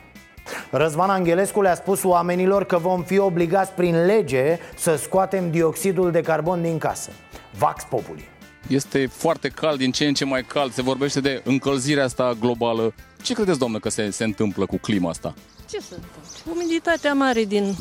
Răzvan 0.70 1.10
Angelescu 1.10 1.62
le-a 1.62 1.74
spus 1.74 2.02
oamenilor 2.02 2.64
că 2.64 2.78
vom 2.78 3.02
fi 3.02 3.18
obligați 3.18 3.72
prin 3.72 4.04
lege 4.04 4.58
să 4.76 4.96
scoatem 4.96 5.50
dioxidul 5.50 6.10
de 6.10 6.20
carbon 6.20 6.62
din 6.62 6.78
casă 6.78 7.10
Vax 7.58 7.82
Populi 7.82 8.28
Este 8.68 9.06
foarte 9.06 9.48
cald, 9.48 9.78
din 9.78 9.92
ce 9.92 10.06
în 10.06 10.14
ce 10.14 10.24
mai 10.24 10.42
cald, 10.42 10.72
se 10.72 10.82
vorbește 10.82 11.20
de 11.20 11.40
încălzirea 11.44 12.04
asta 12.04 12.36
globală 12.40 12.94
Ce 13.22 13.34
credeți, 13.34 13.58
doamnă, 13.58 13.78
că 13.78 13.88
se, 13.88 14.10
se 14.10 14.24
întâmplă 14.24 14.66
cu 14.66 14.76
clima 14.76 15.10
asta? 15.10 15.34
Ce 15.70 15.78
se 15.78 15.94
întâmplă? 15.94 16.20
Umiditatea 16.54 17.14
mare 17.14 17.44
din, 17.44 17.76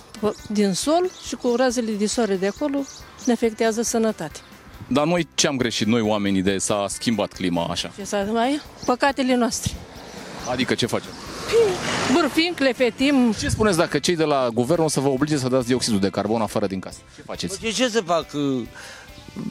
din 0.48 0.74
sol 0.74 1.10
și 1.28 1.36
cu 1.36 1.54
razele 1.58 1.92
de 1.92 2.06
soare 2.06 2.36
de 2.36 2.48
acolo 2.48 2.78
ne 3.26 3.34
afectează 3.34 3.82
sănătatea. 3.82 4.42
Dar 4.88 5.06
noi 5.06 5.28
ce 5.34 5.48
am 5.48 5.58
greșit, 5.58 5.88
noi 5.88 6.02
oamenii, 6.02 6.42
de 6.42 6.58
s-a 6.58 6.86
schimbat 6.90 7.34
clima 7.34 7.68
așa? 7.70 7.92
Ce 7.98 8.04
s-a 8.04 8.24
mai? 8.32 8.62
Păcatele 8.86 9.36
noastre. 9.36 9.72
Adică 10.50 10.76
ce 10.76 10.86
facem? 10.86 11.12
Bârfim, 12.14 12.54
clefetim. 12.56 13.34
Ce 13.40 13.50
spuneți 13.50 13.78
dacă 13.78 14.00
cei 14.00 14.16
de 14.16 14.24
la 14.24 14.50
guvern 14.54 14.82
o 14.82 14.88
să 14.88 15.00
vă 15.00 15.08
oblige 15.08 15.38
să 15.38 15.48
dați 15.48 15.68
dioxidul 15.68 16.00
de 16.00 16.10
carbon 16.10 16.42
afară 16.42 16.68
din 16.68 16.80
casă? 16.80 16.98
Ce 17.16 17.22
faceți? 17.22 17.60
Ce, 17.60 17.72
ce 17.72 17.90
să 17.90 18.02
fac? 18.06 18.26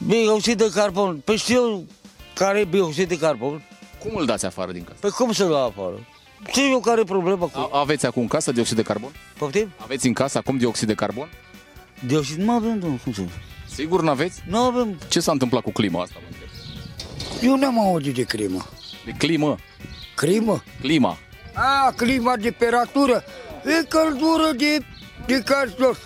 Bioxid 0.07 0.57
de 0.57 0.69
carbon. 0.73 1.21
Păi 1.25 1.37
știu 1.37 1.85
care 2.33 2.59
e 2.59 2.63
bioxid 2.63 3.07
de 3.07 3.17
carbon. 3.17 3.63
Cum 3.99 4.11
îl 4.15 4.25
dați 4.25 4.45
afară 4.45 4.71
din 4.71 4.83
casă? 4.83 4.97
Păi 4.99 5.09
cum 5.09 5.31
să-l 5.31 5.49
dau 5.49 5.65
afară? 5.65 6.07
Ce 6.51 6.69
eu 6.69 6.79
care 6.79 7.01
e 7.01 7.03
problema 7.03 7.45
cu... 7.45 7.51
A- 7.71 7.79
aveți 7.79 8.05
acum 8.05 8.21
în 8.21 8.27
casă 8.27 8.51
dioxid 8.51 8.75
de 8.75 8.81
carbon? 8.81 9.11
Poftim? 9.37 9.71
Aveți 9.77 10.07
în 10.07 10.13
casă 10.13 10.37
acum 10.37 10.57
dioxid 10.57 10.87
de 10.87 10.93
carbon? 10.93 11.29
Dioxid 12.05 12.37
nu 12.37 12.51
avem, 12.51 12.79
domnul, 12.79 12.99
cum 13.03 13.13
să... 13.13 13.21
Sigur 13.73 14.01
n-aveți? 14.01 14.41
Nu 14.47 14.57
avem. 14.57 14.97
Ce 15.07 15.19
s-a 15.19 15.31
întâmplat 15.31 15.63
cu 15.63 15.71
clima 15.71 16.01
asta? 16.01 16.15
mă 16.21 16.27
întreb? 16.31 17.49
Eu 17.49 17.55
n-am 17.57 17.79
auzit 17.79 18.13
de 18.15 18.23
crimă. 18.23 18.65
De 19.05 19.11
climă? 19.17 19.57
Crimă? 20.15 20.63
Clima. 20.81 21.17
A, 21.53 21.93
clima, 21.95 22.35
temperatură. 22.41 23.23
E 23.65 23.85
căldură 23.87 24.51
de, 24.57 24.85
de 25.25 25.41
caz 25.45 25.75
jos. 25.79 25.97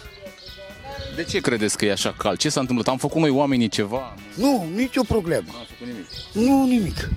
De 1.15 1.23
ce 1.23 1.39
credeți 1.39 1.77
că 1.77 1.85
e 1.85 1.91
așa 1.91 2.13
cald? 2.17 2.37
Ce 2.37 2.49
s-a 2.49 2.59
întâmplat? 2.59 2.87
Am 2.87 2.97
făcut 2.97 3.21
noi 3.21 3.29
oamenii 3.29 3.67
ceva? 3.67 4.13
Nu, 4.35 4.67
nicio 4.75 5.03
problemă. 5.03 5.45
Nu 5.51 5.57
am 5.57 5.65
făcut 5.69 5.87
nimic. 5.87 6.07
Nu, 6.49 6.65
nimic. 6.65 7.09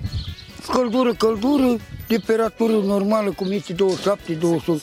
Căldură, 0.71 1.13
căldură, 1.13 1.77
temperatură 2.07 2.71
normală, 2.71 3.31
cum 3.31 3.51
este 3.51 3.73
27, 3.73 4.33
28. 4.33 4.81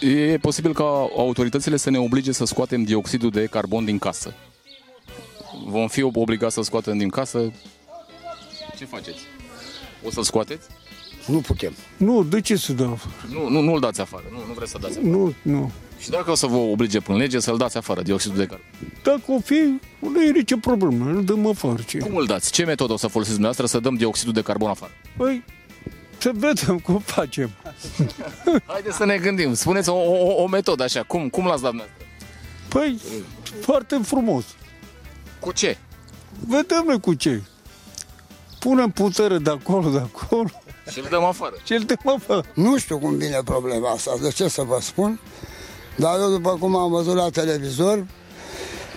E 0.00 0.38
posibil 0.38 0.72
ca 0.74 0.84
autoritățile 1.16 1.76
să 1.76 1.90
ne 1.90 1.98
oblige 1.98 2.32
să 2.32 2.44
scoatem 2.44 2.82
dioxidul 2.82 3.30
de 3.30 3.46
carbon 3.46 3.84
din 3.84 3.98
casă. 3.98 4.34
Vom 5.66 5.88
fi 5.88 6.02
obligați 6.02 6.54
să 6.54 6.62
scoatem 6.62 6.98
din 6.98 7.08
casă. 7.08 7.52
Ce 8.76 8.84
faceți? 8.84 9.20
O 10.04 10.10
să-l 10.10 10.22
scoateți? 10.22 10.66
Nu 11.28 11.38
putem. 11.38 11.72
Nu, 11.96 12.22
de 12.22 12.40
ce 12.40 12.56
să 12.56 12.72
dau? 12.72 12.98
Nu, 13.32 13.48
nu, 13.48 13.60
nu-l 13.60 13.80
dați 13.80 14.00
afară. 14.00 14.24
Nu, 14.32 14.38
nu 14.46 14.52
vreți 14.52 14.70
să 14.70 14.78
dați 14.80 14.98
afară. 14.98 15.12
Nu, 15.12 15.34
nu. 15.42 15.70
Și 15.98 16.10
dacă 16.10 16.30
o 16.30 16.34
să 16.34 16.46
vă 16.46 16.56
oblige 16.56 17.00
prin 17.00 17.16
lege 17.16 17.38
să-l 17.40 17.56
dați 17.56 17.76
afară, 17.76 18.02
dioxidul 18.02 18.36
de 18.36 18.46
carbon. 18.46 18.66
Dacă 19.02 19.22
o 19.26 19.40
fi, 19.44 19.80
nu 19.98 20.22
e 20.22 20.30
nicio 20.30 20.56
problemă, 20.56 21.10
îl 21.10 21.24
dăm 21.24 21.46
afară. 21.46 21.82
Ce? 21.86 21.98
Cum 21.98 22.16
îl 22.16 22.26
dați? 22.26 22.52
Ce 22.52 22.64
metodă 22.64 22.92
o 22.92 22.96
să 22.96 23.06
folosiți 23.06 23.34
dumneavoastră 23.34 23.78
să 23.78 23.82
dăm 23.84 23.94
dioxidul 23.94 24.32
de 24.32 24.42
carbon 24.42 24.68
afară? 24.68 24.92
Păi, 25.16 25.44
să 26.18 26.30
vedem 26.34 26.78
cum 26.78 26.98
facem. 26.98 27.50
Haideți 28.66 28.96
să 28.96 29.04
ne 29.04 29.16
gândim. 29.16 29.54
Spuneți 29.54 29.88
o, 29.88 29.94
o, 29.94 30.42
o 30.42 30.46
metodă 30.46 30.82
așa. 30.82 31.02
Cum, 31.02 31.28
cum 31.28 31.44
l-ați 31.44 31.62
dat 31.62 31.70
dumneavoastră? 31.70 32.06
Păi, 32.68 32.98
foarte 33.60 34.00
frumos. 34.02 34.44
Cu 35.40 35.52
ce? 35.52 35.76
Vedem 36.46 36.84
noi 36.86 37.00
cu 37.00 37.14
ce. 37.14 37.42
Punem 38.58 38.90
putere 38.90 39.38
de 39.38 39.50
acolo, 39.50 39.90
de 39.90 39.98
acolo. 39.98 40.50
Și 40.90 40.98
îl 40.98 41.06
dăm 41.10 41.24
afară. 41.24 41.54
Și 41.64 41.72
îl 41.72 41.80
dăm 41.80 42.14
afară. 42.14 42.44
Nu 42.54 42.78
știu 42.78 42.98
cum 42.98 43.16
vine 43.16 43.40
problema 43.44 43.90
asta, 43.90 44.10
de 44.22 44.28
ce 44.28 44.48
să 44.48 44.62
vă 44.62 44.78
spun, 44.80 45.20
dar 45.96 46.18
eu 46.20 46.30
după 46.30 46.56
cum 46.60 46.76
am 46.76 46.90
văzut 46.90 47.14
la 47.14 47.30
televizor, 47.30 48.06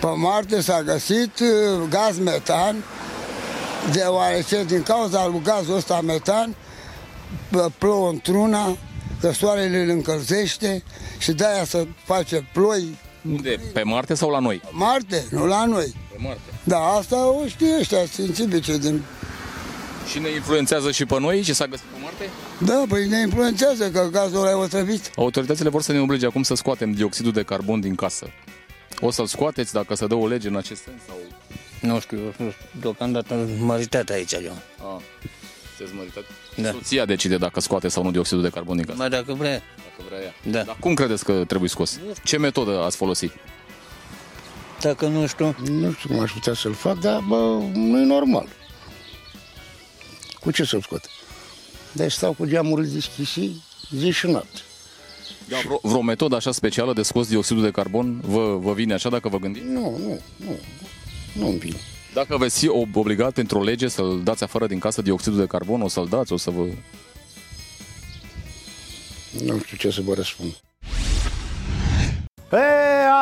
pe 0.00 0.06
Marte 0.06 0.60
s-a 0.60 0.82
găsit 0.82 1.40
uh, 1.40 1.88
gaz 1.88 2.18
metan, 2.18 2.84
deoarece 3.92 4.64
din 4.64 4.82
cauza 4.82 5.26
lui 5.26 5.40
gazul 5.44 5.76
ăsta 5.76 6.00
metan 6.00 6.54
bă, 7.50 7.70
plouă 7.78 8.08
într-una, 8.08 8.76
că 9.20 9.32
soarele 9.32 9.78
îl 9.82 9.88
încălzește 9.88 10.82
și 11.18 11.32
de-aia 11.32 11.64
se 11.64 11.88
face 12.04 12.48
ploi 12.52 12.96
Unde? 13.30 13.60
Pe 13.72 13.82
Marte 13.82 14.14
sau 14.14 14.30
la 14.30 14.38
noi? 14.38 14.60
Marte, 14.70 15.24
nu 15.30 15.46
la 15.46 15.64
noi. 15.64 15.94
Pe 16.10 16.16
Marte. 16.18 16.40
Da, 16.64 16.78
asta 16.78 17.30
o 17.30 17.46
știe 17.46 17.76
ăștia 17.80 18.04
științifice 18.04 18.78
din... 18.78 19.02
Și 20.10 20.18
ne 20.18 20.28
influențează 20.28 20.90
și 20.90 21.04
pe 21.04 21.20
noi 21.20 21.42
ce 21.42 21.52
s-a 21.52 21.66
găsit 21.66 21.84
pe 21.84 21.98
Marte? 22.02 22.28
Da, 22.58 22.84
păi 22.88 23.08
ne 23.08 23.20
influențează 23.20 23.90
că 23.90 24.08
gazul 24.12 24.38
ăla 24.38 24.50
e 24.50 24.54
otrăvit. 24.54 25.10
Autoritățile 25.16 25.68
vor 25.68 25.82
să 25.82 25.92
ne 25.92 26.00
oblige 26.00 26.26
acum 26.26 26.42
să 26.42 26.54
scoatem 26.54 26.92
dioxidul 26.92 27.32
de 27.32 27.42
carbon 27.42 27.80
din 27.80 27.94
casă. 27.94 28.26
O 29.00 29.10
să-l 29.10 29.26
scoateți 29.26 29.72
dacă 29.72 29.94
se 29.94 30.06
dă 30.06 30.14
o 30.14 30.26
lege 30.26 30.48
în 30.48 30.56
acest 30.56 30.82
sens? 30.82 31.02
Sau... 31.06 31.16
Nu 31.80 32.00
știu, 32.00 32.18
nu 32.18 32.50
știu, 32.50 32.80
deocamdată 32.80 33.48
măritatea 33.58 34.14
aici, 34.14 34.32
eu. 34.32 34.56
A, 34.78 35.02
sunteți 35.76 35.96
măritat? 35.96 36.24
Da. 36.56 36.70
Soția 36.70 37.04
decide 37.04 37.36
dacă 37.36 37.60
scoate 37.60 37.88
sau 37.88 38.02
nu 38.02 38.10
dioxidul 38.10 38.42
de 38.42 38.48
carbon 38.48 38.76
din 38.76 38.84
casă. 38.84 38.98
Mai 38.98 39.08
dacă 39.08 39.34
vrea. 39.34 39.62
Dacă 39.76 40.08
vrea 40.08 40.20
ea. 40.20 40.34
Da. 40.50 40.62
Dar 40.62 40.76
cum 40.80 40.94
credeți 40.94 41.24
că 41.24 41.44
trebuie 41.46 41.68
scos? 41.68 41.98
Ce 42.24 42.38
metodă 42.38 42.82
ați 42.82 42.96
folosit? 42.96 43.32
Dacă 44.80 45.06
nu 45.06 45.26
știu... 45.26 45.56
Nu 45.64 45.92
știu 45.92 46.08
cum 46.08 46.18
aș 46.18 46.32
putea 46.32 46.54
să-l 46.54 46.74
fac, 46.74 46.98
dar 46.98 47.20
bă, 47.28 47.60
nu 47.72 48.00
e 48.00 48.04
normal. 48.04 48.46
Cu 50.42 50.50
ce 50.50 50.64
să-l 50.64 50.80
scot? 50.80 51.04
Deci 51.92 52.12
stau 52.12 52.32
cu 52.32 52.46
geamurile 52.46 52.88
deschise 52.88 53.50
zi 53.90 54.10
și 54.10 54.26
noapte. 54.26 54.60
Da, 55.48 55.56
vreo, 55.64 55.78
vreo 55.82 56.00
metodă 56.02 56.36
așa 56.36 56.52
specială 56.52 56.92
de 56.92 57.02
scos 57.02 57.28
dioxidul 57.28 57.62
de 57.62 57.70
carbon 57.70 58.20
vă, 58.20 58.56
vă 58.56 58.72
vine 58.72 58.94
așa 58.94 59.08
dacă 59.08 59.28
vă 59.28 59.38
gândiți? 59.38 59.66
Nu, 59.66 59.98
nu, 59.98 60.20
nu, 60.36 60.58
nu-mi 61.32 61.58
vine. 61.58 61.76
Dacă 62.14 62.36
veți 62.36 62.58
fi 62.58 62.68
ob- 62.68 62.94
obligat 62.94 63.32
pentru 63.32 63.58
o 63.58 63.62
lege 63.62 63.88
să-l 63.88 64.20
dați 64.24 64.42
afară 64.42 64.66
din 64.66 64.78
casă 64.78 65.02
dioxidul 65.02 65.38
de 65.38 65.46
carbon, 65.46 65.82
o 65.82 65.88
să-l 65.88 66.06
dați, 66.08 66.32
o 66.32 66.36
să 66.36 66.50
vă... 66.50 66.64
Nu 69.44 69.58
știu 69.58 69.76
ce 69.76 69.90
să 69.90 70.00
vă 70.00 70.14
răspund. 70.14 70.56
E, 72.52 72.56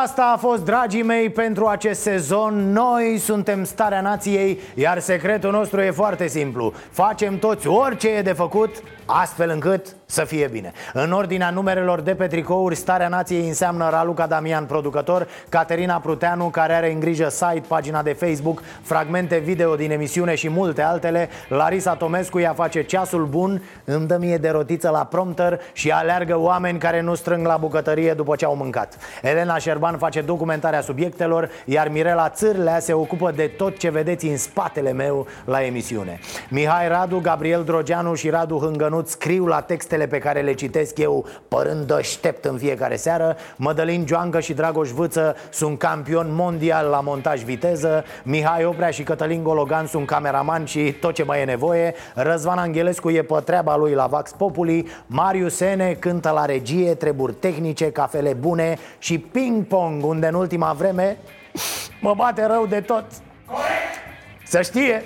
asta 0.02 0.32
a 0.34 0.36
fost, 0.36 0.64
dragii 0.64 1.02
mei, 1.02 1.30
pentru 1.30 1.66
acest 1.66 2.00
sezon. 2.00 2.72
Noi 2.72 3.18
suntem 3.18 3.64
starea 3.64 4.00
nației 4.00 4.60
Iar 4.74 4.98
secretul 4.98 5.50
nostru 5.50 5.80
e 5.80 5.90
foarte 5.90 6.26
simplu. 6.26 6.72
Facem 6.90 7.38
toți 7.38 7.66
orice 7.66 8.08
e 8.08 8.22
de 8.22 8.32
făcut 8.32 8.82
Astfel 9.12 9.50
încât 9.50 9.86
să 10.06 10.24
fie 10.24 10.48
bine. 10.52 10.72
În 10.92 11.12
ordinea 11.12 11.50
numerelor 11.50 12.00
de 12.00 12.14
pe 12.14 12.26
tricouri 12.26 12.74
Starea 12.74 13.08
nației 13.08 13.46
înseamnă 13.46 13.90
Raluca 13.90 14.26
Damian, 14.26 14.64
producător 14.64 15.28
Caterina 15.48 15.98
Pruteanu, 15.98 16.44
care 16.44 16.72
are 16.72 16.92
în 16.92 17.00
grijă 17.00 17.28
site, 17.28 17.62
pagina 17.68 18.02
de 18.02 18.12
Facebook 18.12 18.62
Fragmente 18.82 19.38
video 19.38 19.76
din 19.76 19.90
emisiune 19.90 20.34
și 20.34 20.48
multe 20.48 20.82
altele. 20.82 21.28
Larisa 21.48 21.94
Tomescu 21.94 22.38
ea 22.38 22.52
face 22.52 22.82
ceasul 22.82 23.26
bun 23.26 23.62
Îmi 23.84 24.06
dă 24.06 24.16
mie 24.18 24.36
de 24.36 24.48
rotiță 24.48 24.90
la 24.90 25.04
prompter 25.04 25.60
Și 25.72 25.90
aleargă 25.90 26.38
oameni 26.38 26.78
care 26.78 27.00
nu 27.00 27.14
strâng 27.14 27.46
la 27.46 27.56
bucătărie 27.56 28.12
după 28.12 28.36
ce 28.36 28.44
au 28.44 28.56
mâncat 28.56 28.96
Elena 29.22 29.58
Șerban 29.58 29.98
face 29.98 30.20
documentarea 30.20 30.80
subiectelor 30.80 31.50
Iar 31.64 31.88
Mirela 31.88 32.28
Țârlea 32.28 32.78
se 32.78 32.92
ocupă 32.92 33.30
de 33.30 33.46
tot 33.56 33.78
ce 33.78 33.90
vedeți 33.90 34.26
în 34.26 34.36
spatele 34.36 34.92
meu 34.92 35.26
la 35.44 35.62
emisiune. 35.64 36.18
Mihai 36.48 36.88
Radu, 36.88 37.18
Gabriel 37.18 37.64
Drogeanu 37.64 38.14
și 38.14 38.30
Radu 38.30 38.58
Hângănuț 38.58 39.10
scriu 39.10 39.46
la 39.46 39.60
textele 39.60 40.06
pe 40.06 40.18
care 40.18 40.40
le 40.40 40.52
citesc 40.52 40.98
eu 40.98 41.26
Părând 41.48 41.92
deștept 41.92 42.44
în 42.44 42.58
fiecare 42.58 42.96
seară. 42.96 43.36
Mădălin 43.56 44.04
Joancă 44.06 44.40
și 44.40 44.52
Dragoș 44.52 44.90
Vâță 44.90 45.36
sunt 45.50 45.78
campion 45.78 46.26
mondial 46.30 46.86
la 46.86 47.00
montaj 47.00 47.42
viteză. 47.42 48.04
Mihai 48.24 48.64
Oprea 48.64 48.90
și 48.90 49.02
Cătălin 49.02 49.42
Gologan 49.42 49.86
sunt 49.86 50.06
cameraman 50.06 50.64
și 50.64 50.92
tot 50.92 51.14
ce 51.14 51.22
mai 51.22 51.40
e 51.40 51.44
nevoie. 51.44 51.94
Răzvan 52.14 52.58
Angelescu 52.58 53.10
e 53.10 53.22
pe 53.22 53.40
treaba 53.44 53.76
lui 53.76 53.92
la 53.92 54.06
Vax 54.06 54.32
Populi. 54.32 54.86
Marius 55.06 55.56
Sene 55.56 55.96
cântă 55.98 56.30
la 56.30 56.44
regie, 56.44 56.94
treburi 56.94 57.32
tehnice, 57.32 57.90
cafele 57.90 58.32
bune 58.32 58.78
și 58.98 59.09
ping-pong 59.18 60.04
Unde 60.04 60.26
în 60.26 60.34
ultima 60.34 60.72
vreme 60.72 61.16
Mă 62.00 62.14
bate 62.14 62.44
rău 62.44 62.66
de 62.66 62.80
tot. 62.80 63.04
Să 64.44 64.62
știe 64.62 65.02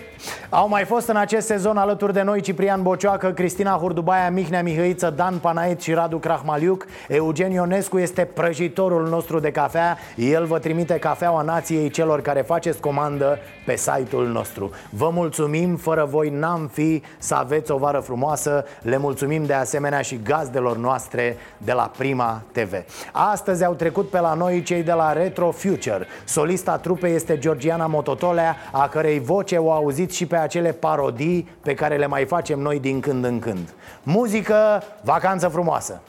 au 0.49 0.68
mai 0.68 0.85
fost 0.85 1.09
în 1.09 1.16
acest 1.16 1.47
sezon 1.47 1.77
alături 1.77 2.12
de 2.12 2.22
noi 2.22 2.41
Ciprian 2.41 2.83
Bocioacă, 2.83 3.31
Cristina 3.31 3.77
Hurdubaia, 3.77 4.31
Mihnea 4.31 4.62
Mihăiță, 4.62 5.11
Dan 5.16 5.39
Panaet 5.39 5.81
și 5.81 5.93
Radu 5.93 6.18
Crahmaliuc. 6.18 6.87
Eugen 7.09 7.53
Ionescu 7.53 7.99
este 7.99 8.25
prăjitorul 8.25 9.09
nostru 9.09 9.39
de 9.39 9.51
cafea. 9.51 9.99
El 10.16 10.45
vă 10.45 10.59
trimite 10.59 10.99
cafeaua 10.99 11.43
nației 11.43 11.91
celor 11.91 12.20
care 12.20 12.41
faceți 12.41 12.81
comandă 12.81 13.39
pe 13.66 13.77
site-ul 13.77 14.27
nostru. 14.27 14.70
Vă 14.91 15.11
mulțumim, 15.12 15.77
fără 15.77 16.05
voi 16.11 16.29
n-am 16.31 16.70
fi 16.72 17.03
să 17.18 17.35
aveți 17.35 17.70
o 17.70 17.77
vară 17.77 17.99
frumoasă. 17.99 18.64
Le 18.83 18.97
mulțumim 18.97 19.45
de 19.45 19.53
asemenea 19.53 20.01
și 20.01 20.20
gazdelor 20.25 20.77
noastre 20.77 21.37
de 21.59 21.72
la 21.72 21.91
Prima 21.99 22.43
TV 22.53 22.72
Astăzi 23.12 23.64
au 23.64 23.75
trecut 23.75 24.09
pe 24.09 24.20
la 24.20 24.35
noi 24.35 24.62
cei 24.62 24.83
de 24.83 24.93
la 24.93 25.12
Retro 25.12 25.51
Future. 25.51 26.07
Solista 26.25 26.77
trupei 26.77 27.14
este 27.14 27.39
Georgiana 27.39 27.87
Mototolea, 27.87 28.57
a 28.72 28.89
cărei 28.89 29.20
voce 29.20 29.57
o 29.57 29.72
auziți 29.72 30.14
și 30.15 30.27
pe 30.27 30.37
acele 30.37 30.73
parodii 30.73 31.49
pe 31.62 31.75
care 31.75 31.97
le 31.97 32.07
mai 32.07 32.25
facem 32.25 32.59
noi 32.59 32.81
din 32.81 33.01
când 33.01 33.25
în 33.25 33.39
când 33.39 33.75
Muzică, 34.03 34.83
vacanță 35.03 35.49
frumoasă! 35.49 36.01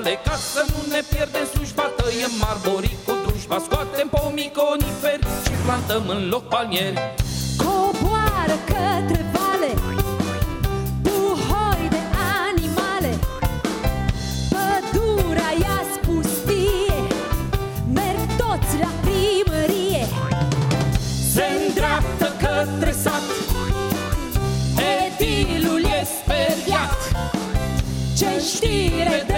Microcentrale 0.00 0.18
Ca 0.24 0.36
să 0.36 0.64
nu 0.72 0.92
ne 0.92 1.00
pierdem 1.08 1.46
slujba 1.52 1.82
Tăiem 1.96 2.30
marborii 2.40 2.96
cu 3.04 3.12
drujba 3.26 3.58
Scoatem 3.64 4.08
pomii 4.08 4.52
coniferi 4.60 5.26
Și 5.44 5.54
plantăm 5.64 6.08
în 6.08 6.28
loc 6.28 6.48
palmieri. 6.48 6.98
Coboară 7.56 8.56
către 8.72 9.24
vale 9.34 9.70
Buhoi 11.02 11.88
de 11.90 12.02
animale. 12.46 13.12
Pădurea 14.52 15.52
ia 15.64 15.80
spustie 15.94 16.98
Merg 17.94 18.20
toți 18.42 18.72
la 18.80 18.90
primărie. 19.04 20.06
Se 21.32 21.44
îndreaptă 21.66 22.26
către 22.44 22.92
sat 22.92 23.22
Edilul 25.00 25.82
e 25.84 26.06
speriat. 26.20 26.98
Ce 28.16 28.42
știre 28.54 29.29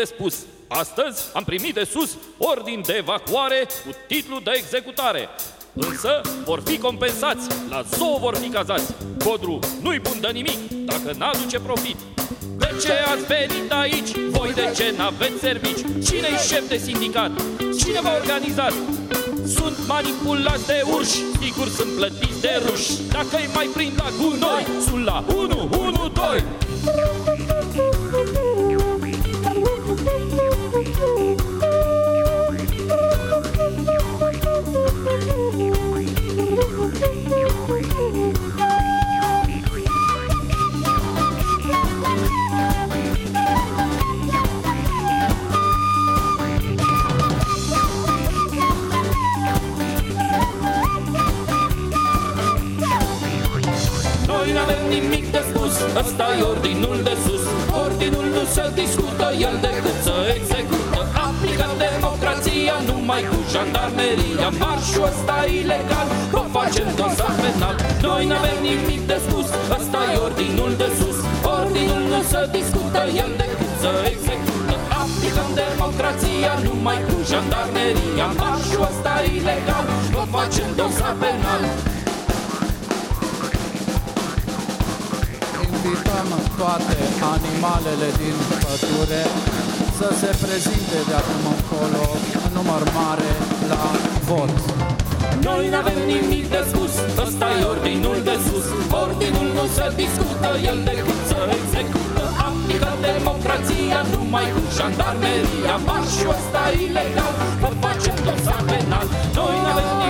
de 0.00 0.06
spus 0.06 0.34
Astăzi 0.68 1.22
am 1.32 1.44
primit 1.44 1.74
de 1.74 1.84
sus 1.84 2.10
ordin 2.38 2.82
de 2.86 2.94
evacuare 2.98 3.66
cu 3.84 3.90
titlu 4.06 4.40
de 4.44 4.50
executare 4.54 5.28
Însă 5.74 6.20
vor 6.44 6.62
fi 6.64 6.78
compensați, 6.78 7.46
la 7.70 7.82
zoo 7.96 8.18
vor 8.18 8.36
fi 8.36 8.48
cazați 8.48 8.94
Codru 9.24 9.58
nu-i 9.82 9.98
bun 9.98 10.20
de 10.20 10.28
nimic 10.32 10.58
dacă 10.84 11.14
n-aduce 11.18 11.58
profit 11.58 11.96
De 12.58 12.70
ce 12.82 12.92
ați 12.92 13.26
venit 13.26 13.72
aici? 13.72 14.10
Voi 14.30 14.52
de 14.52 14.72
ce 14.76 14.94
n-aveți 14.96 15.40
servici? 15.40 16.06
Cine-i 16.06 16.46
șef 16.48 16.68
de 16.68 16.76
sindicat? 16.76 17.30
Cine 17.78 18.00
v-a 18.00 18.14
organizat? 18.20 18.74
Sunt 19.56 19.76
manipulați 19.86 20.66
de 20.66 20.82
urși, 20.94 21.18
sigur 21.42 21.68
sunt 21.68 21.90
plătiți 21.96 22.40
de 22.40 22.62
ruși 22.66 22.92
Dacă 23.12 23.36
îi 23.36 23.48
mai 23.54 23.68
prind 23.74 23.92
la 23.96 24.08
gunoi, 24.18 24.66
sunt 24.86 25.04
la 25.04 25.24
112 25.28 26.44
ordinul 56.50 57.02
de 57.02 57.16
sus 57.24 57.42
Ordinul 57.84 58.24
nu 58.24 58.44
se 58.54 58.70
discută, 58.74 59.26
el 59.46 59.58
decât 59.60 59.89
numai 63.20 63.36
cu 63.36 63.50
jandarmeria 63.52 64.48
Marșul 64.60 65.04
ăsta 65.10 65.38
ilegal, 65.58 66.08
vă 66.34 66.42
facem 66.56 66.88
dosar 66.98 67.34
penal 67.40 67.76
Noi 68.06 68.26
n-avem 68.30 68.58
nimic 68.68 69.02
de 69.10 69.18
spus, 69.26 69.48
ăsta 69.76 70.00
e 70.12 70.16
ordinul 70.26 70.72
de 70.82 70.88
sus. 70.98 71.18
Ordinul 71.58 72.02
nu 72.12 72.20
se 72.30 72.40
discută, 72.58 73.00
el 73.22 73.30
decât 73.42 73.72
să 73.82 73.90
execută 74.12 74.74
Aplicăm 75.02 75.50
democrația 75.62 76.52
numai 76.66 76.98
cu 77.06 77.16
jandarmeria 77.30 78.28
Marșul 78.40 78.88
ăsta 78.90 79.14
ilegal, 79.36 79.86
vă 80.14 80.22
facem 80.34 80.68
dosar 80.78 81.14
penal 81.22 81.62
invităm 85.66 86.28
toate 86.58 86.98
animalele 87.34 88.08
din 88.20 88.36
pădure 88.62 89.22
să 90.00 90.10
se 90.22 90.30
prezinte 90.44 90.98
de 91.08 91.14
acum 91.20 91.44
încolo 91.56 92.04
în 92.44 92.50
număr 92.58 92.82
mare 92.98 93.30
la 93.72 93.84
vot. 94.28 94.54
Noi 95.48 95.64
n-avem 95.72 96.00
nimic 96.14 96.44
de 96.54 96.62
spus, 96.70 96.94
ăsta 97.24 97.46
e 97.58 97.62
ordinul 97.74 98.18
de 98.28 98.36
sus. 98.46 98.66
Ordinul 99.04 99.48
nu 99.58 99.64
se 99.76 99.86
discută, 100.02 100.50
el 100.70 100.78
decât 100.90 101.20
să 101.30 101.38
execută. 101.58 102.22
Aplică 102.46 102.90
democrația 103.08 104.00
numai 104.12 104.46
cu 104.54 104.62
jandarmeria 104.76 105.76
Marșul 105.86 106.30
ăsta 106.36 106.64
ilegal, 106.84 107.34
vă 107.62 107.70
facem 107.82 108.16
dosar 108.26 108.62
penal. 108.70 109.06
Noi 109.38 109.56
n-avem 109.64 109.88
nimic 109.92 110.09